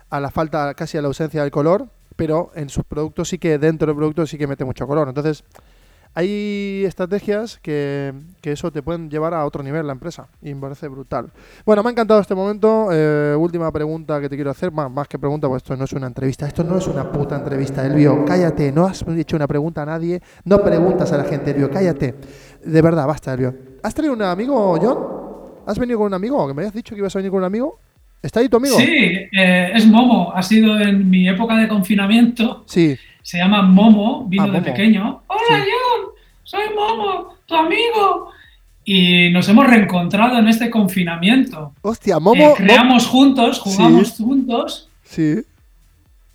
a 0.08 0.20
la 0.20 0.30
falta, 0.30 0.72
casi 0.74 0.96
a 0.96 1.02
la 1.02 1.08
ausencia 1.08 1.42
del 1.42 1.50
color, 1.50 1.88
pero 2.16 2.50
en 2.54 2.68
sus 2.68 2.84
productos 2.84 3.28
sí 3.28 3.38
que, 3.38 3.58
dentro 3.58 3.86
del 3.86 3.96
producto 3.96 4.26
sí 4.26 4.38
que 4.38 4.46
mete 4.46 4.64
mucho 4.64 4.86
color. 4.86 5.08
Entonces, 5.08 5.44
hay 6.16 6.84
estrategias 6.86 7.58
que, 7.58 8.14
que 8.40 8.52
eso 8.52 8.70
te 8.70 8.82
pueden 8.82 9.10
llevar 9.10 9.34
a 9.34 9.44
otro 9.44 9.64
nivel 9.64 9.84
la 9.84 9.92
empresa 9.92 10.28
y 10.40 10.54
me 10.54 10.60
parece 10.60 10.86
brutal. 10.86 11.32
Bueno, 11.66 11.82
me 11.82 11.88
ha 11.88 11.92
encantado 11.92 12.20
este 12.20 12.36
momento. 12.36 12.88
Eh, 12.92 13.34
última 13.36 13.70
pregunta 13.72 14.20
que 14.20 14.28
te 14.28 14.36
quiero 14.36 14.52
hacer, 14.52 14.70
más, 14.70 14.88
más 14.88 15.08
que 15.08 15.18
pregunta, 15.18 15.48
pues 15.48 15.62
esto 15.64 15.76
no 15.76 15.84
es 15.84 15.92
una 15.92 16.06
entrevista, 16.06 16.46
esto 16.46 16.62
no 16.62 16.78
es 16.78 16.86
una 16.86 17.10
puta 17.10 17.34
entrevista, 17.34 17.84
Elvio, 17.84 18.24
cállate, 18.24 18.70
no 18.70 18.86
has 18.86 19.04
hecho 19.08 19.34
una 19.34 19.48
pregunta 19.48 19.82
a 19.82 19.86
nadie, 19.86 20.22
no 20.44 20.62
preguntas 20.62 21.10
a 21.12 21.18
la 21.18 21.24
gente, 21.24 21.50
Elvio, 21.50 21.68
cállate. 21.68 22.14
De 22.64 22.80
verdad, 22.80 23.08
basta, 23.08 23.34
Elvio. 23.34 23.52
¿Has 23.82 23.92
traído 23.92 24.14
un 24.14 24.22
amigo, 24.22 24.78
John? 24.80 24.98
¿Has 25.66 25.78
venido 25.78 25.98
con 25.98 26.06
un 26.06 26.14
amigo? 26.14 26.46
¿Que 26.46 26.54
me 26.54 26.62
habías 26.62 26.74
dicho 26.74 26.94
que 26.94 27.00
ibas 27.00 27.14
a 27.16 27.18
venir 27.18 27.32
con 27.32 27.38
un 27.38 27.44
amigo? 27.44 27.80
¿Está 28.24 28.40
ahí 28.40 28.48
tu 28.48 28.56
amigo? 28.56 28.76
sí, 28.78 28.86
eh, 28.86 29.70
es 29.74 29.86
Momo. 29.86 30.32
Ha 30.34 30.42
sido 30.42 30.80
en 30.80 31.10
mi 31.10 31.28
época 31.28 31.56
de 31.56 31.68
confinamiento. 31.68 32.64
Sí. 32.66 32.96
Se 33.22 33.38
llama 33.38 33.62
Momo, 33.62 34.24
vino 34.28 34.44
Ah, 34.44 34.46
de 34.46 34.52
Momo. 34.52 34.64
pequeño. 34.64 35.22
Hola, 35.26 35.40
Sí. 35.48 35.54
John, 35.70 36.10
soy 36.42 36.62
Momo, 36.74 37.34
tu 37.46 37.54
amigo. 37.54 38.30
Y 38.86 39.30
nos 39.30 39.48
hemos 39.48 39.66
reencontrado 39.66 40.38
en 40.38 40.48
este 40.48 40.70
confinamiento. 40.70 41.72
Hostia, 41.82 42.16
Eh, 42.16 42.20
Momo. 42.20 42.48
Mo- 42.48 42.54
creamos 42.54 43.06
juntos, 43.06 43.58
jugamos 43.60 44.08
Sí. 44.08 44.22
juntos. 44.22 44.88
Sí. 45.04 45.42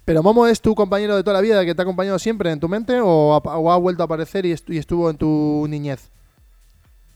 Pero 0.06 0.24
Momo 0.24 0.48
es 0.48 0.60
tu 0.62 0.74
compañero 0.76 1.16
de 1.16 1.24
toda 1.24 1.36
la 1.36 1.42
vida, 1.42 1.64
que 1.66 1.76
te 1.76 1.82
ha 1.82 1.84
acompañado 1.84 2.18
siempre 2.20 2.52
en 2.52 2.60
tu 2.60 2.68
mente 2.68 3.00
o 3.02 3.34
ha, 3.34 3.38
o 3.58 3.72
ha 3.72 3.78
vuelto 3.78 4.02
a 4.04 4.06
aparecer 4.06 4.46
y 4.46 4.52
estuvo 4.52 5.10
en 5.10 5.18
tu 5.18 5.68
niñez. 5.70 6.10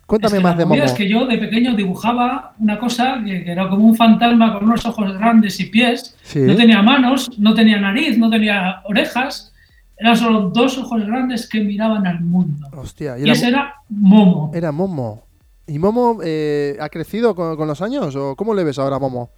Cuéntame 0.06 0.34
Es 0.36 0.40
que 0.40 0.44
más 0.44 0.58
de 0.58 0.66
Momo. 0.66 0.84
Es 0.84 0.92
que 0.94 1.08
yo 1.10 1.26
de 1.26 1.38
pequeño 1.38 1.76
dibujaba 1.76 2.54
una 2.60 2.78
cosa 2.78 3.22
que, 3.26 3.44
que 3.44 3.52
era 3.52 3.70
como 3.70 3.86
un 3.86 3.96
fantasma 3.96 4.54
con 4.54 4.66
unos 4.66 4.86
ojos 4.86 5.18
grandes 5.18 5.60
y 5.60 5.66
pies. 5.66 6.16
Sí. 6.24 6.40
No 6.40 6.56
tenía 6.56 6.82
manos, 6.82 7.32
no 7.40 7.54
tenía 7.54 7.80
nariz, 7.80 8.18
no 8.18 8.30
tenía 8.30 8.82
orejas. 8.86 9.54
Eran 9.98 10.18
solo 10.18 10.50
dos 10.50 10.78
ojos 10.78 11.06
grandes 11.06 11.48
que 11.48 11.62
miraban 11.62 12.06
al 12.06 12.20
mundo. 12.22 12.68
Hostia, 12.76 13.18
y 13.18 13.22
Y 13.22 13.24
era, 13.24 13.34
ese 13.34 13.48
era 13.48 13.76
Momo. 13.90 14.52
era 14.54 14.72
Momo. 14.72 15.24
¿Y 15.68 15.80
Momo 15.80 16.20
eh, 16.24 16.76
ha 16.82 16.90
crecido 16.90 17.34
con, 17.36 17.56
con 17.56 17.68
los 17.68 17.82
años? 17.82 18.14
¿O 18.18 18.36
cómo 18.36 18.54
le 18.54 18.64
ves 18.66 18.78
ahora 18.80 18.98
a 18.98 19.00
Momo? 19.00 19.30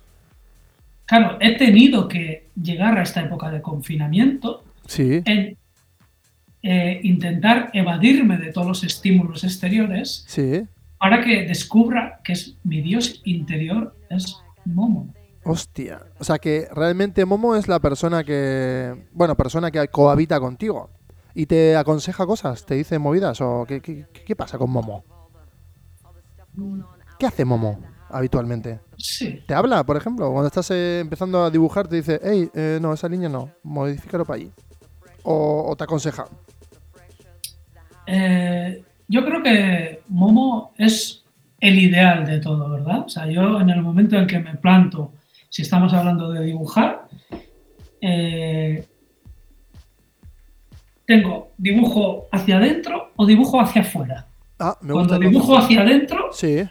Claro, 1.05 1.37
he 1.39 1.55
tenido 1.55 2.07
que 2.07 2.49
llegar 2.59 2.97
a 2.97 3.03
esta 3.03 3.21
época 3.21 3.51
de 3.51 3.61
confinamiento 3.61 4.63
Sí. 4.87 5.21
en 5.25 5.55
eh, 6.67 6.99
intentar 7.03 7.69
evadirme 7.73 8.37
de 8.37 8.51
todos 8.51 8.65
los 8.67 8.83
estímulos 8.83 9.43
exteriores 9.43 10.25
Sí. 10.27 10.67
para 10.97 11.23
que 11.23 11.43
descubra 11.45 12.19
que 12.23 12.33
es 12.33 12.57
mi 12.63 12.81
Dios 12.81 13.21
interior 13.23 13.95
es 14.09 14.35
Momo. 14.65 15.13
Hostia. 15.43 16.01
O 16.17 16.23
sea 16.23 16.39
que 16.39 16.67
realmente 16.73 17.23
Momo 17.23 17.55
es 17.55 17.67
la 17.67 17.79
persona 17.79 18.23
que. 18.23 19.07
Bueno, 19.11 19.35
persona 19.35 19.69
que 19.69 19.87
cohabita 19.89 20.39
contigo. 20.39 20.89
Y 21.35 21.45
te 21.45 21.75
aconseja 21.75 22.25
cosas, 22.25 22.65
te 22.65 22.73
dice 22.75 22.97
movidas. 22.97 23.41
¿O 23.41 23.65
qué, 23.67 23.79
qué- 23.81 24.07
qué 24.25 24.35
pasa 24.35 24.57
con 24.57 24.71
Momo? 24.71 25.03
¿Qué 27.19 27.25
hace 27.25 27.45
Momo 27.45 27.79
habitualmente? 28.09 28.79
Sí. 28.97 29.43
¿Te 29.47 29.53
habla, 29.53 29.83
por 29.85 29.97
ejemplo? 29.97 30.31
Cuando 30.31 30.47
estás 30.47 30.71
eh, 30.71 30.99
empezando 30.99 31.43
a 31.43 31.49
dibujar, 31.49 31.87
te 31.87 31.97
dice, 31.97 32.19
hey, 32.23 32.49
eh, 32.53 32.79
no, 32.81 32.93
esa 32.93 33.07
línea 33.07 33.29
no, 33.29 33.51
modifícalo 33.63 34.25
para 34.25 34.37
allí. 34.37 34.51
O, 35.23 35.65
o 35.69 35.75
te 35.75 35.83
aconseja. 35.83 36.25
Eh, 38.07 38.83
yo 39.07 39.23
creo 39.25 39.41
que 39.43 40.01
Momo 40.09 40.73
es 40.77 41.23
el 41.59 41.79
ideal 41.79 42.25
de 42.25 42.39
todo, 42.39 42.69
¿verdad? 42.69 43.05
O 43.05 43.09
sea, 43.09 43.27
yo 43.27 43.59
en 43.59 43.69
el 43.69 43.81
momento 43.81 44.17
en 44.17 44.27
que 44.27 44.39
me 44.39 44.55
planto, 44.55 45.13
si 45.49 45.61
estamos 45.61 45.93
hablando 45.93 46.31
de 46.31 46.43
dibujar, 46.45 47.07
eh, 48.01 48.85
tengo 51.05 51.51
dibujo 51.57 52.27
hacia 52.31 52.57
adentro 52.57 53.11
o 53.15 53.25
dibujo 53.25 53.59
hacia 53.61 53.81
afuera. 53.81 54.25
Ah, 54.59 54.77
me 54.81 54.93
Cuando 54.93 55.15
gusta. 55.15 55.29
dibujo 55.29 55.57
hacia 55.57 55.81
adentro, 55.81 56.29
Sí. 56.31 56.63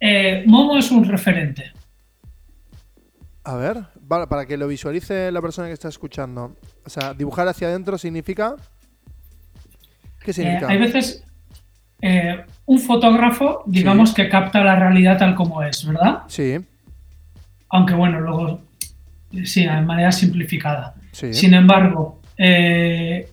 eh, 0.00 0.42
Momo 0.46 0.76
es 0.78 0.90
un 0.90 1.04
referente. 1.04 1.72
A 3.44 3.54
ver, 3.56 3.78
para 4.08 4.46
que 4.46 4.56
lo 4.56 4.66
visualice 4.68 5.30
la 5.32 5.40
persona 5.40 5.68
que 5.68 5.74
está 5.74 5.88
escuchando. 5.88 6.56
O 6.84 6.90
sea, 6.90 7.14
dibujar 7.14 7.48
hacia 7.48 7.68
adentro 7.68 7.96
significa. 7.98 8.56
¿Qué 10.22 10.32
Eh, 10.42 10.60
hay 10.66 10.78
veces 10.78 11.24
eh, 12.02 12.44
un 12.66 12.78
fotógrafo, 12.78 13.62
digamos 13.66 14.12
que 14.14 14.28
capta 14.28 14.62
la 14.62 14.76
realidad 14.76 15.18
tal 15.18 15.34
como 15.34 15.62
es, 15.62 15.84
¿verdad? 15.86 16.20
Sí, 16.28 16.56
Aunque 17.68 17.94
bueno, 17.94 18.20
luego 18.20 18.60
sí, 19.44 19.64
de 19.66 19.80
manera 19.82 20.10
simplificada. 20.12 20.94
sí. 21.12 21.32
Sin 21.32 21.54
embargo, 21.54 22.20
eh, 22.36 23.28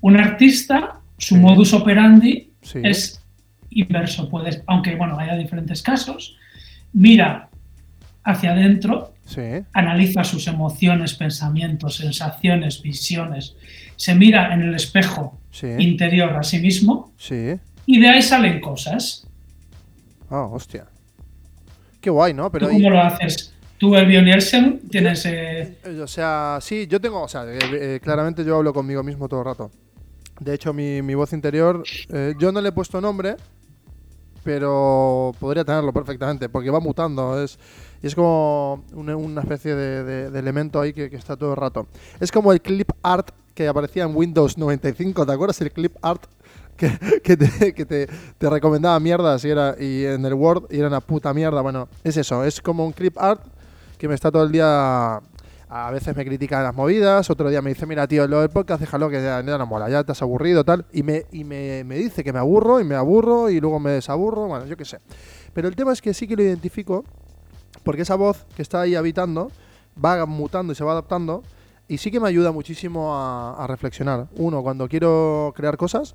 un 0.00 0.16
artista, 0.16 0.96
su 1.18 1.36
Sí. 1.36 1.40
modus 1.40 1.72
operandi 1.72 2.50
es 2.74 3.22
inverso. 3.70 4.28
Puedes, 4.28 4.62
aunque 4.66 4.94
bueno, 4.96 5.18
haya 5.18 5.36
diferentes 5.36 5.82
casos, 5.82 6.36
mira 6.92 7.48
hacia 8.24 8.52
adentro, 8.52 9.11
Sí, 9.24 9.40
analiza 9.72 10.24
sus 10.24 10.46
emociones, 10.48 11.14
pensamientos, 11.14 11.96
sensaciones, 11.96 12.82
visiones, 12.82 13.56
se 13.96 14.14
mira 14.14 14.52
en 14.52 14.62
el 14.62 14.74
espejo 14.74 15.38
sí, 15.50 15.68
interior 15.78 16.30
a 16.36 16.42
sí 16.42 16.58
mismo 16.58 17.12
sí. 17.16 17.54
y 17.86 18.00
de 18.00 18.08
ahí 18.08 18.22
salen 18.22 18.60
cosas. 18.60 19.26
Ah, 20.28 20.42
hostia. 20.50 20.86
Qué 22.00 22.10
guay, 22.10 22.34
¿no? 22.34 22.50
Pero 22.50 22.66
¿Tú 22.66 22.72
cómo 22.74 22.90
lo 22.90 23.00
haces? 23.00 23.54
¿Tú, 23.78 23.94
Elvio 23.96 24.22
Nielsen, 24.22 24.80
tienes... 24.90 25.24
eh, 25.26 25.76
Eh, 25.84 26.00
O 26.02 26.06
sea, 26.06 26.58
sí, 26.60 26.86
yo 26.88 27.00
tengo, 27.00 27.22
o 27.22 27.28
sea, 27.28 27.44
eh, 27.44 27.58
eh, 27.72 28.00
claramente 28.02 28.44
yo 28.44 28.56
hablo 28.56 28.72
conmigo 28.72 29.02
mismo 29.02 29.28
todo 29.28 29.40
el 29.40 29.46
rato. 29.46 29.70
De 30.40 30.54
hecho, 30.54 30.72
mi, 30.72 31.00
mi 31.02 31.14
voz 31.14 31.32
interior, 31.32 31.82
eh, 32.12 32.34
yo 32.38 32.50
no 32.52 32.60
le 32.60 32.70
he 32.70 32.72
puesto 32.72 33.00
nombre, 33.00 33.36
pero 34.42 35.32
podría 35.38 35.64
tenerlo 35.64 35.92
perfectamente, 35.92 36.48
porque 36.48 36.70
va 36.70 36.80
mutando. 36.80 37.40
Es, 37.42 37.58
es 38.02 38.14
como 38.14 38.84
una, 38.92 39.40
especie 39.40 39.74
de, 39.74 40.38
elemento 40.38 40.80
ahí 40.80 40.92
que, 40.92 41.04
está 41.06 41.36
todo 41.36 41.50
el 41.50 41.56
rato. 41.56 41.86
Es 42.20 42.32
como 42.32 42.52
el 42.52 42.60
clip 42.60 42.90
art 43.02 43.30
que 43.54 43.68
aparecía 43.68 44.04
en 44.04 44.16
Windows 44.16 44.56
95, 44.58 45.26
¿te 45.26 45.32
acuerdas? 45.32 45.60
El 45.60 45.72
clip 45.72 45.96
art 46.02 46.24
que, 46.76 46.90
que 47.24 47.36
te, 47.36 47.74
que 47.74 47.84
te- 47.84 48.08
te 48.38 48.50
recomendaba 48.50 48.98
mierdas 48.98 49.44
y, 49.44 49.50
era, 49.50 49.76
y 49.78 50.04
en 50.04 50.24
el 50.24 50.34
Word 50.34 50.64
y 50.70 50.78
era 50.78 50.88
una 50.88 51.00
puta 51.00 51.32
mierda. 51.34 51.60
Bueno, 51.60 51.88
es 52.02 52.16
eso, 52.16 52.44
es 52.44 52.60
como 52.60 52.84
un 52.84 52.92
clip 52.92 53.16
art 53.18 53.42
que 53.98 54.08
me 54.08 54.14
está 54.14 54.30
todo 54.32 54.42
el 54.42 54.52
día. 54.52 55.20
A 55.74 55.90
veces 55.90 56.14
me 56.14 56.22
critica 56.26 56.62
las 56.62 56.74
movidas, 56.74 57.30
otro 57.30 57.48
día 57.48 57.62
me 57.62 57.70
dice, 57.70 57.86
mira, 57.86 58.06
tío, 58.06 58.28
lo 58.28 58.40
del 58.42 58.50
podcast, 58.50 58.78
déjalo 58.78 59.08
que 59.08 59.22
ya, 59.22 59.40
ya 59.42 59.56
no 59.56 59.64
mola, 59.64 59.88
ya 59.88 60.04
te 60.04 60.12
has 60.12 60.20
aburrido, 60.20 60.64
tal. 60.64 60.84
Y, 60.92 61.02
me, 61.02 61.24
y 61.32 61.44
me, 61.44 61.82
me 61.84 61.96
dice 61.96 62.22
que 62.22 62.30
me 62.30 62.38
aburro 62.38 62.78
y 62.78 62.84
me 62.84 62.94
aburro 62.94 63.48
y 63.48 63.58
luego 63.58 63.80
me 63.80 63.92
desaburro, 63.92 64.48
bueno, 64.48 64.66
yo 64.66 64.76
qué 64.76 64.84
sé. 64.84 64.98
Pero 65.54 65.68
el 65.68 65.74
tema 65.74 65.94
es 65.94 66.02
que 66.02 66.12
sí 66.12 66.28
que 66.28 66.36
lo 66.36 66.42
identifico, 66.42 67.04
porque 67.84 68.02
esa 68.02 68.16
voz 68.16 68.44
que 68.54 68.60
está 68.60 68.82
ahí 68.82 68.94
habitando 68.94 69.50
va 70.04 70.26
mutando 70.26 70.74
y 70.74 70.76
se 70.76 70.84
va 70.84 70.92
adaptando, 70.92 71.42
y 71.88 71.96
sí 71.96 72.10
que 72.10 72.20
me 72.20 72.28
ayuda 72.28 72.52
muchísimo 72.52 73.14
a, 73.16 73.54
a 73.64 73.66
reflexionar. 73.66 74.26
Uno, 74.36 74.62
cuando 74.62 74.86
quiero 74.88 75.54
crear 75.56 75.78
cosas, 75.78 76.14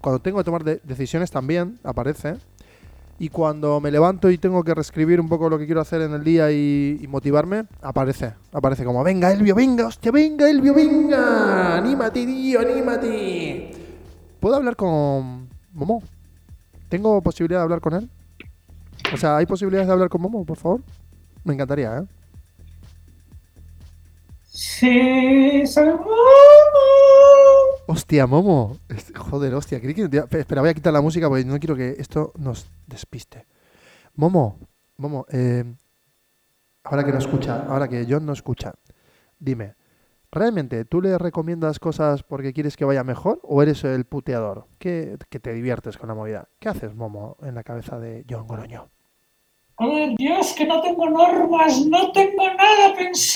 cuando 0.00 0.20
tengo 0.20 0.38
que 0.38 0.44
tomar 0.44 0.64
de- 0.64 0.80
decisiones 0.82 1.30
también, 1.30 1.78
aparece. 1.84 2.34
Y 3.22 3.28
cuando 3.28 3.80
me 3.80 3.92
levanto 3.92 4.28
y 4.30 4.36
tengo 4.36 4.64
que 4.64 4.74
reescribir 4.74 5.20
un 5.20 5.28
poco 5.28 5.48
lo 5.48 5.56
que 5.56 5.64
quiero 5.64 5.80
hacer 5.80 6.02
en 6.02 6.12
el 6.12 6.24
día 6.24 6.50
y, 6.50 7.06
motivarme, 7.08 7.66
aparece. 7.80 8.32
Aparece 8.50 8.84
como, 8.84 9.04
venga 9.04 9.30
Elvio, 9.30 9.54
venga, 9.54 9.86
hostia, 9.86 10.10
venga 10.10 10.50
Elvio, 10.50 10.74
venga. 10.74 11.76
Anímate, 11.76 12.26
tío, 12.26 12.58
anímate. 12.58 13.70
¿Puedo 14.40 14.56
hablar 14.56 14.74
con 14.74 15.48
Momo? 15.72 16.02
¿Tengo 16.88 17.22
posibilidad 17.22 17.60
de 17.60 17.62
hablar 17.62 17.80
con 17.80 17.94
él? 17.94 18.10
O 19.14 19.16
sea, 19.16 19.36
¿hay 19.36 19.46
posibilidades 19.46 19.86
de 19.86 19.92
hablar 19.92 20.08
con 20.08 20.20
Momo, 20.20 20.44
por 20.44 20.56
favor? 20.56 20.80
Me 21.44 21.54
encantaría, 21.54 21.98
¿eh? 21.98 22.04
Sí, 24.48 25.62
Hostia, 27.86 28.26
Momo. 28.26 28.78
Joder, 29.16 29.54
hostia. 29.54 29.78
Espera, 29.78 30.60
voy 30.60 30.70
a 30.70 30.74
quitar 30.74 30.92
la 30.92 31.00
música 31.00 31.28
porque 31.28 31.44
no 31.44 31.58
quiero 31.58 31.76
que 31.76 31.96
esto 31.98 32.32
nos 32.38 32.70
despiste. 32.86 33.46
Momo, 34.14 34.58
Momo, 34.98 35.26
eh, 35.30 35.64
ahora 36.84 37.04
que 37.04 37.12
no 37.12 37.18
escucha, 37.18 37.64
ahora 37.68 37.88
que 37.88 38.06
John 38.08 38.26
no 38.26 38.32
escucha, 38.32 38.74
dime, 39.38 39.74
¿realmente 40.30 40.84
tú 40.84 41.00
le 41.00 41.18
recomiendas 41.18 41.78
cosas 41.78 42.22
porque 42.22 42.52
quieres 42.52 42.76
que 42.76 42.84
vaya 42.84 43.04
mejor 43.04 43.40
o 43.42 43.62
eres 43.62 43.82
el 43.84 44.04
puteador? 44.04 44.66
¿Qué, 44.78 45.16
que 45.28 45.40
te 45.40 45.52
diviertes 45.52 45.96
con 45.98 46.08
la 46.08 46.14
movida? 46.14 46.48
¿Qué 46.60 46.68
haces, 46.68 46.94
Momo, 46.94 47.36
en 47.42 47.54
la 47.54 47.64
cabeza 47.64 47.98
de 47.98 48.24
John 48.28 48.46
Goroño? 48.46 48.90
Joder, 49.76 50.14
Dios, 50.16 50.52
que 50.52 50.66
no 50.66 50.80
tengo 50.82 51.08
normas, 51.08 51.84
no 51.86 52.12
tengo 52.12 52.44
nada 52.54 52.94
pensado, 52.94 53.31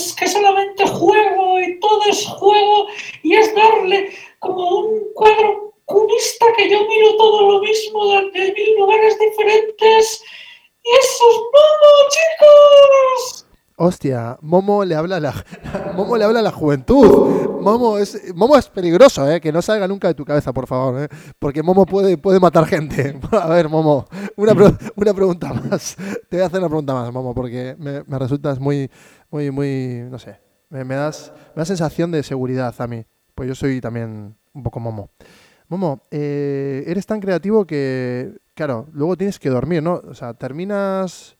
es 0.00 0.14
que 0.14 0.28
solamente 0.28 0.86
juego 0.86 1.60
y 1.60 1.78
todo 1.78 2.00
es 2.08 2.26
juego 2.26 2.86
y 3.22 3.34
es 3.34 3.54
darle 3.54 4.10
como 4.38 4.80
un 4.80 5.00
cuadro 5.14 5.74
cubista 5.84 6.46
que 6.56 6.70
yo 6.70 6.86
miro 6.86 7.16
todo 7.16 7.52
lo 7.52 7.60
mismo 7.60 8.06
desde 8.32 8.52
mil 8.52 8.76
lugares 8.78 9.18
diferentes 9.18 10.22
y 10.82 10.90
eso 10.98 11.24
es 11.30 11.36
momo, 11.36 12.08
chicos. 12.08 13.46
Hostia, 13.82 14.36
Momo 14.42 14.84
le 14.84 14.94
habla 14.94 15.16
a 15.16 15.20
la, 15.20 15.34
Momo 15.96 16.18
le 16.18 16.24
habla 16.24 16.40
a 16.40 16.42
la 16.42 16.52
juventud. 16.52 17.60
Momo 17.62 17.96
es, 17.96 18.34
Momo 18.34 18.58
es 18.58 18.68
peligroso, 18.68 19.26
¿eh? 19.30 19.40
Que 19.40 19.52
no 19.52 19.62
salga 19.62 19.88
nunca 19.88 20.08
de 20.08 20.12
tu 20.12 20.22
cabeza, 20.22 20.52
por 20.52 20.66
favor, 20.66 21.04
¿eh? 21.04 21.08
Porque 21.38 21.62
Momo 21.62 21.86
puede, 21.86 22.18
puede 22.18 22.38
matar 22.40 22.66
gente. 22.66 23.18
A 23.32 23.48
ver, 23.48 23.70
Momo, 23.70 24.06
una, 24.36 24.52
una 24.96 25.14
pregunta 25.14 25.54
más. 25.54 25.96
Te 26.28 26.36
voy 26.36 26.42
a 26.42 26.46
hacer 26.46 26.58
una 26.58 26.68
pregunta 26.68 26.92
más, 26.92 27.10
Momo, 27.10 27.34
porque 27.34 27.74
me, 27.78 28.02
me 28.04 28.18
resultas 28.18 28.60
muy, 28.60 28.90
muy, 29.30 29.50
muy, 29.50 30.06
no 30.10 30.18
sé. 30.18 30.40
Me, 30.68 30.84
me 30.84 30.94
das, 30.94 31.32
me 31.54 31.60
da 31.60 31.64
sensación 31.64 32.10
de 32.10 32.22
seguridad 32.22 32.74
a 32.78 32.86
mí. 32.86 33.04
Pues 33.34 33.48
yo 33.48 33.54
soy 33.54 33.80
también 33.80 34.36
un 34.52 34.62
poco 34.62 34.80
Momo. 34.80 35.10
Momo, 35.68 36.02
eh, 36.10 36.84
eres 36.86 37.06
tan 37.06 37.20
creativo 37.20 37.64
que, 37.66 38.38
claro, 38.54 38.88
luego 38.92 39.16
tienes 39.16 39.38
que 39.38 39.50
dormir, 39.50 39.82
¿no? 39.82 40.02
O 40.04 40.14
sea, 40.14 40.34
terminas 40.34 41.38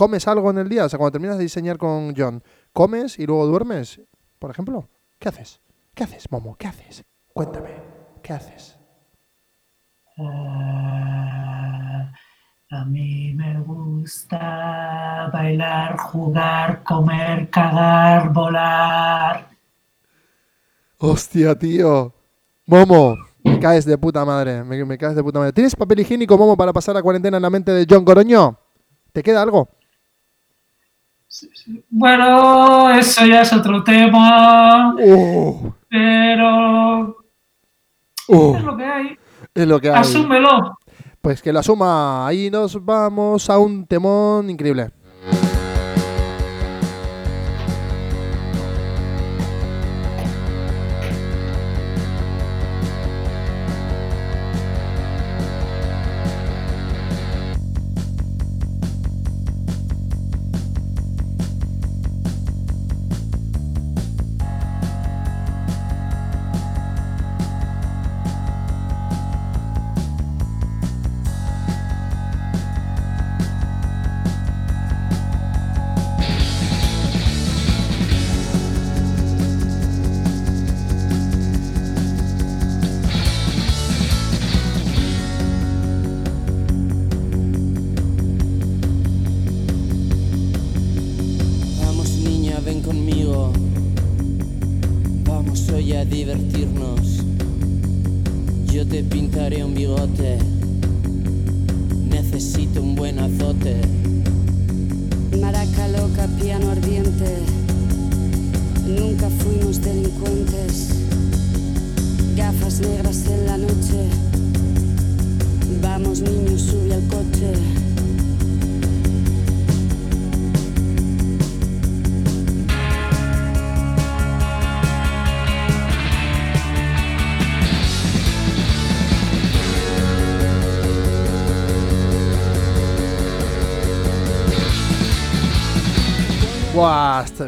¿Comes 0.00 0.26
algo 0.28 0.50
en 0.50 0.56
el 0.56 0.70
día? 0.70 0.86
O 0.86 0.88
sea, 0.88 0.98
cuando 0.98 1.12
terminas 1.12 1.36
de 1.36 1.42
diseñar 1.42 1.76
con 1.76 2.14
John, 2.16 2.42
¿comes 2.72 3.18
y 3.18 3.26
luego 3.26 3.44
duermes? 3.46 4.00
Por 4.38 4.50
ejemplo, 4.50 4.88
¿qué 5.18 5.28
haces? 5.28 5.60
¿Qué 5.92 6.04
haces, 6.04 6.32
Momo? 6.32 6.56
¿Qué 6.56 6.68
haces? 6.68 7.04
Cuéntame, 7.34 7.68
¿qué 8.22 8.32
haces? 8.32 8.78
A 12.72 12.84
mí 12.84 13.32
me 13.34 13.58
gusta 13.60 15.28
bailar, 15.32 15.96
jugar, 15.98 16.82
comer, 16.84 17.50
cagar, 17.50 18.32
volar. 18.32 19.48
Hostia, 20.98 21.58
tío. 21.58 22.12
Momo, 22.66 23.16
me 23.42 23.58
caes 23.58 23.84
de 23.84 23.98
puta 23.98 24.24
madre, 24.24 24.62
me, 24.62 24.84
me 24.84 24.96
caes 24.96 25.16
de 25.16 25.22
puta 25.22 25.40
madre. 25.40 25.52
¿Tienes 25.52 25.74
papel 25.74 25.98
higiénico, 26.00 26.38
Momo, 26.38 26.56
para 26.56 26.72
pasar 26.72 26.94
la 26.94 27.02
cuarentena 27.02 27.38
en 27.38 27.42
la 27.42 27.50
mente 27.50 27.72
de 27.72 27.84
John 27.90 28.04
Goroño? 28.04 28.56
¿Te 29.12 29.22
queda 29.22 29.42
algo? 29.42 29.68
Bueno, 31.88 32.90
eso 32.96 33.26
ya 33.26 33.42
es 33.42 33.52
otro 33.52 33.82
tema, 33.82 34.94
Uh, 34.94 35.72
pero 35.88 37.16
uh, 38.28 38.56
es 38.56 38.62
lo 38.62 38.76
que 38.76 38.84
hay. 38.84 39.18
es 39.54 39.66
lo 39.66 39.80
que 39.80 39.88
hay. 39.90 39.96
Asúmelo. 39.96 40.76
Pues 41.22 41.42
que 41.42 41.52
lo 41.52 41.58
asuma. 41.58 42.26
Ahí 42.26 42.50
nos 42.50 42.82
vamos 42.82 43.50
a 43.50 43.58
un 43.58 43.86
temón 43.86 44.48
increíble. 44.48 44.90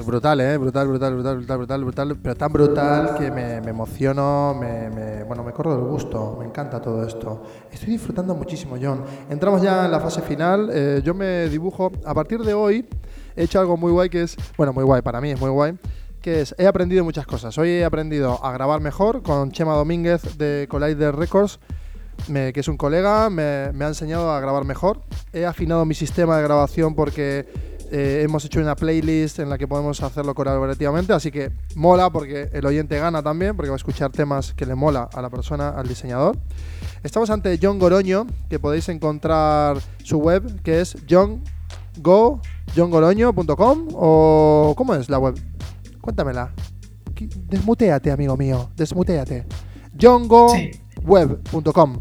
Brutal, 0.01 0.41
¿eh? 0.41 0.57
Brutal, 0.57 0.89
brutal, 0.89 1.13
brutal, 1.15 1.37
brutal, 1.37 1.59
brutal, 1.59 1.85
brutal, 1.85 2.17
pero 2.23 2.35
tan 2.35 2.53
brutal 2.53 3.15
que 3.17 3.31
me, 3.31 3.61
me 3.61 3.71
emociono, 3.71 4.55
me, 4.59 4.89
me- 4.91 5.25
bueno, 5.25 5.45
me 5.45 5.53
corro 5.53 5.75
del 5.77 5.85
gusto, 5.85 6.37
me 6.39 6.47
encanta 6.47 6.81
todo 6.81 7.07
esto. 7.07 7.43
Estoy 7.71 7.91
disfrutando 7.91 8.35
muchísimo, 8.35 8.77
John. 8.81 9.05
Entramos 9.29 9.61
ya 9.61 9.85
en 9.85 9.91
la 9.93 10.01
fase 10.01 10.23
final, 10.23 10.71
eh, 10.73 11.03
yo 11.05 11.13
me 11.15 11.49
dibujo, 11.49 11.93
a 12.05 12.15
partir 12.15 12.41
de 12.41 12.55
hoy 12.55 12.87
he 13.37 13.45
hecho 13.45 13.61
algo 13.61 13.77
muy 13.77 13.93
guay 13.93 14.09
que 14.09 14.23
es, 14.23 14.37
bueno, 14.57 14.73
muy 14.73 14.85
guay, 14.85 15.03
para 15.03 15.21
mí 15.21 15.31
es 15.31 15.41
muy 15.41 15.51
guay, 15.51 15.79
que 16.21 16.41
es, 16.41 16.55
he 16.59 16.67
aprendido 16.67 17.05
muchas 17.05 17.27
cosas. 17.27 17.57
Hoy 17.59 17.69
he 17.71 17.85
aprendido 17.85 18.45
a 18.45 18.53
grabar 18.53 18.81
mejor 18.81 19.23
con 19.23 19.53
Chema 19.53 19.75
Domínguez 19.75 20.39
de 20.39 20.67
Collider 20.71 21.15
Records, 21.15 21.59
que 22.27 22.53
es 22.55 22.69
un 22.69 22.77
colega, 22.77 23.29
me, 23.31 23.73
me 23.73 23.85
ha 23.85 23.89
enseñado 23.89 24.31
a 24.31 24.39
grabar 24.39 24.65
mejor. 24.65 25.01
He 25.33 25.45
afinado 25.45 25.85
mi 25.85 25.95
sistema 25.95 26.37
de 26.37 26.43
grabación 26.45 26.95
porque 26.95 27.49
eh, 27.95 28.23
hemos 28.23 28.43
hecho 28.47 28.59
una 28.59 28.75
playlist 28.75 29.39
en 29.39 29.51
la 29.51 29.59
que 29.59 29.69
podemos 29.69 30.03
hacerlo 30.03 30.35
colaborativamente, 30.35 31.13
así 31.13 31.31
que 31.31 31.51
mola 31.75 32.09
porque 32.09 32.49
el 32.55 32.65
oyente 32.65 32.99
gana 32.99 33.23
también, 33.23 33.55
porque 33.55 33.69
va 33.69 33.75
a 33.75 33.77
escuchar 33.77 34.11
temas 34.11 34.55
que 34.55 34.65
le 34.65 34.75
mola 34.75 35.11
a 35.13 35.21
la 35.21 35.29
persona, 35.29 35.69
al 35.69 35.87
diseñador. 35.87 36.39
Estamos 37.03 37.29
ante 37.29 37.59
John 37.61 37.79
Goroño, 37.79 38.27
que 38.49 38.59
podéis 38.59 38.89
encontrar 38.89 39.77
su 40.03 40.17
web, 40.17 40.63
que 40.63 40.81
es 40.81 40.97
johngo, 41.07 42.41
johngoroño.com 42.75 43.89
o 43.93 44.73
¿cómo 44.75 44.95
es 44.95 45.11
la 45.11 45.19
web? 45.19 45.35
Cuéntamela. 46.01 46.51
Desmuteate, 47.15 48.11
amigo 48.11 48.39
mío, 48.39 48.71
desmuteate. 48.75 49.45
johngoweb.com. 49.99 52.01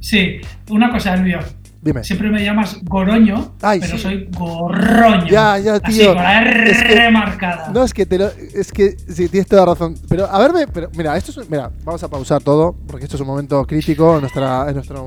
Sí, 0.00 0.40
una 0.70 0.92
cosa, 0.92 1.14
Elvio. 1.14 1.40
Dime. 1.84 2.02
Siempre 2.02 2.30
me 2.30 2.42
llamas 2.42 2.78
Goroño, 2.82 3.56
Ay, 3.60 3.78
pero 3.80 3.92
sí. 3.96 4.02
soy 4.02 4.28
Gorroño. 4.36 5.26
Ya, 5.26 5.58
ya, 5.58 5.74
Así, 5.74 5.98
tío. 5.98 6.14
con 6.14 6.22
la 6.22 6.40
R 6.42 6.70
Es 6.70 6.82
que- 6.82 7.10
marcada. 7.10 7.70
No, 7.74 7.84
es 7.84 7.92
que 7.92 8.06
te 8.06 8.16
lo, 8.18 8.26
es 8.28 8.72
que 8.72 8.96
sí, 9.08 9.28
tienes 9.28 9.46
toda 9.46 9.66
razón. 9.66 9.94
Pero 10.08 10.24
a 10.24 10.50
pero 10.72 10.88
mira, 10.96 11.14
esto 11.16 11.38
es 11.40 11.50
mira, 11.50 11.70
vamos 11.84 12.02
a 12.02 12.08
pausar 12.08 12.42
todo 12.42 12.74
porque 12.86 13.04
esto 13.04 13.16
es 13.16 13.20
un 13.20 13.26
momento 13.26 13.64
crítico 13.66 14.14
en 14.14 14.22
nuestra 14.22 14.66
en 14.68 14.74
nuestro 14.76 15.04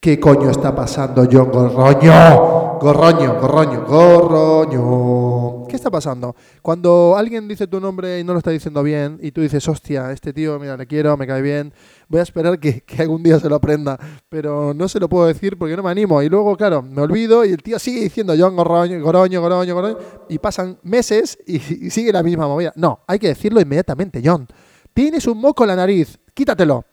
¿Qué 0.00 0.20
coño 0.20 0.48
está 0.48 0.72
pasando, 0.76 1.26
John 1.30 1.50
Gorroño? 1.50 2.78
Gorroño, 2.78 3.40
Gorroño, 3.40 3.84
Gorroño. 3.84 5.66
¿Qué 5.66 5.74
está 5.74 5.90
pasando? 5.90 6.36
Cuando 6.62 7.16
alguien 7.16 7.48
dice 7.48 7.66
tu 7.66 7.80
nombre 7.80 8.20
y 8.20 8.24
no 8.24 8.32
lo 8.32 8.38
está 8.38 8.52
diciendo 8.52 8.84
bien 8.84 9.18
y 9.20 9.32
tú 9.32 9.40
dices, 9.40 9.66
hostia, 9.68 10.12
este 10.12 10.32
tío, 10.32 10.58
mira, 10.60 10.76
le 10.76 10.86
quiero, 10.86 11.16
me 11.16 11.26
cae 11.26 11.42
bien, 11.42 11.72
voy 12.08 12.20
a 12.20 12.22
esperar 12.22 12.58
que, 12.58 12.82
algún 12.98 13.22
día 13.22 13.38
se 13.38 13.48
lo 13.48 13.56
aprenda, 13.56 13.98
pero 14.28 14.72
no 14.74 14.88
se 14.88 14.98
lo 14.98 15.08
puedo 15.08 15.26
decir 15.26 15.58
porque 15.58 15.76
no 15.76 15.82
me 15.82 15.90
animo. 15.90 16.22
Y 16.22 16.28
luego, 16.28 16.56
claro, 16.56 16.82
me 16.82 17.02
olvido 17.02 17.44
y 17.44 17.50
el 17.50 17.62
tío 17.62 17.78
sigue 17.78 18.00
diciendo 18.00 18.34
John 18.38 18.56
Gorroño, 18.56 19.00
Goroño, 19.02 19.40
Goroño, 19.40 19.74
Goroño, 19.74 19.98
y 20.28 20.38
pasan 20.38 20.78
meses 20.82 21.38
y, 21.46 21.58
sigue 21.58 22.12
la 22.12 22.22
misma 22.22 22.48
movida. 22.48 22.72
No, 22.76 23.00
hay 23.06 23.18
que 23.18 23.28
decirlo 23.28 23.60
inmediatamente, 23.60 24.20
John. 24.24 24.46
Tienes 24.92 25.26
un 25.26 25.38
moco 25.38 25.64
en 25.64 25.68
la 25.68 25.76
nariz, 25.76 26.18
quítatelo. 26.34 26.84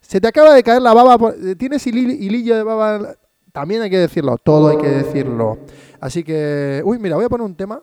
Se 0.00 0.20
te 0.20 0.28
acaba 0.28 0.54
de 0.54 0.62
caer 0.62 0.82
la 0.82 0.94
baba, 0.94 1.32
eh, 1.32 1.54
tienes 1.56 1.86
hili- 1.86 2.16
hilillo 2.18 2.56
de 2.56 2.62
baba, 2.62 3.14
también 3.52 3.82
hay 3.82 3.90
que 3.90 3.98
decirlo, 3.98 4.38
todo 4.38 4.68
hay 4.68 4.78
que 4.78 4.88
decirlo. 4.88 5.58
Así 6.00 6.24
que, 6.24 6.82
uy, 6.84 6.98
mira, 6.98 7.16
voy 7.16 7.24
a 7.24 7.28
poner 7.28 7.44
un 7.44 7.54
tema 7.54 7.82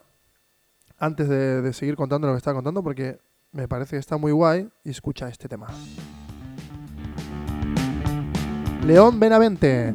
antes 0.98 1.30
de, 1.30 1.72
seguir 1.74 1.96
contando 1.96 2.28
lo 2.28 2.34
que 2.34 2.40
estaba 2.40 2.56
contando 2.56 2.84
porque 2.84 3.20
me 3.52 3.68
parece 3.68 3.92
que 3.92 4.00
está 4.00 4.18
muy 4.18 4.32
guay 4.32 4.70
escucha 4.84 5.30
este 5.30 5.48
tema. 5.48 5.68
León 8.86 9.20
Benavente 9.20 9.94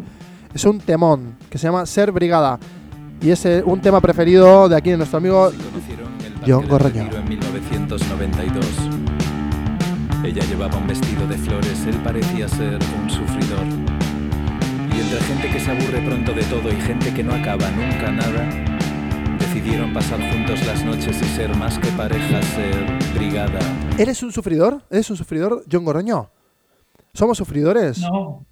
es 0.55 0.65
un 0.65 0.79
temón 0.79 1.37
que 1.51 1.59
se 1.59 1.67
llama 1.67 1.87
Ser 1.87 2.13
Brigada 2.13 2.59
y 3.21 3.31
es 3.31 3.45
eh, 3.47 3.63
un 3.65 3.81
tema 3.81 4.01
preferido 4.01 4.69
de 4.69 4.77
aquí 4.77 4.91
de 4.91 4.99
nuestro 4.99 5.19
amigo 5.19 5.51
John 6.47 6.69
Gorroño. 6.69 7.05
Retiro 7.05 7.19
en 7.19 7.29
1992. 7.29 8.67
Ella 10.25 10.43
llevaba 10.45 10.77
un 10.77 10.87
vestido 10.87 11.27
de 11.27 11.37
flores, 11.37 11.87
él 11.87 11.97
parecía 12.05 12.49
ser 12.49 12.79
un 13.03 13.11
sufridor. 13.11 13.67
Y 14.95 15.01
entre 15.01 15.21
gente 15.21 15.51
que 15.51 15.61
se 15.61 15.71
aburre 15.71 16.03
pronto 16.05 16.33
de 16.33 16.43
todo 16.45 16.71
y 16.71 16.81
gente 16.81 17.13
que 17.13 17.23
no 17.23 17.35
acaba 17.35 17.71
nunca 17.71 18.11
nada, 18.11 18.49
decidieron 19.39 19.93
pasar 19.93 20.21
juntos 20.33 20.65
las 20.67 20.85
noches 20.85 21.21
y 21.21 21.25
ser 21.37 21.55
más 21.57 21.79
que 21.79 21.89
pareja, 21.89 22.43
ser 22.43 22.85
brigada. 23.15 23.59
¿Eres 23.99 24.23
un 24.23 24.33
sufridor? 24.33 24.83
¿Eres 24.91 25.11
un 25.11 25.17
sufridor, 25.17 25.65
John 25.71 25.85
Goroño? 25.85 26.31
¿Somos 27.13 27.39
sufridores? 27.39 28.01
No, 28.01 28.45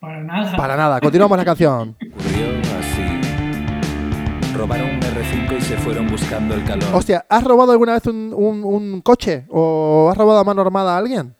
para 0.00 0.22
nada. 0.22 0.56
Para 0.56 0.76
nada, 0.76 1.00
continuamos 1.00 1.38
la 1.38 1.44
canción. 1.44 1.96
Ocurrió 2.12 2.46
así. 2.78 4.52
Robaron 4.56 4.90
un 4.90 5.00
R5 5.00 5.58
y 5.58 5.60
se 5.60 5.76
fueron 5.78 6.08
buscando 6.08 6.54
el 6.54 6.64
calor. 6.64 6.88
Hostia, 6.94 7.24
¿has 7.28 7.42
robado 7.44 7.72
alguna 7.72 7.94
vez 7.94 8.06
un, 8.06 8.32
un- 8.36 8.64
un 8.64 9.00
coche? 9.00 9.46
¿O 9.50 10.08
has 10.10 10.16
robado 10.16 10.40
a 10.40 10.44
mano 10.44 10.60
armada 10.62 10.94
a 10.94 10.98
alguien? 10.98 11.34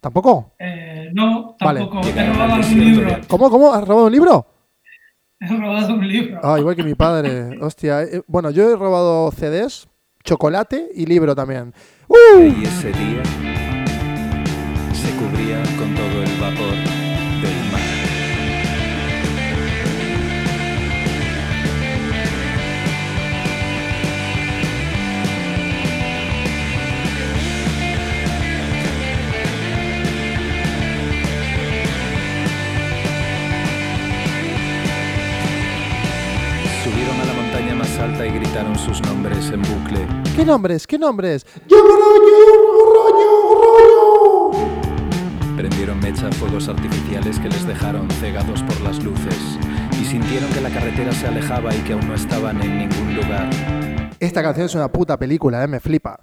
¿Tampoco? 0.00 0.52
Eh, 0.58 1.10
no, 1.12 1.56
Vale. 1.60 1.80
tampoco. 1.80 2.00
He 2.00 2.04
Llegaron 2.12 2.34
robado 2.38 2.54
un 2.62 2.80
libro. 2.80 3.16
¿Cómo, 3.28 3.50
cómo? 3.50 3.72
¿Has 3.74 3.86
robado 3.86 4.06
un 4.06 4.12
libro? 4.12 4.46
He 5.40 5.46
robado 5.56 5.94
un 5.94 6.08
libro. 6.08 6.40
Ah, 6.42 6.58
igual 6.58 6.74
que 6.76 6.82
mi 6.82 6.94
padre. 6.94 7.58
Hostia. 7.60 8.02
eh, 8.02 8.22
Bueno, 8.26 8.50
yo 8.50 8.70
he 8.70 8.76
robado 8.76 9.30
CDs, 9.32 9.88
chocolate 10.24 10.88
y 10.94 11.04
libro 11.06 11.34
también. 11.34 11.74
¡Uh! 12.08 12.40
Y 12.40 12.64
ese 12.64 12.92
día 12.92 13.22
se 15.10 15.16
cubría 15.16 15.62
con 15.76 15.94
todo 15.94 16.22
el 16.22 16.40
vapor 16.40 16.74
del 17.42 17.58
mar. 17.72 17.80
Subieron 36.84 37.20
a 37.20 37.24
la 37.24 37.32
montaña 37.32 37.74
más 37.74 37.98
alta 37.98 38.26
y 38.26 38.30
gritaron 38.30 38.78
sus 38.78 39.00
nombres 39.02 39.50
en 39.50 39.62
bucle. 39.62 40.06
¿Qué 40.36 40.44
nombres? 40.44 40.86
¿Qué 40.86 40.98
nombres? 40.98 41.46
¡Goroño! 41.68 42.79
Prendieron 45.60 46.00
mecha 46.00 46.26
a 46.28 46.32
fuegos 46.32 46.68
artificiales 46.70 47.38
que 47.38 47.50
les 47.50 47.66
dejaron 47.66 48.08
cegados 48.12 48.62
por 48.62 48.80
las 48.80 49.04
luces 49.04 49.58
y 50.00 50.06
sintieron 50.06 50.48
que 50.52 50.60
la 50.62 50.70
carretera 50.70 51.12
se 51.12 51.26
alejaba 51.26 51.74
y 51.74 51.78
que 51.80 51.92
aún 51.92 52.08
no 52.08 52.14
estaban 52.14 52.62
en 52.62 52.78
ningún 52.78 53.14
lugar, 53.14 53.50
Esta 54.18 54.42
canción 54.42 54.64
es 54.64 54.74
una 54.74 54.90
puta 54.90 55.18
película, 55.18 55.62
¿eh? 55.62 55.68
Me 55.68 55.78
flipa. 55.78 56.18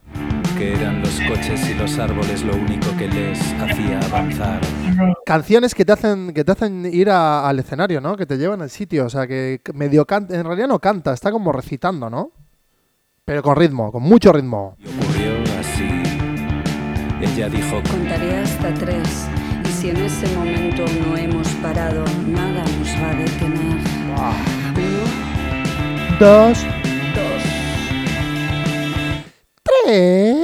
que 0.57 0.73
eran 0.73 1.01
los 1.01 1.19
coches 1.29 1.69
y 1.69 1.75
los 1.75 1.99
árboles 1.99 2.41
lo 2.43 2.55
único 2.55 2.88
que 2.97 3.07
les 3.09 3.39
hacía 3.61 3.99
avanzar. 4.09 4.59
Canciones 5.23 5.75
que 5.75 5.85
te 5.85 5.91
hacen, 5.93 6.33
que 6.33 6.43
te 6.43 6.51
hacen 6.53 6.89
ir 6.91 7.11
a- 7.11 7.47
al 7.47 7.59
escenario, 7.59 8.01
¿no? 8.01 8.17
Que 8.17 8.25
te 8.25 8.38
llevan 8.39 8.63
al 8.63 8.71
sitio. 8.71 9.05
O 9.05 9.09
sea, 9.11 9.27
que 9.27 9.61
medio 9.75 10.03
canta. 10.07 10.33
En 10.35 10.45
realidad 10.45 10.67
no 10.67 10.79
canta, 10.79 11.13
está 11.13 11.31
como 11.31 11.51
recitando, 11.51 12.09
¿no? 12.09 12.31
Pero 13.23 13.43
con 13.43 13.55
ritmo, 13.55 13.91
con 13.91 14.01
mucho 14.01 14.33
ritmo. 14.33 14.75
Y 14.79 14.88
ocurrió 14.88 15.33
así. 15.59 15.96
Ella 17.22 17.49
dijo, 17.49 17.82
Contaré 17.89 18.38
hasta 18.38 18.74
tres 18.76 19.28
y 19.68 19.72
si 19.72 19.89
en 19.89 19.97
ese 19.97 20.28
momento 20.36 20.86
no 21.05 21.18
hemos 21.18 21.47
parado, 21.63 22.05
nada 22.28 22.63
nos 22.78 22.89
va 23.01 23.09
a 23.09 23.15
detener. 23.15 23.78
Uno, 24.05 24.34
Dos, 26.20 26.57
dos. 27.15 27.43
tres. 29.63 30.38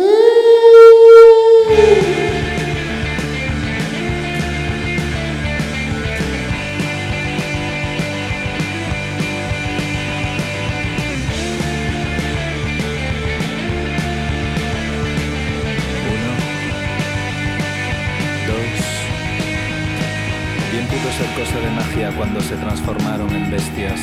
De 21.63 21.69
magia 21.71 22.11
cuando 22.17 22.41
se 22.41 22.55
transformaron 22.57 23.29
en 23.29 23.49
bestias. 23.49 23.99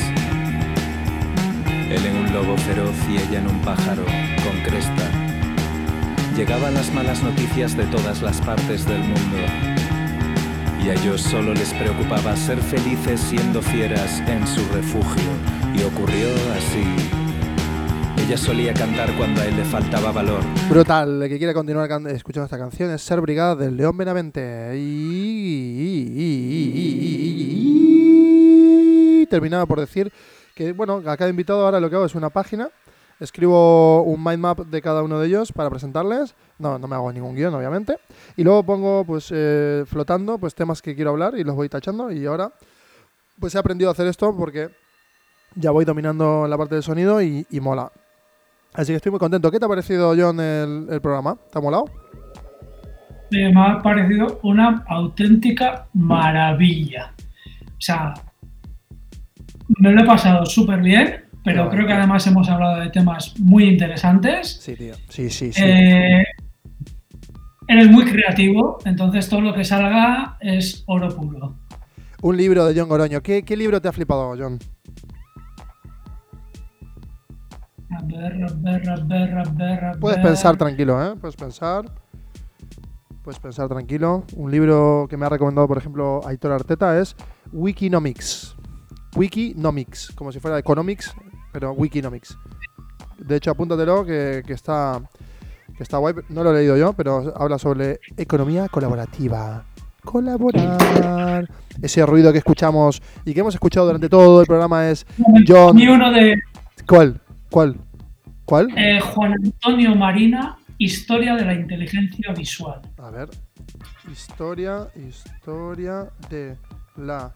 Él 1.91 2.05
en 2.05 2.17
un 2.17 2.33
lobo 2.33 2.57
feroz 2.57 2.95
y 3.07 3.17
ella 3.17 3.39
en 3.39 3.47
un 3.47 3.61
pájaro 3.61 4.03
con 4.03 4.59
cresta. 4.63 5.07
Llegaban 6.35 6.73
las 6.73 6.91
malas 6.91 7.21
noticias 7.21 7.77
de 7.77 7.85
todas 7.85 8.23
las 8.23 8.41
partes 8.41 8.87
del 8.87 9.01
mundo. 9.01 9.37
Y 10.83 10.89
a 10.89 10.93
ellos 10.93 11.21
solo 11.21 11.53
les 11.53 11.71
preocupaba 11.73 12.35
ser 12.35 12.57
felices 12.57 13.19
siendo 13.19 13.61
fieras 13.61 14.23
en 14.27 14.47
su 14.47 14.67
refugio. 14.73 15.29
Y 15.75 15.83
ocurrió 15.83 16.29
así. 16.57 16.83
Ella 18.25 18.37
solía 18.37 18.73
cantar 18.73 19.15
cuando 19.17 19.41
a 19.41 19.45
él 19.45 19.55
le 19.55 19.65
faltaba 19.65 20.11
valor. 20.11 20.41
Brutal. 20.67 21.21
El 21.21 21.29
que 21.29 21.37
quiera 21.37 21.53
continuar 21.53 21.87
escuchando 22.07 22.45
esta 22.45 22.57
canción 22.57 22.89
es 22.91 23.03
Ser 23.03 23.21
Brigada 23.21 23.55
del 23.55 23.77
León 23.77 23.97
Benavente. 23.97 24.75
Y... 24.77 25.30
Terminaba 29.31 29.65
por 29.65 29.79
decir 29.79 30.11
que, 30.53 30.73
bueno, 30.73 31.01
a 31.05 31.15
cada 31.15 31.29
invitado 31.29 31.63
ahora 31.63 31.79
lo 31.79 31.89
que 31.89 31.95
hago 31.95 32.05
es 32.05 32.15
una 32.15 32.29
página. 32.29 32.69
Escribo 33.21 34.03
un 34.03 34.21
mind 34.21 34.39
map 34.39 34.59
de 34.59 34.81
cada 34.81 35.03
uno 35.03 35.19
de 35.19 35.27
ellos 35.27 35.53
para 35.53 35.69
presentarles. 35.69 36.35
No, 36.59 36.77
no 36.77 36.85
me 36.85 36.95
hago 36.95 37.13
ningún 37.13 37.33
guion, 37.33 37.53
obviamente. 37.55 37.97
Y 38.35 38.43
luego 38.43 38.63
pongo, 38.63 39.05
pues, 39.05 39.31
eh, 39.33 39.85
flotando, 39.87 40.37
pues, 40.37 40.53
temas 40.53 40.81
que 40.81 40.95
quiero 40.95 41.11
hablar 41.11 41.35
y 41.37 41.45
los 41.45 41.55
voy 41.55 41.69
tachando. 41.69 42.11
Y 42.11 42.25
ahora, 42.25 42.51
pues, 43.39 43.55
he 43.55 43.57
aprendido 43.57 43.89
a 43.89 43.93
hacer 43.93 44.05
esto 44.07 44.35
porque 44.35 44.69
ya 45.55 45.71
voy 45.71 45.85
dominando 45.85 46.45
la 46.45 46.57
parte 46.57 46.75
del 46.75 46.83
sonido 46.83 47.21
y, 47.21 47.45
mola. 47.61 47.89
Así 48.73 48.91
que 48.91 48.97
estoy 48.97 49.11
muy 49.11 49.19
contento. 49.19 49.49
¿Qué 49.49 49.59
te 49.59 49.65
ha 49.65 49.69
parecido, 49.69 50.13
John, 50.17 50.41
el, 50.41 50.87
el 50.89 50.99
programa? 50.99 51.37
¿Te 51.49 51.57
ha 51.57 51.61
molado? 51.61 51.85
Me 53.29 53.53
ha 53.55 53.81
parecido 53.81 54.41
una 54.43 54.83
auténtica 54.89 55.87
maravilla. 55.93 57.13
O 57.67 57.83
sea, 57.83 58.13
me 59.79 59.91
lo 59.91 60.01
he 60.01 60.05
pasado 60.05 60.45
súper 60.45 60.81
bien, 60.81 61.25
pero 61.43 61.69
creo 61.69 61.85
que 61.87 61.93
además 61.93 62.25
hemos 62.27 62.49
hablado 62.49 62.79
de 62.81 62.89
temas 62.89 63.33
muy 63.39 63.65
interesantes. 63.65 64.59
Sí, 64.61 64.75
tío. 64.75 64.93
Sí, 65.09 65.29
sí, 65.29 65.51
sí. 65.51 65.61
Eh, 65.63 66.23
eres 67.67 67.89
muy 67.89 68.05
creativo, 68.05 68.77
entonces 68.85 69.27
todo 69.29 69.41
lo 69.41 69.53
que 69.53 69.63
salga 69.63 70.37
es 70.41 70.83
oro 70.87 71.09
puro. 71.15 71.55
Un 72.21 72.37
libro 72.37 72.65
de 72.65 72.79
John 72.79 72.89
Goroño. 72.89 73.21
¿Qué, 73.21 73.43
qué 73.43 73.57
libro 73.57 73.81
te 73.81 73.87
ha 73.87 73.91
flipado, 73.91 74.35
John? 74.37 74.59
A 77.89 78.03
ver, 78.03 78.43
a 78.43 78.47
ver, 78.55 78.89
a 78.89 78.95
ver, 78.95 79.37
a 79.37 79.43
ver, 79.43 79.85
a 79.85 79.91
Puedes 79.93 80.17
ver. 80.17 80.27
pensar 80.27 80.55
tranquilo, 80.57 81.03
¿eh? 81.03 81.15
Puedes 81.19 81.35
pensar. 81.35 81.91
Puedes 83.23 83.39
pensar 83.39 83.67
tranquilo. 83.67 84.23
Un 84.35 84.51
libro 84.51 85.07
que 85.09 85.17
me 85.17 85.25
ha 85.25 85.29
recomendado, 85.29 85.67
por 85.67 85.77
ejemplo, 85.77 86.21
Aitor 86.25 86.51
Arteta 86.51 86.99
es 86.99 87.15
Wikinomics. 87.51 88.55
Wikinomics, 89.15 90.11
como 90.15 90.31
si 90.31 90.39
fuera 90.39 90.57
Economics, 90.59 91.13
pero 91.51 91.73
Wikinomics. 91.73 92.37
De 93.17 93.35
hecho, 93.35 93.51
apúntatelo 93.51 94.05
que, 94.05 94.43
que 94.45 94.53
está 94.53 95.01
que 95.75 95.83
está 95.83 95.97
guay. 95.97 96.15
No 96.29 96.43
lo 96.43 96.51
he 96.51 96.59
leído 96.59 96.77
yo, 96.77 96.93
pero 96.93 97.33
habla 97.35 97.57
sobre 97.57 97.99
economía 98.17 98.67
colaborativa. 98.69 99.63
colaborar. 100.03 101.47
Ese 101.81 102.05
ruido 102.05 102.31
que 102.31 102.39
escuchamos 102.39 103.01
y 103.25 103.33
que 103.33 103.39
hemos 103.39 103.53
escuchado 103.53 103.85
durante 103.87 104.09
todo 104.09 104.41
el 104.41 104.47
programa 104.47 104.89
es 104.89 105.05
John. 105.47 105.77
Y 105.79 105.87
uno 105.87 106.11
de 106.11 106.39
¿Cuál? 106.87 107.19
¿Cuál? 107.49 107.75
¿Cuál? 108.45 108.67
eh, 108.77 108.99
Juan 108.99 109.33
Antonio 109.33 109.95
Marina, 109.95 110.57
Historia 110.77 111.35
de 111.35 111.45
la 111.45 111.53
Inteligencia 111.53 112.33
Visual. 112.33 112.81
A 112.97 113.09
ver. 113.11 113.29
Historia, 114.11 114.87
historia 114.95 116.09
de 116.29 116.57
la 116.97 117.33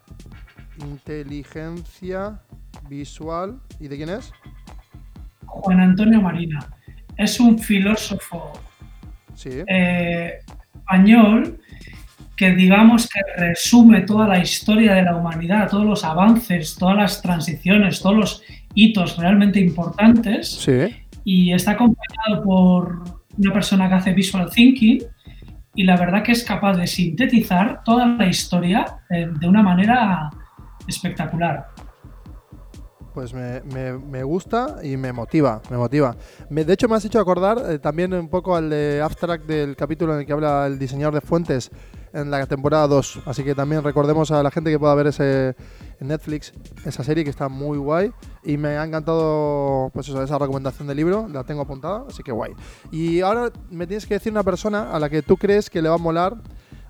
inteligencia 0.80 2.40
visual. 2.90 3.60
¿Y 3.80 3.88
de 3.88 3.98
quién 3.98 4.10
es? 4.10 4.32
Juan 5.46 5.80
Antonio 5.80 6.22
Marina 6.22 6.60
es 7.18 7.40
un 7.40 7.58
filósofo 7.60 8.54
Sí. 9.34 9.50
eh, 9.68 10.40
español 10.76 11.60
que 12.38 12.52
digamos 12.52 13.08
que 13.10 13.22
resume 13.38 14.02
toda 14.02 14.28
la 14.28 14.40
historia 14.40 14.94
de 14.94 15.04
la 15.04 15.16
humanidad, 15.16 15.70
todos 15.70 15.86
los 15.86 16.04
avances, 16.04 16.76
todas 16.76 16.98
las 16.98 17.22
transiciones, 17.22 18.02
todos 18.02 18.16
los 18.18 18.44
hitos 18.74 19.18
realmente 19.18 19.60
importantes 19.60 20.50
Sí. 20.50 20.94
y 21.24 21.54
está 21.54 21.72
acompañado 21.72 22.44
por 22.44 23.04
una 23.38 23.54
persona 23.54 23.88
que 23.88 23.96
hace 23.96 24.14
visual 24.14 24.50
thinking 24.50 25.02
y 25.74 25.84
la 25.84 25.96
verdad 25.98 26.24
que 26.24 26.34
es 26.34 26.44
capaz 26.44 26.76
de 26.78 26.88
sintetizar 26.88 27.84
toda 27.84 28.06
la 28.06 28.28
historia 28.28 28.86
eh, 29.10 29.28
de 29.40 29.48
una 29.48 29.62
manera 29.64 30.30
espectacular. 30.88 31.68
Pues 33.14 33.34
me, 33.34 33.62
me- 33.64 34.24
gusta 34.24 34.78
y 34.84 34.98
me 34.98 35.14
motiva, 35.14 35.62
me 35.70 35.78
motiva. 35.78 36.18
Me- 36.50 36.66
de 36.66 36.74
hecho, 36.74 36.90
me 36.90 36.96
has 36.98 37.06
hecho 37.06 37.18
acordar 37.20 37.58
eh, 37.70 37.80
también 37.80 38.14
un 38.14 38.28
poco 38.28 38.58
al 38.58 38.70
de 38.70 39.02
abstract 39.02 39.46
del 39.46 39.78
capítulo 39.78 40.14
en 40.14 40.20
el 40.20 40.26
que 40.26 40.34
habla 40.34 40.68
el 40.68 40.78
diseñador 40.78 41.14
de 41.14 41.22
fuentes 41.22 41.72
en 42.12 42.30
la 42.30 42.46
temporada 42.46 42.88
2. 42.88 43.22
Así 43.26 43.44
que 43.46 43.56
también 43.56 43.84
recordemos 43.84 44.32
a 44.32 44.44
la 44.44 44.52
gente 44.52 44.70
que 44.70 44.78
pueda 44.78 44.94
ver 44.96 45.08
ese 45.08 45.56
en 46.02 46.08
Netflix, 46.10 46.52
esa 46.84 47.06
serie 47.06 47.24
que 47.24 47.30
está 47.30 47.48
muy 47.48 47.78
guay. 47.78 48.12
Y 48.44 48.58
me 48.58 48.78
ha 48.78 48.84
encantado 48.84 49.92
pues 49.94 50.10
eso, 50.10 50.22
esa 50.22 50.38
recomendación 50.38 50.86
del 50.86 50.98
libro, 50.98 51.26
la 51.30 51.46
tengo 51.46 51.62
apuntada, 51.62 52.04
así 52.10 52.22
que 52.22 52.34
guay. 52.34 52.52
Y 52.92 53.22
ahora 53.22 53.50
me 53.70 53.88
tienes 53.88 54.06
que 54.06 54.16
decir 54.16 54.34
una 54.34 54.44
persona 54.44 54.92
a 54.92 55.00
la 55.00 55.10
que 55.10 55.22
tú 55.22 55.38
crees 55.38 55.70
que 55.70 55.82
le 55.82 55.88
va 55.88 55.96
a 55.96 56.00
molar. 56.00 56.36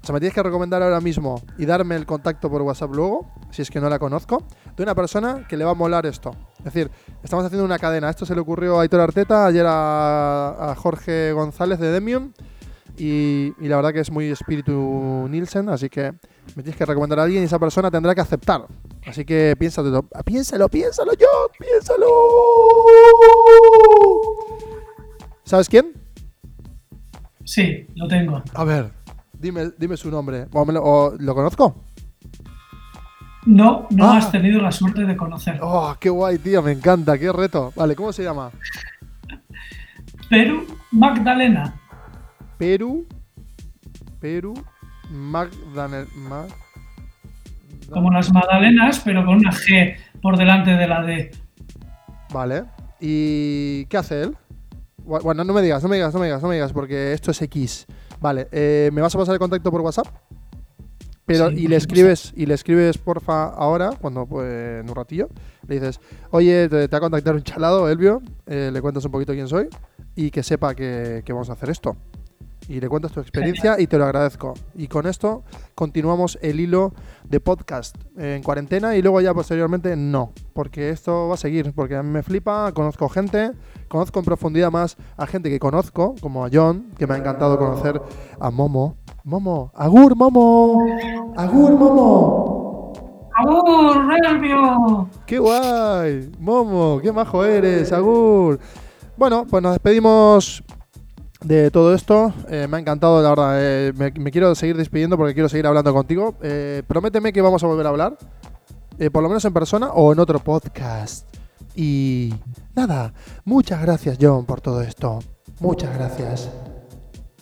Sea, 0.05 0.13
me 0.13 0.19
tienes 0.19 0.35
que 0.35 0.43
recomendar 0.43 0.83
ahora 0.83 1.01
mismo 1.01 1.41
y 1.57 1.65
darme 1.65 1.95
el 1.95 2.05
contacto 2.05 2.47
por 2.47 2.61
WhatsApp 2.61 2.93
luego, 2.93 3.31
si 3.49 3.63
es 3.63 3.71
que 3.71 3.81
no 3.81 3.89
la 3.89 3.97
conozco, 3.97 4.43
de 4.77 4.83
una 4.83 4.93
persona 4.93 5.47
que 5.49 5.57
le 5.57 5.65
va 5.65 5.71
a 5.71 5.73
molar 5.73 6.05
esto. 6.05 6.29
Es 6.59 6.65
decir, 6.65 6.91
estamos 7.23 7.43
haciendo 7.43 7.65
una 7.65 7.79
cadena. 7.79 8.11
Esto 8.11 8.23
se 8.23 8.35
le 8.35 8.41
ocurrió 8.41 8.77
a 8.77 8.83
Aitor 8.83 8.99
Arteta, 9.01 9.47
ayer 9.47 9.65
a, 9.67 10.71
a 10.71 10.75
Jorge 10.75 11.31
González 11.31 11.79
de 11.79 11.91
Demium. 11.91 12.33
Y, 12.97 13.53
y 13.59 13.67
la 13.67 13.77
verdad 13.77 13.93
que 13.93 13.99
es 14.01 14.11
muy 14.11 14.29
espíritu 14.29 15.27
Nielsen, 15.27 15.69
así 15.69 15.89
que 15.89 16.13
me 16.55 16.61
tienes 16.63 16.75
que 16.77 16.85
recomendar 16.85 17.19
a 17.19 17.23
alguien 17.23 17.41
y 17.41 17.45
esa 17.45 17.59
persona 17.59 17.89
tendrá 17.89 18.13
que 18.13 18.21
aceptar. 18.21 18.67
Así 19.07 19.25
que 19.25 19.55
piénsalo, 19.57 20.07
piénsalo, 20.23 20.69
piénsalo, 20.69 21.11
John, 21.19 21.49
piénsalo. 21.59 22.07
¿Sabes 25.43 25.67
quién? 25.67 25.93
Sí, 27.43 27.87
lo 27.95 28.07
tengo. 28.07 28.41
A 28.53 28.63
ver, 28.63 28.91
dime, 29.39 29.71
dime 29.77 29.97
su 29.97 30.09
nombre. 30.11 30.47
¿O 30.53 30.65
me 30.65 30.73
lo, 30.73 30.83
o 30.83 31.15
lo 31.17 31.35
conozco? 31.35 31.83
No, 33.45 33.87
no 33.91 34.05
Ah. 34.11 34.17
has 34.17 34.31
tenido 34.31 34.59
la 34.61 34.71
suerte 34.71 35.05
de 35.05 35.15
conocerlo. 35.15 35.67
Oh, 35.67 35.95
qué 35.99 36.09
guay, 36.09 36.39
tío, 36.39 36.61
me 36.63 36.71
encanta, 36.71 37.17
qué 37.17 37.31
reto. 37.31 37.71
Vale, 37.75 37.95
¿cómo 37.95 38.11
se 38.11 38.23
llama? 38.23 38.51
Perú, 40.29 40.65
Magdalena. 40.91 41.75
Perú. 42.57 43.05
Perú. 44.19 44.53
Magdalena. 45.11 46.07
Mag- 46.15 46.53
Como 47.91 48.09
las 48.11 48.33
magdalenas, 48.33 48.99
pero 49.05 49.23
con 49.23 49.35
una 49.37 49.51
G 49.51 49.95
por 50.21 50.37
delante 50.37 50.71
de 50.71 50.87
la 50.87 51.03
D. 51.03 51.31
Vale. 52.33 52.63
¿Y 52.99 53.85
qué 53.85 53.97
hace 53.97 54.23
él? 54.23 54.37
Bu- 55.05 55.21
Bueno, 55.21 55.43
no 55.43 55.53
me 55.53 55.61
digas, 55.61 55.83
no 55.83 55.89
me 55.89 55.97
digas, 55.97 56.11
no 56.13 56.19
me 56.19 56.25
digas, 56.25 56.41
no 56.41 56.47
me 56.47 56.55
digas, 56.55 56.73
porque 56.73 57.13
esto 57.13 57.29
es 57.29 57.41
X. 57.43 57.85
Vale, 58.19 58.47
eh, 58.51 58.89
¿me 58.93 59.01
vas 59.01 59.13
a 59.13 59.17
pasar 59.17 59.33
el 59.33 59.39
contacto 59.39 59.71
por 59.71 59.81
WhatsApp? 59.81 60.07
Pero, 61.25 61.49
Sí, 61.49 61.63
y 61.63 61.67
le 61.67 61.75
escribes, 61.75 62.33
y 62.35 62.45
le 62.45 62.53
escribes 62.53 62.99
porfa 62.99 63.45
ahora, 63.45 63.91
cuando 63.99 64.27
pues, 64.27 64.47
en 64.81 64.87
un 64.87 64.95
ratillo, 64.95 65.29
le 65.67 65.75
dices, 65.75 65.99
oye, 66.29 66.69
te, 66.69 66.87
te 66.87 66.91
va 66.91 66.97
a 66.97 67.01
contactar 67.01 67.33
un 67.33 67.41
chalado, 67.41 67.89
Elvio, 67.89 68.21
eh, 68.45 68.69
le 68.71 68.81
cuentas 68.81 69.03
un 69.05 69.11
poquito 69.11 69.33
quién 69.33 69.47
soy, 69.47 69.67
y 70.15 70.29
que 70.29 70.43
sepa 70.43 70.75
que, 70.75 71.23
que 71.25 71.33
vamos 71.33 71.49
a 71.49 71.53
hacer 71.53 71.71
esto. 71.71 71.97
Y 72.67 72.79
le 72.79 72.89
cuentas 72.89 73.11
tu 73.11 73.19
experiencia 73.19 73.79
y 73.79 73.85
te 73.85 73.97
lo 73.97 74.05
agradezco. 74.05 74.55
Y 74.73 74.87
con 74.87 75.05
esto 75.05 75.43
continuamos 75.75 76.39
el 76.41 76.59
hilo 76.59 76.93
de 77.23 77.39
podcast 77.39 77.95
en 78.17 78.41
cuarentena 78.41 78.95
y 78.95 79.01
luego 79.01 79.21
ya 79.21 79.33
posteriormente 79.33 79.95
no, 79.95 80.31
porque 80.53 80.89
esto 80.89 81.27
va 81.27 81.35
a 81.35 81.37
seguir, 81.37 81.73
porque 81.73 81.95
a 81.95 82.03
mí 82.03 82.09
me 82.09 82.23
flipa, 82.23 82.71
conozco 82.73 83.07
gente, 83.09 83.51
conozco 83.87 84.19
en 84.19 84.25
profundidad 84.25 84.71
más 84.71 84.97
a 85.15 85.27
gente 85.27 85.49
que 85.49 85.59
conozco, 85.59 86.15
como 86.21 86.43
a 86.43 86.49
John, 86.51 86.91
que 86.97 87.05
me 87.05 87.13
ha 87.13 87.17
encantado 87.17 87.57
conocer 87.57 88.01
a 88.39 88.49
Momo. 88.49 88.97
Momo, 89.23 89.71
Agur 89.75 90.15
Momo, 90.15 90.85
Agur 91.35 91.71
Momo. 91.71 92.93
¡Agur, 93.37 94.07
Relvio! 94.07 95.09
¡Qué 95.25 95.39
guay! 95.39 96.31
Momo, 96.39 96.99
qué 97.01 97.11
majo 97.11 97.43
eres, 97.43 97.91
Agur. 97.91 98.59
Bueno, 99.17 99.45
pues 99.49 99.61
nos 99.63 99.73
despedimos 99.73 100.63
de 101.45 101.71
todo 101.71 101.93
esto. 101.93 102.33
Eh, 102.49 102.67
me 102.69 102.77
ha 102.77 102.79
encantado, 102.79 103.21
la 103.21 103.29
verdad. 103.29 103.51
eh, 103.61 103.93
me, 103.95 104.11
me 104.19 104.31
quiero 104.31 104.53
seguir 104.55 104.75
despidiendo 104.77 105.17
porque 105.17 105.33
quiero 105.33 105.47
seguir 105.49 105.67
hablando 105.67 105.93
contigo. 105.93 106.35
Eh, 106.41 106.83
prométeme 106.87 107.31
que 107.31 107.41
vamos 107.41 107.63
a 107.63 107.67
volver 107.67 107.85
a 107.85 107.89
hablar. 107.89 108.17
eh, 108.97 109.09
por 109.09 109.21
lo 109.23 109.29
menos 109.29 109.43
en 109.45 109.53
persona 109.53 109.87
o 109.91 110.11
en 110.13 110.19
otro 110.19 110.39
podcast. 110.39 111.27
Y 111.75 112.33
nada, 112.75 113.13
muchas 113.43 113.81
gracias 113.81 114.17
John 114.21 114.45
por 114.45 114.61
todo 114.61 114.81
esto. 114.81 115.19
Muchas 115.59 115.93
gracias. 115.97 116.49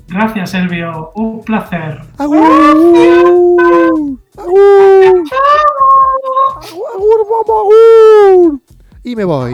Gracias, 0.08 0.54
Elvio. 0.56 1.12
Un 1.16 1.42
placer. 1.42 2.02
¡Agur! 2.18 2.38
¡Agur! 2.42 4.20
¡Agur, 4.38 5.24
agur, 6.94 7.46
agur! 7.48 8.60
Y 9.04 9.16
me 9.16 9.24
voy. 9.24 9.54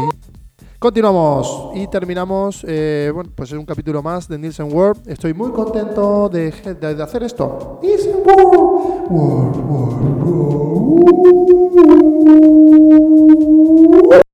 Continuamos 0.79 1.71
y 1.75 1.87
terminamos, 1.87 2.63
eh, 2.65 3.11
bueno, 3.13 3.29
pues 3.35 3.51
es 3.51 3.57
un 3.57 3.65
capítulo 3.65 4.01
más 4.01 4.29
de 4.29 4.39
Nielsen 4.39 4.73
World. 4.73 5.09
Estoy 5.09 5.33
muy 5.33 5.51
contento 5.51 6.29
de, 6.29 6.51
de, 6.51 6.95
de 6.95 7.03
hacer 7.03 7.21
esto. 7.21 7.79
Nielsen 7.81 8.23
World. 8.25 9.11
World, 9.11 9.57
World, 9.57 10.23
World. 14.07 14.28